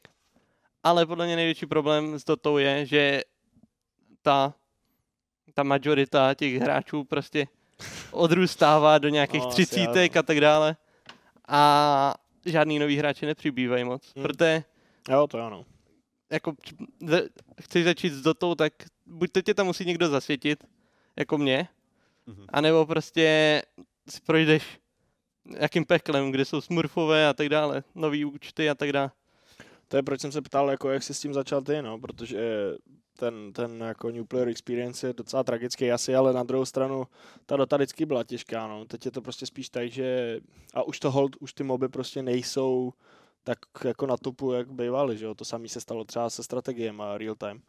ale 0.83 1.05
podle 1.05 1.25
mě 1.25 1.35
největší 1.35 1.65
problém 1.65 2.19
s 2.19 2.25
Dotou 2.25 2.57
je, 2.57 2.85
že 2.85 3.21
ta, 4.21 4.53
ta 5.53 5.63
majorita 5.63 6.33
těch 6.33 6.53
hráčů 6.53 7.03
prostě 7.03 7.47
odrůstává 8.11 8.97
do 8.97 9.09
nějakých 9.09 9.41
No, 9.43 9.49
třicítek 9.49 10.17
a 10.17 10.23
tak 10.23 10.39
dále 10.41 10.75
a 11.47 12.13
žádný 12.45 12.79
nový 12.79 12.97
hráči 12.97 13.25
nepřibývají 13.25 13.83
moc, 13.83 14.13
Hmm. 14.15 14.23
protože 14.23 14.63
Jo, 15.09 15.27
to 15.27 15.41
ano. 15.41 15.65
jako 16.31 16.53
chceš 17.61 17.83
začít 17.83 18.09
s 18.13 18.21
dotou, 18.21 18.55
tak 18.55 18.73
buď 19.05 19.31
to 19.31 19.41
tě 19.41 19.53
tam 19.53 19.65
musí 19.65 19.85
někdo 19.85 20.07
zasvětit, 20.09 20.63
jako 21.15 21.37
mě, 21.37 21.67
Mhm. 22.27 22.45
anebo 22.49 22.85
prostě 22.85 23.61
si 24.09 24.21
projdeš 24.21 24.79
jakým 25.57 25.85
peklem, 25.85 26.31
kde 26.31 26.45
jsou 26.45 26.61
smurfové 26.61 27.27
a 27.27 27.33
tak 27.33 27.49
dále, 27.49 27.83
nový 27.95 28.25
účty 28.25 28.69
a 28.69 28.75
tak 28.75 28.91
dále. 28.91 29.11
To 29.87 29.97
je 29.97 30.03
proč 30.03 30.21
jsem 30.21 30.31
se 30.31 30.41
ptal, 30.41 30.69
jako 30.69 30.89
jak 30.89 31.03
jsi 31.03 31.13
s 31.13 31.19
tím 31.19 31.33
začal 31.33 31.61
ty, 31.61 31.81
no, 31.81 31.99
protože 31.99 32.73
ten, 33.17 33.53
ten 33.53 33.81
jako 33.81 34.11
New 34.11 34.25
Player 34.25 34.47
Experience 34.47 35.07
je 35.07 35.13
docela 35.13 35.43
tragický 35.43 35.91
asi, 35.91 36.15
ale 36.15 36.33
na 36.33 36.43
druhou 36.43 36.65
stranu 36.65 37.07
ta 37.45 37.57
dota 37.57 37.75
vždycky 37.75 38.05
byla 38.05 38.23
těžká, 38.23 38.67
no. 38.67 38.85
Teď 38.85 39.05
je 39.05 39.11
to 39.11 39.21
prostě 39.21 39.45
spíš 39.45 39.69
tak, 39.69 39.91
že 39.91 40.39
a 40.73 40.83
už 40.83 40.99
to 40.99 41.11
hold, 41.11 41.35
už 41.39 41.53
ty 41.53 41.63
moby 41.63 41.89
prostě 41.89 42.23
nejsou 42.23 42.93
tak 43.43 43.59
jako 43.83 44.07
na 44.07 44.17
topu, 44.17 44.51
jak 44.51 44.71
bývaly, 44.71 45.17
že 45.17 45.25
jo. 45.25 45.35
To 45.35 45.45
samé 45.45 45.67
se 45.67 45.81
stalo 45.81 46.03
třeba 46.03 46.29
se 46.29 46.43
strategiem 46.43 47.01
a 47.01 47.17
real 47.17 47.35
time. 47.35 47.61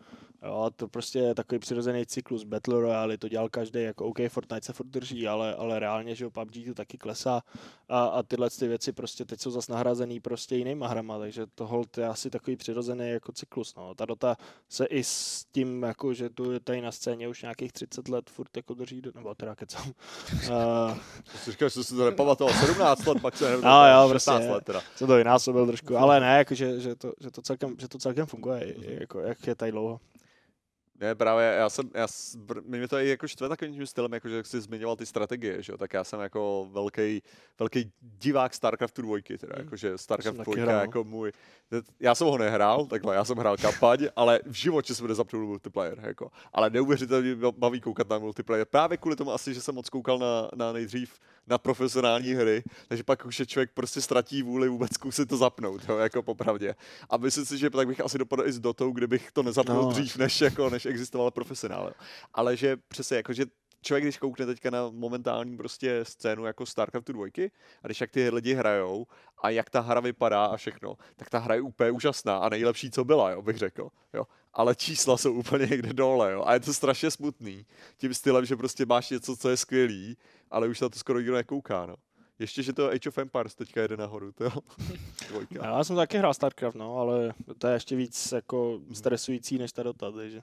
Jo, 0.43 0.63
a 0.67 0.71
to 0.71 0.89
prostě 0.89 1.19
je 1.19 1.35
takový 1.35 1.59
přirozený 1.59 2.07
cyklus. 2.07 2.45
Battle 2.45 2.81
Royale 2.81 3.19
to 3.19 3.29
dělal 3.29 3.49
každý, 3.49 3.83
jako 3.83 4.05
OK, 4.07 4.19
Fortnite 4.29 4.67
se 4.67 4.73
furt 4.73 4.87
drží, 4.87 5.29
ale, 5.29 5.55
ale 5.55 5.79
reálně, 5.79 6.15
že 6.15 6.25
jo, 6.25 6.31
PUBG 6.31 6.55
to 6.67 6.75
taky 6.75 6.99
klesá 6.99 7.43
a, 7.89 8.05
a 8.05 8.23
tyhle 8.23 8.51
ty 8.51 8.69
věci 8.69 8.93
prostě 8.93 9.25
teď 9.25 9.41
jsou 9.41 9.51
zase 9.51 9.73
nahrazený 9.73 10.21
prostě 10.21 10.57
jinýma 10.57 10.89
hrama, 10.89 11.19
takže 11.19 11.47
to 11.55 11.67
hold 11.67 11.99
je 11.99 12.07
asi 12.07 12.31
takový 12.31 12.57
přirozený 12.57 13.11
jako 13.11 13.33
cyklus, 13.33 13.75
no. 13.75 13.95
Ta 13.95 14.05
Dota 14.05 14.37
se 14.69 14.85
i 14.87 15.05
s 15.05 15.45
tím, 15.53 15.83
jako, 15.83 16.15
že 16.15 16.31
tu 16.31 16.51
je 16.53 16.61
tady 16.61 16.81
na 16.81 16.93
scéně 16.93 17.29
už 17.29 17.43
nějakých 17.43 17.73
30 17.73 18.09
let 18.09 18.31
furt 18.31 18.57
jako 18.57 18.75
drží, 18.75 19.01
do- 19.01 19.13
nebo 19.15 19.35
teda 19.35 19.55
kecám. 19.55 19.93
Uh, 20.49 20.99
To 21.33 21.39
si 21.39 21.51
říkal, 21.51 21.69
že 21.69 21.73
jsi 21.75 21.85
si 21.85 21.95
to 21.95 22.05
nepamatoval 22.05 22.55
17 22.55 23.07
let, 23.07 23.23
pak 23.23 23.37
se 23.37 23.57
No, 23.63 23.87
jo, 23.89 24.09
16 24.13 24.37
prostě. 24.37 24.53
let 24.53 24.65
teda. 24.65 24.81
co 24.97 25.07
to 25.07 25.17
vynásobil 25.17 25.67
trošku, 25.67 25.97
ale 25.97 26.21
ne, 26.21 26.39
jako, 26.39 26.55
že, 26.55 26.81
že, 26.81 26.95
to, 26.95 27.13
že, 27.21 27.31
to 27.31 27.43
celkem, 27.43 27.77
že 27.81 27.89
to 27.89 27.99
celkem 27.99 28.27
funguje, 28.27 28.75
jako, 29.01 29.21
jak 29.21 29.47
je 29.47 29.55
tady 29.55 29.71
dlouho. 29.73 30.01
Ne, 31.01 31.15
právě 31.15 31.47
já 31.59 31.71
jsem, 31.71 31.91
já, 31.95 32.07
mě 32.65 32.89
to 32.89 32.97
i 32.97 33.09
jako 33.09 33.29
štve 33.29 33.49
takovým 33.49 33.75
tím 33.75 33.87
stylem, 33.87 34.13
jako 34.13 34.29
že 34.29 34.37
jak 34.37 34.47
jsi 34.47 34.61
zmiňoval 34.61 34.97
ty 34.97 35.07
strategie, 35.07 35.63
že 35.63 35.73
jo, 35.73 35.79
tak 35.79 35.93
já 35.93 36.05
jsem 36.05 36.21
jako 36.21 36.69
velký, 36.73 37.23
velký 37.59 37.93
divák 38.01 38.55
StarCraftu 38.55 39.03
2, 39.03 39.17
teda, 39.39 39.55
Hmm. 39.57 39.65
jakože 39.65 39.99
StarCraft 39.99 40.39
taky 40.39 40.51
2 40.51 40.63
hrál, 40.63 40.77
no. 40.77 40.81
jako 40.83 41.05
můj, 41.05 41.33
já 42.01 42.15
jsem 42.15 42.27
ho 42.27 42.39
nehrál, 42.39 42.87
takhle, 42.87 43.15
já 43.15 43.25
jsem 43.25 43.39
hrál 43.39 43.57
kampaň, 43.57 44.09
ale 44.17 44.41
v 44.47 44.53
životě 44.53 44.95
jsem 44.95 45.07
nezapnul 45.07 45.47
multiplayer, 45.47 45.99
jako, 46.03 46.31
ale 46.53 46.71
neuvěřitelně 46.71 47.37
baví 47.51 47.81
koukat 47.81 48.09
na 48.09 48.19
multiplayer, 48.19 48.67
právě 48.71 48.97
kvůli 48.97 49.17
tomu 49.17 49.33
asi, 49.33 49.55
že 49.55 49.61
jsem 49.61 49.75
moc 49.75 49.89
koukal 49.91 50.19
na, 50.19 50.49
na 50.55 50.73
nejdřív 50.73 51.19
na 51.47 51.59
profesionální 51.59 52.35
hry, 52.35 52.63
takže 52.89 53.05
pak 53.05 53.27
už 53.27 53.41
je 53.41 53.47
člověk 53.47 53.71
prostě 53.75 54.01
ztratí 54.01 54.43
vůli 54.43 54.69
vůbec 54.69 54.95
zkusit 54.95 55.29
to 55.29 55.37
zapnout, 55.37 55.89
jo, 55.89 55.97
jako 55.97 56.23
popravdě. 56.23 56.75
A 57.11 57.17
myslím 57.17 57.45
si, 57.45 57.59
že 57.59 57.71
tak 57.71 57.89
bych 57.89 58.01
asi 58.01 58.19
dopadl 58.19 58.47
i 58.47 58.53
s 58.53 58.61
Dotou, 58.61 58.93
kdybych 58.93 59.33
to 59.33 59.43
nezapnul 59.43 59.83
no. 59.83 59.89
dřív, 59.89 60.17
než, 60.17 60.41
jako, 60.41 60.71
než 60.71 60.88
existoval 60.89 61.31
profesionál. 61.31 61.93
Ale 62.35 62.57
že 62.57 62.77
přesně 62.77 63.17
jako, 63.17 63.33
že 63.33 63.47
člověk, 63.83 64.05
když 64.05 64.19
koukne 64.19 64.47
teďka 64.47 64.71
na 64.71 64.91
momentální 64.91 65.57
prostě 65.57 66.01
scénu 66.03 66.45
jako 66.45 66.67
StarCraftu 66.67 67.13
2, 67.13 67.27
a 67.83 67.87
když 67.87 68.01
jak 68.01 68.11
ty 68.11 68.31
lidi 68.31 68.55
hrajou 68.55 69.07
a 69.43 69.51
jak 69.51 69.71
ta 69.71 69.81
hra 69.81 70.01
vypadá 70.01 70.45
a 70.45 70.57
všechno, 70.57 70.97
tak 71.17 71.31
ta 71.31 71.39
hra 71.39 71.55
je 71.55 71.61
úplně 71.61 71.91
úžasná 71.91 72.39
a 72.39 72.49
nejlepší, 72.49 72.91
co 72.91 73.05
byla, 73.05 73.31
jo, 73.31 73.43
bych 73.43 73.57
řekl. 73.57 73.89
Jo. 74.15 74.27
Ale 74.53 74.75
čísla 74.75 75.17
jsou 75.17 75.33
úplně 75.33 75.67
někde 75.67 75.93
dole, 75.93 76.33
jo. 76.33 76.43
A 76.47 76.55
je 76.55 76.61
to 76.61 76.75
strašně 76.75 77.11
smutný. 77.11 77.67
Tím 77.97 78.15
stylem, 78.15 78.45
že 78.45 78.57
prostě 78.57 78.87
máš 78.87 79.11
něco, 79.11 79.37
co 79.37 79.49
je 79.49 79.57
skvělý, 79.57 80.17
ale 80.51 80.69
už 80.69 80.81
na 80.81 80.89
to 80.89 80.99
skoro 80.99 81.19
nikdo 81.19 81.35
nekouká, 81.35 81.87
no. 81.87 81.97
Ještě, 82.39 82.63
že 82.63 82.73
to 82.73 82.89
Age 82.89 83.09
of 83.09 83.19
Empires 83.19 83.55
teďka 83.55 83.83
jede 83.83 83.97
nahoru, 83.97 84.33
to 84.33 84.45
jo. 84.45 84.51
Dvojka. 85.29 85.67
Já 85.67 85.85
jsem 85.85 85.97
taky 85.97 86.19
hrál 86.19 86.35
StarCraft, 86.35 86.77
no, 86.77 86.97
ale 86.97 87.35
to 87.59 87.67
je 87.67 87.75
ještě 87.75 87.97
víc 87.97 88.33
jako 88.33 88.81
stresující 88.93 89.59
než 89.59 89.73
ta 89.73 89.83
Dota, 89.83 90.13
takže. 90.13 90.43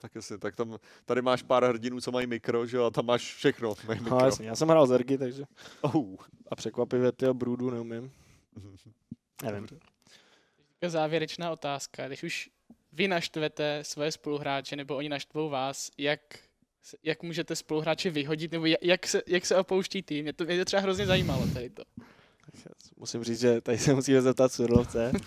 Tak 0.00 0.14
jasně, 0.14 0.38
tak 0.38 0.56
tam, 0.56 0.78
tady 1.04 1.22
máš 1.22 1.42
pár 1.42 1.64
hrdinů, 1.64 2.00
co 2.00 2.12
mají 2.12 2.26
mikro, 2.26 2.66
že 2.66 2.76
jo, 2.76 2.84
a 2.84 2.90
tam 2.90 3.06
máš 3.06 3.34
všechno, 3.34 3.74
mají 3.86 4.00
mikro. 4.00 4.18
No, 4.18 4.24
jasně, 4.26 4.48
já 4.48 4.56
jsem 4.56 4.68
hrál 4.68 4.86
Zergy, 4.86 5.18
takže 5.18 5.44
Oh. 5.80 6.16
a 6.50 6.56
překvapivě 6.56 7.12
tyho 7.12 7.34
Broodu 7.34 7.70
neumím. 7.70 8.12
Nevím. 9.42 9.66
Závěrečná 10.86 11.50
otázka. 11.50 12.06
Když 12.06 12.22
už 12.22 12.50
vy 12.92 13.08
naštvete 13.08 13.78
svoje 13.82 14.12
spoluhráče, 14.12 14.76
nebo 14.76 14.96
oni 14.96 15.08
naštvou 15.08 15.48
vás, 15.48 15.90
jak, 15.98 16.20
jak 17.02 17.22
můžete 17.22 17.56
spoluhráče 17.56 18.10
vyhodit, 18.10 18.52
nebo 18.52 18.66
jak- 18.66 18.82
jak 18.82 19.06
se, 19.06 19.22
jak 19.26 19.46
se 19.46 19.56
opouští 19.56 20.02
tým? 20.02 20.22
Mě 20.22 20.32
to, 20.32 20.44
mě 20.44 20.58
to 20.58 20.64
třeba 20.64 20.82
hrozně 20.82 21.06
zajímalo 21.06 21.46
tady 21.54 21.70
to. 21.70 21.82
Musím 22.96 23.24
říct, 23.24 23.40
že 23.40 23.60
tady 23.60 23.78
se 23.78 23.94
musíme 23.94 24.22
zeptat 24.22 24.52
Surlovce. 24.52 25.12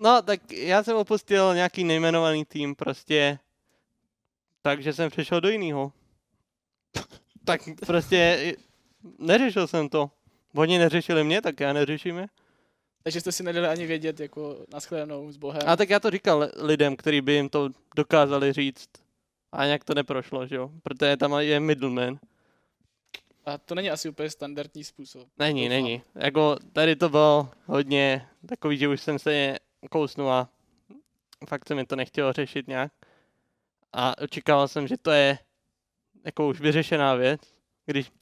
No, 0.00 0.22
tak 0.22 0.52
já 0.52 0.82
jsem 0.82 0.96
opustil 0.96 1.54
nějaký 1.54 1.84
nejmenovaný 1.84 2.44
tým 2.44 2.74
prostě, 2.74 3.38
takže 4.62 4.92
jsem 4.92 5.10
přešel 5.10 5.40
do 5.40 5.48
jiného. 5.48 5.92
tak 7.44 7.60
prostě 7.86 8.54
neřešil 9.18 9.66
jsem 9.66 9.88
to. 9.88 10.10
Oni 10.54 10.78
neřešili 10.78 11.24
mě, 11.24 11.42
tak 11.42 11.60
já 11.60 11.72
neřeším 11.72 12.16
je. 12.18 12.26
Takže 13.02 13.20
jste 13.20 13.32
si 13.32 13.42
nedali 13.42 13.66
ani 13.66 13.86
vědět, 13.86 14.20
jako 14.20 14.56
naschledanou 14.72 15.32
s 15.32 15.36
Bohem. 15.36 15.62
A 15.66 15.76
tak 15.76 15.90
já 15.90 16.00
to 16.00 16.10
říkal 16.10 16.48
lidem, 16.56 16.96
kteří 16.96 17.20
by 17.20 17.32
jim 17.32 17.48
to 17.48 17.68
dokázali 17.96 18.52
říct. 18.52 18.88
A 19.52 19.66
nějak 19.66 19.84
to 19.84 19.94
neprošlo, 19.94 20.46
že 20.46 20.56
jo? 20.56 20.70
Protože 20.82 21.16
tam 21.16 21.32
je 21.38 21.60
middleman. 21.60 22.18
A 23.46 23.58
to 23.58 23.74
není 23.74 23.90
asi 23.90 24.08
úplně 24.08 24.30
standardní 24.30 24.84
způsob. 24.84 25.28
Není, 25.38 25.68
Doufám. 25.68 25.82
není. 25.82 26.02
Jako 26.14 26.56
tady 26.72 26.96
to 26.96 27.08
bylo 27.08 27.48
hodně 27.66 28.28
takový, 28.48 28.78
že 28.78 28.88
už 28.88 29.00
jsem 29.00 29.18
se 29.18 29.56
kousnul 29.90 30.32
a 30.32 30.48
fakt 31.48 31.68
se 31.68 31.74
mi 31.74 31.86
to 31.86 31.96
nechtělo 31.96 32.32
řešit 32.32 32.68
nějak. 32.68 32.92
A 33.92 34.18
očekával 34.18 34.68
jsem, 34.68 34.86
že 34.86 34.96
to 34.96 35.10
je 35.10 35.38
jako 36.24 36.48
už 36.48 36.60
vyřešená 36.60 37.14
věc, 37.14 37.40
když 37.86 38.12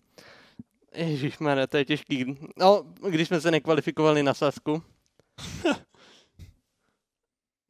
Ježišmarja, 0.94 1.66
to 1.66 1.76
je 1.76 1.84
těžký. 1.84 2.38
No, 2.56 2.84
když 3.08 3.28
jsme 3.28 3.40
se 3.40 3.50
nekvalifikovali 3.50 4.22
na 4.22 4.34
Sasku. 4.34 4.82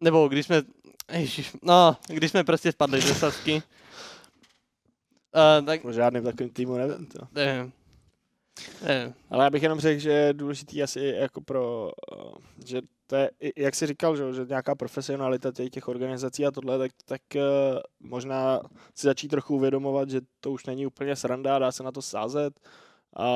Nebo 0.01 0.28
když 0.28 0.47
jsme, 0.47 0.62
ježiš, 1.12 1.57
no, 1.62 1.97
když 2.07 2.30
jsme 2.30 2.45
prostě 2.45 2.72
spadli 2.72 3.01
ze 3.01 3.14
Sasky. 3.14 3.55
Uh, 3.55 3.62
tak, 5.66 5.84
O 5.84 5.93
žádným 5.93 6.24
takovým 6.24 6.51
týmu 6.51 6.76
nevím. 6.76 7.07
To. 7.07 7.18
nevím. 7.32 7.72
Nevím. 8.82 9.14
Ale 9.30 9.45
já 9.45 9.51
bych 9.51 9.62
jenom 9.62 9.80
řekl, 9.80 10.01
že 10.01 10.11
je 10.11 10.32
důležitý 10.32 10.82
asi 10.82 11.01
jako 11.01 11.41
pro, 11.41 11.91
že 12.66 12.80
to 13.09 13.17
je, 13.17 13.31
jak 13.57 13.75
jsi 13.75 13.87
říkal, 13.87 14.17
že, 14.17 14.33
že 14.33 14.45
nějaká 14.49 14.75
profesionalita 14.75 15.53
těch, 15.53 15.71
těch 15.71 15.89
organizací 15.89 16.47
a 16.47 16.51
tohle, 16.51 16.79
tak, 16.79 16.93
tak 17.05 17.37
eh, 17.37 17.43
možná 18.01 18.61
si 18.95 19.07
začít 19.07 19.29
trochu 19.29 19.55
uvědomovat, 19.55 20.11
že 20.11 20.21
to 20.41 20.53
už 20.53 20.67
není 20.67 20.87
úplně 20.87 21.17
sranda, 21.17 21.59
dá 21.59 21.73
se 21.73 21.83
na 21.83 21.93
to 21.93 22.03
sázet 22.03 22.61
a 23.17 23.29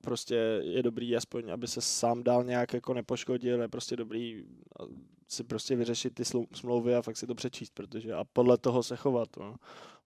prostě 0.00 0.34
je 0.62 0.82
dobrý 0.82 1.16
aspoň, 1.16 1.52
aby 1.52 1.68
se 1.68 1.80
sám 1.80 2.22
dál 2.22 2.44
nějak 2.44 2.72
jako 2.72 2.94
nepoškodil, 2.94 3.62
je 3.62 3.68
prostě 3.68 3.96
dobrý 3.96 4.44
eh, 4.80 4.84
si 5.28 5.44
prostě 5.44 5.76
vyřešit 5.76 6.14
ty 6.14 6.24
smlouvy 6.54 6.94
a 6.94 7.02
fakt 7.02 7.16
si 7.16 7.26
to 7.26 7.34
přečíst, 7.34 7.70
protože 7.74 8.14
a 8.14 8.24
podle 8.24 8.58
toho 8.58 8.82
se 8.82 8.96
chovat. 8.96 9.28
No. 9.36 9.56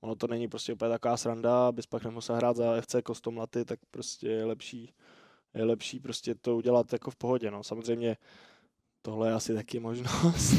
Ono 0.01 0.15
to 0.15 0.27
není 0.27 0.49
prostě 0.49 0.73
úplně 0.73 0.91
taková 0.91 1.17
sranda, 1.17 1.69
abys 1.69 1.87
pak 1.87 2.05
nemusel 2.05 2.37
hrát 2.37 2.57
za 2.57 2.81
FC 2.81 2.95
Kostomlaty, 3.05 3.65
tak 3.65 3.79
prostě 3.91 4.29
je 4.29 4.45
lepší, 4.45 4.93
je 5.55 5.65
lepší 5.65 6.01
prostě 6.01 6.35
to 6.35 6.57
udělat 6.57 6.93
jako 6.93 7.11
v 7.11 7.17
pohodě. 7.17 7.51
No. 7.51 7.65
Samozřejmě 7.65 8.17
tohle 9.05 9.29
je 9.29 9.35
asi 9.35 9.55
taky 9.55 9.81
možnost. 9.81 10.55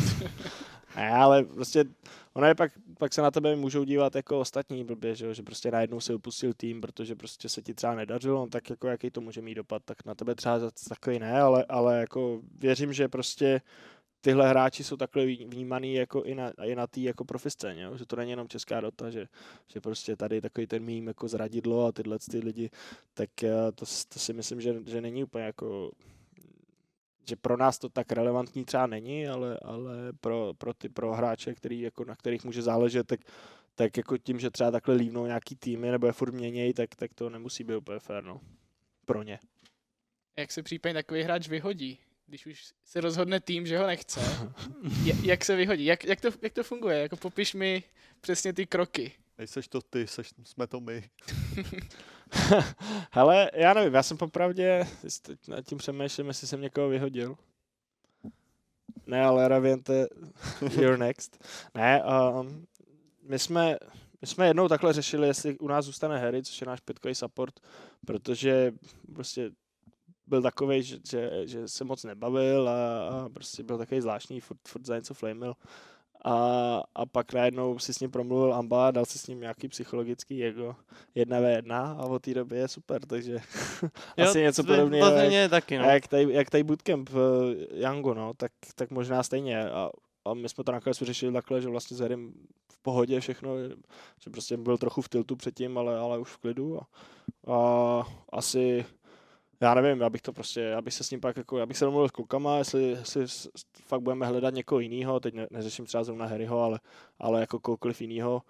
ne, 0.95 1.09
ale 1.09 1.43
prostě 1.43 1.85
ono 2.33 2.47
je 2.47 2.55
pak, 2.55 2.71
pak 2.97 3.13
se 3.13 3.21
na 3.21 3.31
tebe 3.31 3.55
můžou 3.55 3.83
dívat 3.83 4.15
jako 4.15 4.39
ostatní 4.39 4.83
blbě, 4.83 5.15
že, 5.15 5.25
jo, 5.25 5.33
že 5.33 5.43
prostě 5.43 5.71
najednou 5.71 5.99
si 5.99 6.13
opustil 6.13 6.53
tým, 6.53 6.81
protože 6.81 7.15
prostě 7.15 7.49
se 7.49 7.61
ti 7.61 7.73
třeba 7.73 7.95
nedařilo, 7.95 8.39
no, 8.39 8.47
tak 8.47 8.69
jako 8.69 8.87
jaký 8.87 9.11
to 9.11 9.21
může 9.21 9.41
mít 9.41 9.55
dopad, 9.55 9.81
tak 9.85 10.05
na 10.05 10.15
tebe 10.15 10.35
třeba 10.35 10.59
takový 10.89 11.19
ne, 11.19 11.41
ale, 11.41 11.65
ale 11.69 11.99
jako 11.99 12.41
věřím, 12.59 12.93
že 12.93 13.07
prostě 13.07 13.61
tyhle 14.21 14.49
hráči 14.49 14.83
jsou 14.83 14.97
takhle 14.97 15.25
vnímaný 15.25 15.93
jako 15.93 16.23
i 16.23 16.35
na, 16.35 16.51
i 16.63 16.75
na 16.75 16.87
té 16.87 16.99
jako 16.99 17.25
profiscéně, 17.25 17.83
jo? 17.83 17.97
že 17.97 18.05
to 18.05 18.15
není 18.15 18.31
jenom 18.31 18.47
česká 18.47 18.81
dota, 18.81 19.09
že, 19.09 19.27
že 19.67 19.81
prostě 19.81 20.15
tady 20.15 20.41
takový 20.41 20.67
ten 20.67 20.83
mým 20.83 21.07
jako 21.07 21.27
zradidlo 21.27 21.85
a 21.85 21.91
tyhle 21.91 22.17
ty 22.31 22.39
lidi, 22.39 22.69
tak 23.13 23.43
eh, 23.43 23.71
to, 23.75 23.85
to 24.09 24.19
si 24.19 24.33
myslím, 24.33 24.61
že, 24.61 24.75
že 24.85 25.01
není 25.01 25.23
úplně 25.23 25.45
jako 25.45 25.91
že 27.29 27.35
pro 27.35 27.57
nás 27.57 27.79
to 27.79 27.89
tak 27.89 28.11
relevantní 28.11 28.65
třeba 28.65 28.87
není, 28.87 29.27
ale, 29.27 29.59
ale 29.61 30.13
pro, 30.21 30.53
pro 30.57 30.73
ty 30.73 30.89
pro 30.89 31.13
hráče, 31.13 31.55
který, 31.55 31.81
jako, 31.81 32.05
na 32.05 32.15
kterých 32.15 32.43
může 32.43 32.61
záležet, 32.61 33.07
tak, 33.07 33.19
tak 33.75 33.97
jako 33.97 34.17
tím, 34.17 34.39
že 34.39 34.49
třeba 34.49 34.71
takhle 34.71 34.95
lívnou 34.95 35.25
nějaký 35.25 35.55
týmy 35.55 35.91
nebo 35.91 36.07
je 36.07 36.13
furt 36.13 36.31
měněj, 36.31 36.73
tak, 36.73 36.95
tak 36.95 37.13
to 37.13 37.29
nemusí 37.29 37.63
být 37.63 37.75
úplně 37.75 37.99
fér, 37.99 38.23
no. 38.23 38.41
Pro 39.05 39.23
ně. 39.23 39.39
Jak 40.37 40.51
se 40.51 40.63
případně 40.63 40.93
takový 40.93 41.21
hráč 41.21 41.47
vyhodí? 41.47 41.99
Když 42.27 42.45
už 42.45 42.73
se 42.83 43.01
rozhodne 43.01 43.39
tým, 43.39 43.67
že 43.67 43.77
ho 43.77 43.87
nechce. 43.87 44.21
Jak 45.23 45.45
se 45.45 45.55
vyhodí? 45.55 45.85
Jak, 45.85 46.03
jak, 46.03 46.21
to, 46.21 46.29
jak 46.41 46.53
to 46.53 46.63
funguje? 46.63 46.99
Jako 46.99 47.17
popiš 47.17 47.53
mi 47.53 47.83
přesně 48.21 48.53
ty 48.53 48.65
kroky. 48.65 49.11
Nejseš 49.37 49.67
to 49.67 49.81
ty, 49.81 50.07
seš, 50.07 50.33
jsme 50.43 50.67
to 50.67 50.79
my. 50.79 51.09
Hele, 53.11 53.51
já 53.53 53.73
nevím, 53.73 53.93
já 53.93 54.03
jsem 54.03 54.17
popravdě, 54.17 54.87
nad 55.47 55.61
tím 55.61 55.77
přemýšlím, 55.77 56.27
jestli 56.27 56.47
jsem 56.47 56.61
někoho 56.61 56.89
vyhodil. 56.89 57.35
Ne, 59.07 59.25
ale 59.25 59.47
Raviente, 59.47 60.07
you're 60.81 60.97
next. 60.97 61.43
Ne, 61.75 62.03
um, 62.03 62.65
my 63.23 63.39
jsme, 63.39 63.77
my 64.21 64.27
jsme 64.27 64.47
jednou 64.47 64.67
takhle 64.67 64.93
řešili, 64.93 65.27
jestli 65.27 65.57
u 65.57 65.67
nás 65.67 65.85
zůstane 65.85 66.19
Harry, 66.19 66.43
což 66.43 66.61
je 66.61 66.67
náš 66.67 66.79
pětkový 66.79 67.15
support, 67.15 67.59
protože 68.05 68.73
prostě 69.13 69.51
byl 70.27 70.41
takový, 70.41 70.83
že, 70.83 70.97
že, 71.09 71.47
že, 71.47 71.67
se 71.67 71.83
moc 71.83 72.03
nebavil 72.03 72.69
a, 72.69 73.07
a 73.07 73.29
prostě 73.29 73.63
byl 73.63 73.77
takový 73.77 74.01
zvláštní, 74.01 74.41
furt, 74.41 74.59
furt 74.67 74.85
za 74.85 74.95
něco 74.95 75.13
flamil. 75.13 75.53
A, 76.27 76.83
a 76.95 77.05
pak 77.05 77.33
najednou 77.33 77.79
si 77.79 77.93
s 77.93 77.99
ním 77.99 78.11
promluvil 78.11 78.53
Amba, 78.53 78.91
dal 78.91 79.05
si 79.05 79.19
s 79.19 79.27
ním 79.27 79.39
nějaký 79.39 79.67
psychologický 79.67 80.37
jako 80.37 80.75
jedna 81.15 81.39
v 81.39 81.43
jedna 81.43 81.91
a 81.99 82.05
od 82.05 82.21
té 82.21 82.33
doby 82.33 82.57
je 82.57 82.67
super, 82.67 83.05
takže 83.05 83.37
asi 84.23 84.41
něco 84.41 84.63
podobného. 84.63 85.11
Jak- 85.11 85.31
je 85.31 85.49
taky, 85.49 85.77
no. 85.77 85.85
a 85.85 85.91
jak 85.91 86.07
tady, 86.07 86.33
jak 86.33 86.49
tady 86.49 86.63
bootcamp 86.63 87.09
v 87.09 87.55
Yangu, 87.71 88.13
no, 88.13 88.33
tak, 88.37 88.51
tak 88.75 88.91
možná 88.91 89.23
stejně. 89.23 89.69
A, 89.69 89.89
a 90.25 90.33
my 90.33 90.49
jsme 90.49 90.63
to 90.63 90.71
nakonec 90.71 90.99
vyřešili 90.99 91.33
takhle, 91.33 91.61
že 91.61 91.67
vlastně 91.67 91.97
s 91.97 91.99
Harrym 91.99 92.33
v 92.71 92.81
pohodě 92.81 93.19
všechno, 93.19 93.49
že 94.23 94.29
prostě 94.29 94.57
byl 94.57 94.77
trochu 94.77 95.01
v 95.01 95.09
tiltu 95.09 95.35
předtím, 95.35 95.77
ale, 95.77 95.97
ale 95.97 96.19
už 96.19 96.29
v 96.29 96.37
klidu. 96.37 96.79
A, 96.79 96.87
a 97.53 98.03
asi, 98.29 98.85
já 99.61 99.73
nevím, 99.73 100.01
já 100.01 100.09
bych 100.09 100.21
to 100.21 100.33
prostě, 100.33 100.61
já 100.61 100.81
bych 100.81 100.93
se 100.93 101.03
s 101.03 101.11
ním 101.11 101.21
pak 101.21 101.37
jako, 101.37 101.57
já 101.57 101.65
bych 101.65 101.77
se 101.77 101.85
domluvil 101.85 102.09
s 102.09 102.11
klukama, 102.11 102.57
jestli, 102.57 102.83
jestli 102.89 103.25
fakt 103.85 104.01
budeme 104.01 104.25
hledat 104.25 104.53
někoho 104.53 104.79
jiného, 104.79 105.19
teď 105.19 105.33
ne, 105.33 105.47
neřeším 105.51 105.85
třeba 105.85 106.03
zrovna 106.03 106.25
Harryho, 106.25 106.61
ale, 106.61 106.79
ale 107.19 107.39
jako 107.39 107.59
kohokoliv 107.59 108.01
jiného. 108.01 108.41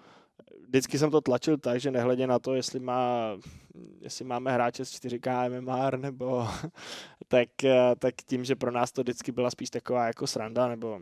Vždycky 0.68 1.00
jsem 1.00 1.12
to 1.12 1.22
tlačil 1.22 1.58
tak, 1.58 1.80
že 1.80 1.92
nehledě 1.92 2.28
na 2.28 2.40
to, 2.40 2.54
jestli, 2.54 2.80
má, 2.80 3.38
jestli 4.02 4.26
máme 4.26 4.54
hráče 4.54 4.86
s 4.86 4.92
4K 4.92 5.50
MMR, 5.50 6.00
nebo 6.00 6.48
tak, 7.28 7.64
eh, 7.64 7.96
tak 8.00 8.16
tím, 8.26 8.46
že 8.46 8.56
pro 8.56 8.72
nás 8.72 8.92
to 8.92 9.02
vždycky 9.02 9.32
byla 9.32 9.50
spíš 9.50 9.70
taková 9.70 10.08
jako 10.08 10.28
sranda, 10.28 10.68
nebo, 10.68 11.00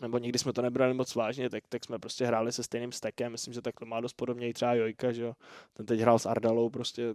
nebo 0.00 0.18
nikdy 0.18 0.38
jsme 0.38 0.52
to 0.52 0.62
nebrali 0.62 0.94
moc 0.94 1.14
vážně, 1.14 1.50
tak, 1.50 1.64
tak 1.68 1.84
jsme 1.84 1.98
prostě 1.98 2.26
hráli 2.26 2.52
se 2.52 2.62
stejným 2.62 2.92
stekem. 2.92 3.32
Myslím, 3.32 3.54
že 3.54 3.62
tak 3.62 3.80
to 3.80 3.86
má 3.86 4.00
dost 4.00 4.12
podobně 4.12 4.48
i 4.48 4.52
třeba 4.52 4.74
Jojka, 4.74 5.12
že 5.12 5.22
jo. 5.22 5.34
Ten 5.74 5.86
teď 5.86 6.00
hrál 6.00 6.18
s 6.18 6.26
Ardalou, 6.26 6.70
prostě 6.70 7.14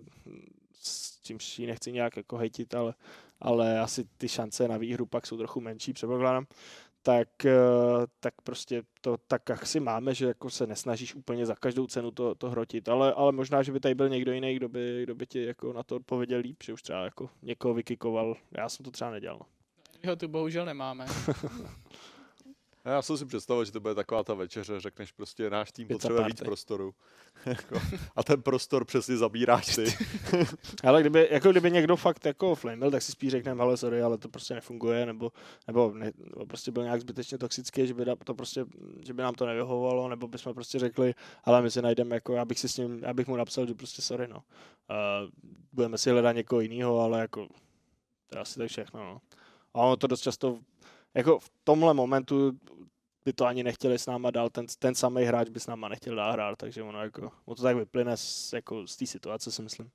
čímž 1.30 1.59
ji 1.59 1.67
nechci 1.67 1.91
nějak 1.91 2.17
jako 2.17 2.38
hejtit, 2.38 2.75
ale, 2.75 2.93
ale 3.39 3.80
asi 3.80 4.05
ty 4.17 4.27
šance 4.27 4.67
na 4.67 4.77
výhru 4.77 5.05
pak 5.05 5.27
jsou 5.27 5.38
trochu 5.38 5.61
menší, 5.61 5.93
předpokládám. 5.93 6.45
Tak, 7.01 7.45
eh, 7.45 7.53
tak 8.19 8.34
prostě 8.43 8.84
to 9.01 9.17
tak 9.27 9.49
asi 9.49 9.80
máme, 9.80 10.13
že 10.13 10.25
jako 10.25 10.49
se 10.49 10.67
nesnažíš 10.67 11.15
úplně 11.15 11.45
za 11.45 11.55
každou 11.55 11.88
cenu 11.88 12.11
to, 12.11 12.36
to 12.36 12.49
hrotit, 12.49 12.89
ale, 12.89 13.13
ale 13.13 13.32
možná, 13.32 13.63
že 13.63 13.71
by 13.71 13.80
tady 13.80 13.95
byl 13.95 14.09
někdo 14.09 14.32
jiný, 14.32 14.55
kdo 14.55 14.69
by, 14.69 15.03
kdo 15.03 15.15
by 15.15 15.27
ti 15.27 15.45
jako 15.45 15.73
na 15.73 15.84
to 15.84 15.95
odpověděl 15.95 16.39
líp, 16.39 16.63
že 16.63 16.73
už 16.73 16.82
třeba 16.82 17.03
jako 17.03 17.30
někoho 17.41 17.73
vykikoval. 17.73 18.36
Já 18.57 18.69
jsem 18.69 18.84
to 18.84 18.91
třeba 18.91 19.11
nedělal. 19.11 19.39
no. 19.39 20.09
Ho 20.09 20.15
tu 20.15 20.27
bohužel 20.27 20.65
nemáme. 20.65 21.05
Já 22.86 23.01
jsem 23.01 23.17
si 23.17 23.25
představil, 23.25 23.65
že 23.65 23.71
to 23.71 23.80
bude 23.80 23.95
taková 23.95 24.23
ta 24.23 24.34
večeře, 24.34 24.80
řekneš 24.80 25.11
prostě 25.11 25.49
náš 25.49 25.71
tým 25.71 25.88
Pizza 25.88 25.95
potřebuje 25.95 26.25
víc 26.25 26.36
party. 26.36 26.45
prostoru. 26.45 26.93
Jako, 27.45 27.82
a 28.15 28.23
ten 28.23 28.41
prostor 28.41 28.86
přesně 28.86 29.17
zabíráš 29.17 29.75
ty. 29.75 29.86
Ale 30.84 31.01
kdyby, 31.01 31.27
jako 31.32 31.51
kdyby 31.51 31.71
někdo 31.71 31.95
fakt 31.95 32.25
jako 32.25 32.55
flamil, 32.55 32.91
tak 32.91 33.01
si 33.01 33.11
spíš 33.11 33.32
řekneme, 33.32 33.63
ale 33.63 33.77
sorry, 33.77 34.01
ale 34.01 34.17
to 34.17 34.30
prostě 34.30 34.53
nefunguje, 34.53 35.05
nebo, 35.05 35.32
nebo, 35.67 35.91
ne, 35.93 36.11
nebo 36.25 36.45
prostě 36.45 36.71
byl 36.71 36.84
nějak 36.84 37.01
zbytečně 37.01 37.38
toxický, 37.38 37.88
že 37.88 37.93
by, 37.93 38.05
to 38.23 38.34
prostě, 38.34 38.65
že 39.05 39.13
by 39.13 39.23
nám 39.23 39.34
to 39.34 39.45
nevyhovovalo, 39.45 40.09
nebo 40.09 40.27
bychom 40.27 40.53
prostě 40.53 40.80
řekli, 40.80 41.13
ale 41.43 41.61
my 41.61 41.71
si 41.71 41.82
najdeme, 41.82 42.15
jako 42.15 42.34
já 42.34 42.45
bych 42.45 42.59
si 42.59 42.69
s 42.69 42.77
ním, 42.77 42.99
já 43.03 43.13
bych 43.13 43.27
mu 43.27 43.36
napsal, 43.36 43.67
že 43.67 43.73
prostě 43.73 44.01
sorry, 44.01 44.27
no. 44.27 44.38
Uh, 44.38 45.30
budeme 45.73 45.97
si 45.97 46.11
hledat 46.11 46.36
někoho 46.36 46.61
jiného, 46.61 46.99
ale 46.99 47.19
jako 47.19 47.47
to 48.30 48.38
je 48.38 48.41
asi 48.41 48.59
tak 48.59 48.69
všechno, 48.69 49.03
no. 49.03 49.21
A 49.73 49.80
ono 49.80 49.97
to 49.97 50.07
dost 50.07 50.21
často, 50.21 50.59
jako 51.14 51.39
v 51.39 51.49
tomhle 51.64 51.93
momentu 51.93 52.51
by 53.26 53.34
to 53.34 53.45
ani 53.45 53.64
nechtěli 53.64 53.99
s 53.99 54.05
náma 54.05 54.32
dál, 54.32 54.49
ten, 54.49 54.66
ten 54.80 54.95
samý 54.95 55.24
hráč 55.24 55.49
by 55.49 55.60
s 55.60 55.68
náma 55.68 55.88
nechtěl 55.88 56.16
dál 56.16 56.32
hrát, 56.32 56.55
takže 56.57 56.84
ono 56.84 57.03
jako, 57.03 57.32
ono 57.45 57.55
to 57.55 57.64
tak 57.64 57.78
vyplyne 57.78 58.18
z, 58.18 58.53
jako 58.53 58.88
z 58.88 58.95
té 58.97 59.05
situace, 59.05 59.51
si 59.51 59.62
myslím. 59.62 59.91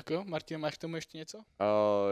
Tak 0.00 0.10
jo, 0.10 0.24
Martin, 0.24 0.60
máš 0.60 0.74
k 0.74 0.78
tomu 0.78 0.96
ještě 0.96 1.18
něco? 1.18 1.38
A 1.58 1.64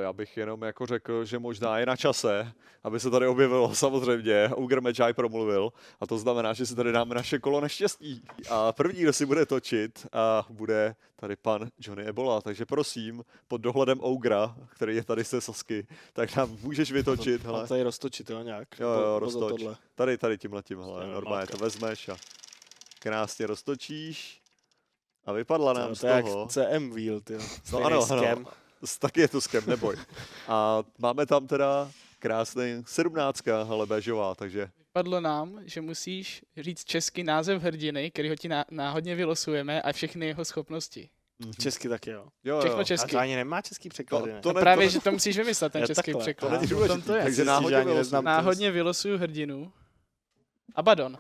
já 0.03 0.13
bych 0.13 0.37
jenom 0.37 0.63
jako 0.63 0.87
řekl, 0.87 1.25
že 1.25 1.39
možná 1.39 1.79
je 1.79 1.87
na 1.87 1.97
čase, 1.97 2.53
aby 2.85 3.01
se 3.01 3.11
tady 3.11 3.27
objevilo 3.27 3.75
samozřejmě, 3.75 4.51
Uger 4.57 4.83
Medjay 4.83 5.13
promluvil 5.13 5.73
a 6.01 6.07
to 6.07 6.19
znamená, 6.19 6.53
že 6.53 6.67
si 6.67 6.77
tady 6.77 6.93
dáme 6.93 7.15
naše 7.15 7.39
kolo 7.39 7.61
neštěstí. 7.61 8.23
A 8.51 8.73
první, 8.73 9.03
kdo 9.03 9.13
si 9.13 9.27
bude 9.27 9.47
točit, 9.47 10.07
a 10.13 10.47
bude 10.51 10.95
tady 11.17 11.37
pan 11.37 11.69
Johnny 11.79 12.05
Ebola, 12.05 12.41
takže 12.41 12.67
prosím, 12.67 13.25
pod 13.49 13.61
dohledem 13.61 14.01
Ougra, 14.05 14.57
který 14.69 14.97
je 14.97 15.05
tady 15.05 15.25
se 15.25 15.41
Sasky, 15.41 15.87
tak 16.13 16.37
nám 16.37 16.57
můžeš 16.63 16.93
vytočit, 16.93 17.43
Hele. 17.43 17.59
hele, 17.59 17.69
tady 17.69 17.83
roztočit, 17.83 18.31
jo, 18.31 18.43
nějak. 18.43 18.69
Jo, 18.81 18.89
jo, 18.89 19.19
roztoč. 19.19 19.49
Tohle. 19.49 19.77
tady, 19.95 20.19
tady 20.19 20.39
tímhletím, 20.39 20.79
hele, 20.79 21.01
Prostě 21.01 21.15
normálně 21.15 21.47
to 21.47 21.57
vezmeš 21.57 22.09
a 22.09 22.17
krásně 22.99 23.47
roztočíš 23.47 24.38
a 25.29 25.33
vypadla 25.33 25.73
nám 25.73 25.89
To, 25.89 25.95
z 25.95 26.01
to 26.01 26.07
toho. 26.23 26.47
CM 26.49 26.91
Wheel, 26.91 27.21
ty. 27.21 27.35
No 27.73 27.85
ano, 27.85 28.07
ano. 28.11 28.45
S- 28.85 28.99
Taky 28.99 29.21
je 29.21 29.29
to 29.29 29.41
skem, 29.41 29.63
neboj. 29.67 29.97
A 30.49 30.83
máme 30.99 31.27
tam 31.27 31.47
teda 31.47 31.91
krásný 32.19 32.83
sedmnáctka, 32.87 33.63
ale 33.71 33.87
béžová, 33.87 34.35
takže 34.35 34.69
Padlo 34.93 35.21
nám, 35.21 35.61
že 35.65 35.81
musíš 35.81 36.43
říct 36.57 36.85
český 36.85 37.23
název 37.25 37.63
hrdiny, 37.63 38.11
který 38.11 38.29
ho 38.29 38.37
ti 38.37 38.49
ná- 38.49 38.65
náhodně 38.71 39.15
vylosujeme 39.15 39.83
a 39.83 39.93
všechny 39.93 40.27
jeho 40.27 40.45
schopnosti. 40.45 41.09
Mhm. 41.39 41.53
Česky 41.61 41.89
taky, 41.89 42.11
jo. 42.11 42.27
Jo, 42.45 42.59
Všechno 42.61 42.79
jo. 42.79 42.85
česky. 42.85 43.07
A 43.11 43.11
to 43.11 43.19
ani 43.19 43.37
nemá 43.37 43.63
český 43.63 43.89
překlad, 43.89 44.21
To- 44.21 44.27
ne? 44.27 44.41
to 44.41 44.49
No 44.49 44.55
ne- 44.55 44.61
právě, 44.61 44.87
to- 44.87 44.93
že 44.93 45.01
to 45.01 45.13
musíš 45.13 45.39
vymyslet, 45.39 45.73
ten 45.73 45.81
Je 45.83 45.87
český 45.87 46.03
takhle. 46.03 46.21
překlad. 46.23 46.49
To 46.49 46.55
není 46.57 46.67
důležitý, 46.67 47.03
to 47.03 47.15
je. 47.15 47.23
takže 47.23 47.45
náhodně. 47.45 47.85
Náhodně 48.23 48.71
vylosuju 48.71 49.19
hrdinu. 49.19 49.73
Abaddon. 50.75 51.19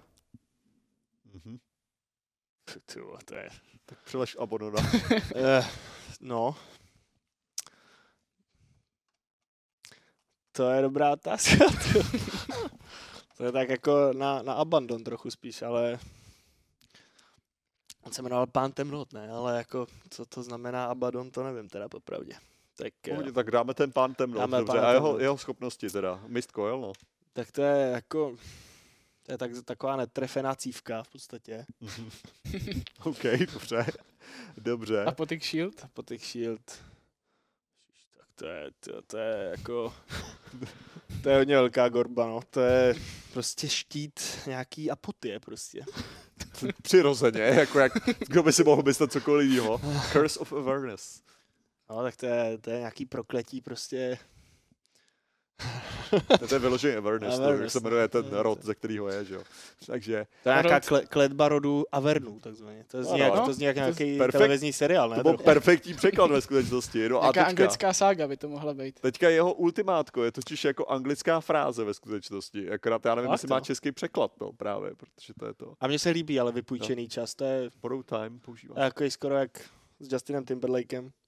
Ty 2.86 3.00
vole, 3.00 3.18
to 3.24 3.34
je... 3.34 3.48
Tak 3.86 3.98
přilež 4.04 4.36
Abonona. 4.40 4.82
Eh, 5.34 5.66
no. 6.20 6.56
To 10.52 10.70
je 10.70 10.82
dobrá 10.82 11.12
otázka. 11.12 11.56
to 13.36 13.44
je 13.44 13.52
tak 13.52 13.68
jako 13.68 14.12
na, 14.12 14.42
na 14.42 14.52
Abandon 14.52 15.04
trochu 15.04 15.30
spíš, 15.30 15.62
ale 15.62 15.98
on 18.02 18.12
se 18.12 18.22
jmenoval 18.22 18.46
Pán 18.46 18.72
temnot, 18.72 19.12
ne? 19.12 19.30
Ale 19.30 19.56
jako, 19.58 19.86
co 20.10 20.26
to 20.26 20.42
znamená 20.42 20.84
Abaddon, 20.84 21.30
to 21.30 21.42
nevím 21.44 21.68
teda 21.68 21.88
popravdě. 21.88 22.34
Tak, 22.76 22.92
eh, 23.08 23.10
Pohodě, 23.10 23.32
tak 23.32 23.50
dáme 23.50 23.74
ten 23.74 23.92
pán 23.92 24.14
temno, 24.14 24.38
Dáme 24.40 24.58
dobře. 24.58 24.72
pána 24.72 24.88
A 24.88 24.92
jeho, 24.92 25.06
temnot. 25.06 25.20
jeho 25.20 25.38
schopnosti 25.38 25.90
teda. 25.90 26.20
Mist 26.26 26.52
Coil, 26.52 26.80
no. 26.80 26.92
tak 27.32 27.52
to 27.52 27.62
je 27.62 27.90
jako, 27.90 28.36
to 29.28 29.34
je 29.34 29.38
tak, 29.38 29.50
taková 29.64 29.96
netrefená 29.96 30.54
cívka 30.54 31.02
v 31.02 31.08
podstatě. 31.08 31.66
OK, 33.04 33.22
dobře. 33.52 33.86
Dobře. 34.56 35.04
Apotic 35.04 35.44
Shield. 35.44 35.86
Po 35.94 36.02
těch 36.02 36.26
shield. 36.26 36.82
Tak 38.16 38.26
to 38.34 38.46
je, 38.46 38.70
to, 38.80 39.02
to 39.02 39.16
je 39.16 39.48
jako, 39.50 39.94
to 41.22 41.28
je 41.28 41.36
hodně 41.36 41.54
velká 41.54 41.88
gorba, 41.88 42.26
no. 42.26 42.40
To 42.50 42.60
je 42.60 42.94
prostě 43.32 43.68
štít 43.68 44.20
nějaký 44.46 44.90
apotie 44.90 45.40
prostě. 45.40 45.84
Přirozeně, 46.82 47.40
jako 47.40 47.78
jak, 47.78 47.92
kdo 48.18 48.42
by 48.42 48.52
si 48.52 48.64
mohl 48.64 48.82
myslet 48.82 49.12
cokoliv 49.12 49.50
jiného. 49.50 49.80
Curse 50.12 50.38
of 50.38 50.52
Awareness. 50.52 51.22
No, 51.90 52.02
tak 52.02 52.16
to 52.16 52.26
je, 52.26 52.58
to 52.58 52.70
je 52.70 52.78
nějaký 52.78 53.06
prokletí 53.06 53.60
prostě. 53.60 54.18
To 56.48 56.54
je 56.54 56.58
vyložený 56.58 56.94
Awareness, 56.96 57.34
to, 57.36 57.40
jak 57.42 57.48
Awareness, 57.50 57.72
se 57.72 57.80
jmenuje 57.80 58.08
ten 58.08 58.24
no, 58.24 58.30
to 58.30 58.42
rod, 58.42 58.64
ze 58.64 58.74
kterého 58.74 59.08
je, 59.08 59.24
že 59.24 59.34
jo. 59.34 59.42
Takže 59.86 60.26
To 60.42 60.48
je 60.48 60.54
nějaká 60.54 60.80
kle, 60.80 61.06
kletba 61.06 61.48
rodu 61.48 61.84
Avernu, 61.92 62.40
takzvaně. 62.40 62.84
To 62.90 63.02
zní, 63.04 63.22
Ano. 63.22 63.34
jak, 63.36 63.44
to 63.44 63.52
zní 63.52 63.64
jak 63.64 63.76
To 63.76 63.80
je 63.80 63.84
nějaký 63.86 64.18
perfekt- 64.18 64.32
televizní 64.32 64.72
seriál, 64.72 65.08
ne? 65.08 65.16
to 65.16 65.22
byl 65.22 65.36
perfektní 65.36 65.94
překlad 65.94 66.30
ve 66.30 66.40
skutečnosti. 66.40 67.08
No 67.08 67.22
a 67.22 67.26
Jaká 67.26 67.40
teďka, 67.44 67.48
anglická 67.48 67.92
sága 67.92 68.28
by 68.28 68.36
to 68.36 68.48
mohla 68.48 68.74
být. 68.74 69.00
teďka 69.00 69.28
jeho 69.28 69.52
ultimátko 69.54 70.24
je 70.24 70.32
totiž 70.32 70.64
jako 70.64 70.86
anglická 70.86 71.40
fráze 71.40 71.84
ve 71.84 71.94
skutečnosti. 71.94 72.70
Akorát 72.70 73.04
já 73.04 73.14
nevím, 73.14 73.32
jestli 73.32 73.48
má 73.48 73.60
český 73.60 73.92
překlad, 73.92 74.32
no 74.40 74.52
právě, 74.52 74.90
protože 74.94 75.32
to 75.40 75.46
je 75.46 75.54
to. 75.54 75.74
A 75.80 75.86
mně 75.86 75.98
se 75.98 76.10
líbí, 76.10 76.40
ale 76.40 76.52
vypůjčený 76.52 77.08
čas, 77.08 77.34
to 77.34 77.44
je 77.44 77.70
Borrow 77.82 78.02
time 78.02 78.38
používá. 78.40 78.74
jako 78.84 79.10
skoro 79.10 79.34
jak 79.34 79.50
s 80.00 80.12
Justinem 80.12 80.44
Timberlakem. 80.44 81.10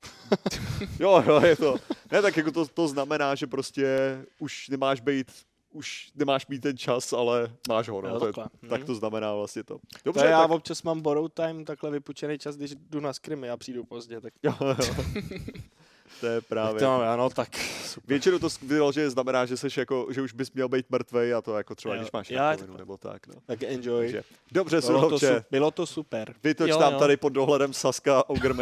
Jo, 1.00 1.22
jo, 1.26 1.40
je 1.44 1.56
to. 1.56 1.76
Ne, 2.12 2.22
tak 2.22 2.36
jako 2.36 2.50
to, 2.52 2.66
to 2.66 2.88
znamená, 2.88 3.34
že 3.34 3.46
prostě 3.46 4.18
už 4.38 4.68
nemáš 4.68 5.00
být, 5.00 5.32
už 5.72 6.10
nemáš 6.14 6.46
mít 6.46 6.60
ten 6.60 6.76
čas, 6.78 7.12
ale 7.12 7.52
máš 7.68 7.88
ho, 7.88 8.02
no. 8.02 8.08
Jo, 8.08 8.18
to 8.18 8.26
je, 8.26 8.32
takhle. 8.32 8.68
tak 8.68 8.78
Mhm. 8.80 8.86
to 8.86 8.94
znamená 8.94 9.34
vlastně 9.34 9.62
to. 9.64 9.74
To 9.78 9.80
Dobře, 10.04 10.26
já 10.26 10.42
tak, 10.42 10.50
občas 10.50 10.82
mám 10.82 11.00
borrow 11.00 11.28
time, 11.34 11.64
takhle 11.64 11.90
vypůjčený 11.90 12.38
čas, 12.38 12.56
když 12.56 12.70
jdu 12.90 13.00
na 13.00 13.12
skrimy 13.12 13.50
a 13.50 13.56
přijdu 13.56 13.84
pozdě, 13.84 14.20
tak 14.20 14.32
jo, 14.42 14.54
jo. 14.60 14.74
to 16.20 16.26
je 16.26 16.40
právě. 16.40 16.80
to, 16.80 17.02
ano, 17.02 17.30
tak 17.30 17.56
super. 17.84 18.08
Většinou 18.08 18.38
to 18.38 18.48
vyloženě 18.62 19.10
znamená, 19.10 19.46
že, 19.46 19.56
seš 19.56 19.76
jako, 19.76 20.06
že 20.10 20.22
už 20.22 20.32
bys 20.32 20.52
měl 20.52 20.68
být 20.68 20.86
mrtvej 20.90 21.34
a 21.34 21.40
to 21.42 21.56
jako 21.56 21.74
třeba, 21.74 21.94
Jo, 21.94 22.00
když 22.00 22.12
máš 22.12 22.30
já 22.30 22.50
rakovinu 22.50 22.76
nebo 22.76 22.96
tak. 22.96 23.26
No. 23.26 23.34
Tak 23.46 23.62
enjoy. 23.62 24.04
Takže, 24.06 24.22
dobře, 24.52 24.80
bylo, 24.80 25.08
to 25.10 25.18
su- 25.18 25.26
bylo 25.50 25.70
to 25.70 25.86
super. 25.86 26.34
vytoč 26.44 26.70
Jo, 26.70 26.78
tam 26.78 26.92
jo. 26.92 26.98
tady 26.98 27.16
pod 27.16 27.28
dohledem 27.28 27.72
Saska 27.72 28.28
Ogre 28.30 28.54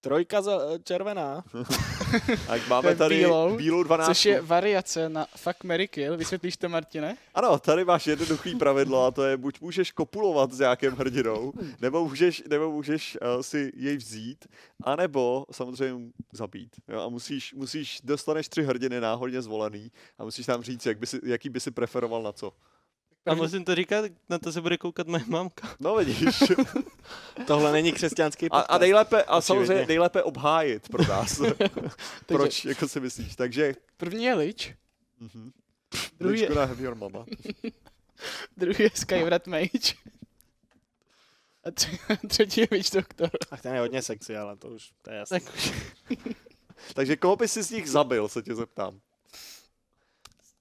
Trojka 0.00 0.42
za, 0.42 0.58
eh, 0.74 0.78
červená. 0.78 1.44
Tak 2.46 2.68
máme 2.68 2.94
tady 2.94 3.16
bílou, 3.16 3.56
bílou 3.56 3.82
12. 3.82 4.08
Což 4.08 4.24
je 4.24 4.40
variace 4.40 5.08
na 5.08 5.26
Fuck, 5.36 5.64
Mary 5.64 5.88
Kill. 5.88 6.16
Vysvětlíš 6.16 6.56
to, 6.56 6.68
Martine? 6.68 7.16
Ano, 7.34 7.58
tady 7.58 7.84
máš 7.84 8.06
jednoduchý 8.06 8.54
pravidlo 8.54 9.04
a 9.04 9.10
to 9.10 9.24
je, 9.24 9.36
buď 9.36 9.60
můžeš 9.60 9.92
kopulovat 9.92 10.52
s 10.52 10.58
nějakým 10.58 10.92
hrdinou, 10.92 11.52
nebo 11.80 12.08
můžeš, 12.08 12.42
nebo 12.48 12.72
můžeš 12.72 13.18
uh, 13.22 13.42
si 13.42 13.72
jej 13.76 13.96
vzít, 13.96 14.46
anebo 14.84 15.46
samozřejmě 15.50 16.12
zabít. 16.32 16.76
Jo? 16.88 17.00
A 17.00 17.08
musíš, 17.08 17.54
musíš, 17.54 18.00
dostaneš 18.04 18.48
tři 18.48 18.62
hrdiny 18.62 19.00
náhodně 19.00 19.42
zvolený 19.42 19.92
a 20.18 20.24
musíš 20.24 20.46
nám 20.46 20.62
říct, 20.62 20.86
jak 20.86 20.98
by 20.98 21.06
si, 21.06 21.20
jaký 21.24 21.48
by 21.48 21.60
si 21.60 21.70
preferoval 21.70 22.22
na 22.22 22.32
co. 22.32 22.52
A 23.28 23.34
musím 23.34 23.64
to 23.64 23.74
říkat, 23.74 24.04
na 24.28 24.38
to 24.38 24.52
se 24.52 24.60
bude 24.60 24.78
koukat 24.78 25.06
moje 25.06 25.24
mámka. 25.26 25.76
No 25.80 25.94
vidíš. 25.94 26.42
Tohle 27.46 27.72
není 27.72 27.92
křesťanský 27.92 28.46
A, 28.46 28.48
podcast. 28.48 28.70
a 28.70 28.78
nejlépe, 28.78 29.22
a 29.22 29.40
samozřejmě 29.40 29.86
nejlépe 29.86 30.22
obhájit 30.22 30.88
pro 30.88 31.04
nás. 31.06 31.40
Proč, 32.26 32.64
jako 32.64 32.88
si 32.88 33.00
myslíš. 33.00 33.36
Takže, 33.36 33.74
První 33.96 34.24
je 34.24 34.34
Lich, 34.34 34.74
mhm. 35.20 35.52
Druhý 36.20 36.40
je- 36.40 36.48
Have 36.54 36.82
Your 36.82 36.94
Mama. 36.94 37.24
druhý 38.56 38.84
je 38.84 38.90
Skywrath 38.94 39.46
Mage. 39.46 39.94
A 41.64 41.70
tři, 41.70 41.98
třetí 42.28 42.60
je 42.60 42.68
Witch 42.70 42.90
Doctor. 42.92 43.30
Ach, 43.50 43.60
ten 43.60 43.74
je 43.74 43.80
hodně 43.80 44.02
sexy, 44.02 44.36
ale 44.36 44.56
to 44.56 44.68
už, 44.68 44.90
to 45.02 45.10
je 45.10 45.16
jasný. 45.16 45.40
Tak. 45.40 45.54
Takže 46.94 47.16
koho 47.16 47.36
by 47.36 47.48
si 47.48 47.62
z 47.62 47.70
nich 47.70 47.90
zabil, 47.90 48.28
se 48.28 48.42
tě 48.42 48.54
zeptám. 48.54 49.00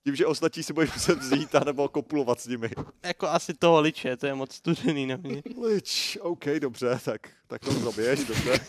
Tím, 0.07 0.15
že 0.15 0.25
ostatní 0.25 0.63
si 0.63 0.73
budeš 0.73 0.93
muset 0.93 1.19
vzít, 1.19 1.55
anebo 1.55 1.89
kopulovat 1.89 2.39
s 2.39 2.47
nimi. 2.47 2.69
Jako 3.03 3.27
asi 3.27 3.53
toho 3.53 3.81
liče, 3.81 4.17
to 4.17 4.27
je 4.27 4.35
moc 4.35 4.53
studený 4.53 5.05
na 5.05 5.15
mě. 5.15 5.43
Lič, 5.67 6.17
OK, 6.21 6.45
dobře, 6.59 6.99
tak, 7.05 7.29
tak 7.47 7.61
to 7.61 7.71
zabiješ, 7.71 8.19
dobře. 8.19 8.59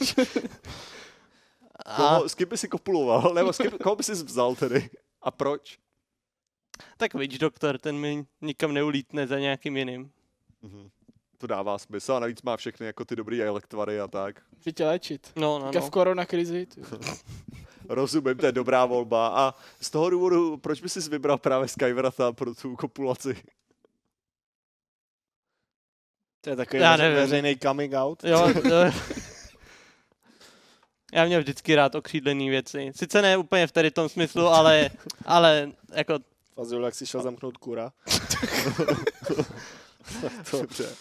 A 1.86 1.96
Koho, 1.96 2.28
s 2.28 2.34
kým 2.34 2.48
by 2.48 2.56
si 2.58 2.68
kopuloval, 2.68 3.34
nebo 3.34 3.52
s 3.52 3.58
kým, 3.58 3.70
koho 3.70 3.96
by 3.96 4.02
si 4.02 4.12
vzal 4.12 4.54
tedy? 4.54 4.90
A 5.22 5.30
proč? 5.30 5.78
tak 6.96 7.14
Witch 7.14 7.38
Doctor, 7.38 7.78
ten 7.78 7.96
mi 7.96 8.26
nikam 8.40 8.74
neulítne 8.74 9.26
za 9.26 9.38
nějakým 9.38 9.76
jiným. 9.76 10.10
Mhm. 10.62 10.90
To 11.38 11.46
dává 11.46 11.78
smysl 11.78 12.12
a 12.12 12.18
navíc 12.20 12.42
má 12.42 12.56
všechny 12.56 12.86
jako 12.86 13.04
ty 13.04 13.16
dobrý 13.16 13.42
elektvary 13.42 14.00
a 14.00 14.08
tak. 14.08 14.42
Tě 14.74 14.84
léčit. 14.84 15.32
No, 15.36 15.58
no, 15.58 15.64
Teďka 15.64 15.80
v 15.80 15.84
no. 15.84 15.90
koronakrizi. 15.90 16.66
Rozumím, 17.88 18.36
to 18.36 18.46
je 18.46 18.52
dobrá 18.52 18.84
volba. 18.84 19.28
A 19.28 19.54
z 19.80 19.90
toho 19.90 20.10
důvodu, 20.10 20.56
proč 20.56 20.80
by 20.80 20.88
si 20.88 21.00
vybral 21.00 21.38
právě 21.38 21.68
Skywrata 21.68 22.32
pro 22.32 22.54
tu 22.54 22.76
kopulaci? 22.76 23.36
To 26.40 26.50
je 26.50 26.56
takový 26.56 26.82
Já 26.82 26.96
nevím. 26.96 27.16
veřejný 27.16 27.56
coming 27.62 27.94
out. 27.94 28.24
Jo, 28.24 28.48
to... 28.62 28.98
Já 31.12 31.24
měl 31.24 31.40
vždycky 31.40 31.74
rád 31.74 31.94
okřídlený 31.94 32.50
věci. 32.50 32.92
Sice 32.96 33.22
ne 33.22 33.36
úplně 33.36 33.66
v 33.66 33.72
tady 33.72 33.90
tom 33.90 34.08
smyslu, 34.08 34.46
ale, 34.46 34.90
ale 35.26 35.72
jako 35.92 36.18
Fazul, 36.54 36.84
jak 36.84 36.94
si 36.94 37.06
šel 37.06 37.22
zamknout 37.22 37.56
kura. 37.56 37.92
to, 40.50 40.60
Dobře. 40.60 40.94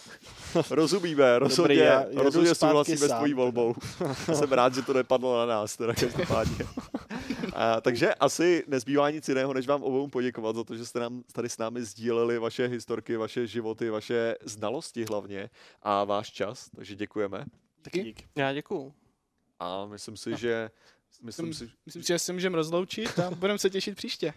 Rozumíme, 0.70 1.38
rozhodně, 1.38 1.76
já 1.76 2.00
jedu 2.08 2.22
rozhodně 2.22 2.54
souhlasíme 2.54 2.96
s 3.08 3.12
tvojí 3.12 3.34
volbou. 3.34 3.74
Jsem 4.34 4.52
rád, 4.52 4.74
že 4.74 4.82
to 4.82 4.92
nepadlo 4.92 5.38
na 5.38 5.46
nás, 5.46 5.76
teda 5.76 5.94
každopádně. 5.94 6.64
A, 7.52 7.80
takže 7.80 8.14
asi 8.14 8.64
nezbývá 8.66 9.10
nic 9.10 9.28
jiného, 9.28 9.54
než 9.54 9.66
vám 9.66 9.82
obou 9.82 10.08
poděkovat 10.08 10.56
za 10.56 10.64
to, 10.64 10.76
že 10.76 10.86
jste 10.86 11.00
nám 11.00 11.22
tady 11.32 11.48
s 11.48 11.58
námi 11.58 11.82
sdíleli 11.84 12.38
vaše 12.38 12.66
historky, 12.66 13.16
vaše 13.16 13.46
životy, 13.46 13.90
vaše 13.90 14.34
znalosti 14.44 15.04
hlavně 15.04 15.50
a 15.82 16.04
váš 16.04 16.30
čas, 16.32 16.70
takže 16.76 16.94
děkujeme. 16.94 17.44
taky 17.82 18.02
dík. 18.02 18.28
já 18.36 18.52
děkuju. 18.52 18.94
A 19.60 19.86
myslím 19.86 20.16
si, 20.16 20.36
že 20.36 20.70
myslím 21.22 21.54
si, 21.54 21.70
Myslím 21.86 22.02
si, 22.02 22.08
že 22.08 22.18
se 22.18 22.32
můžeme 22.32 22.56
rozloučit 22.56 23.18
a 23.18 23.30
budeme 23.30 23.58
se 23.58 23.70
těšit 23.70 23.96
příště. 23.96 24.34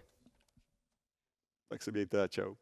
tak 1.67 1.83
se 1.83 1.91
mějte 1.91 2.21
a 2.23 2.27
čau. 2.27 2.55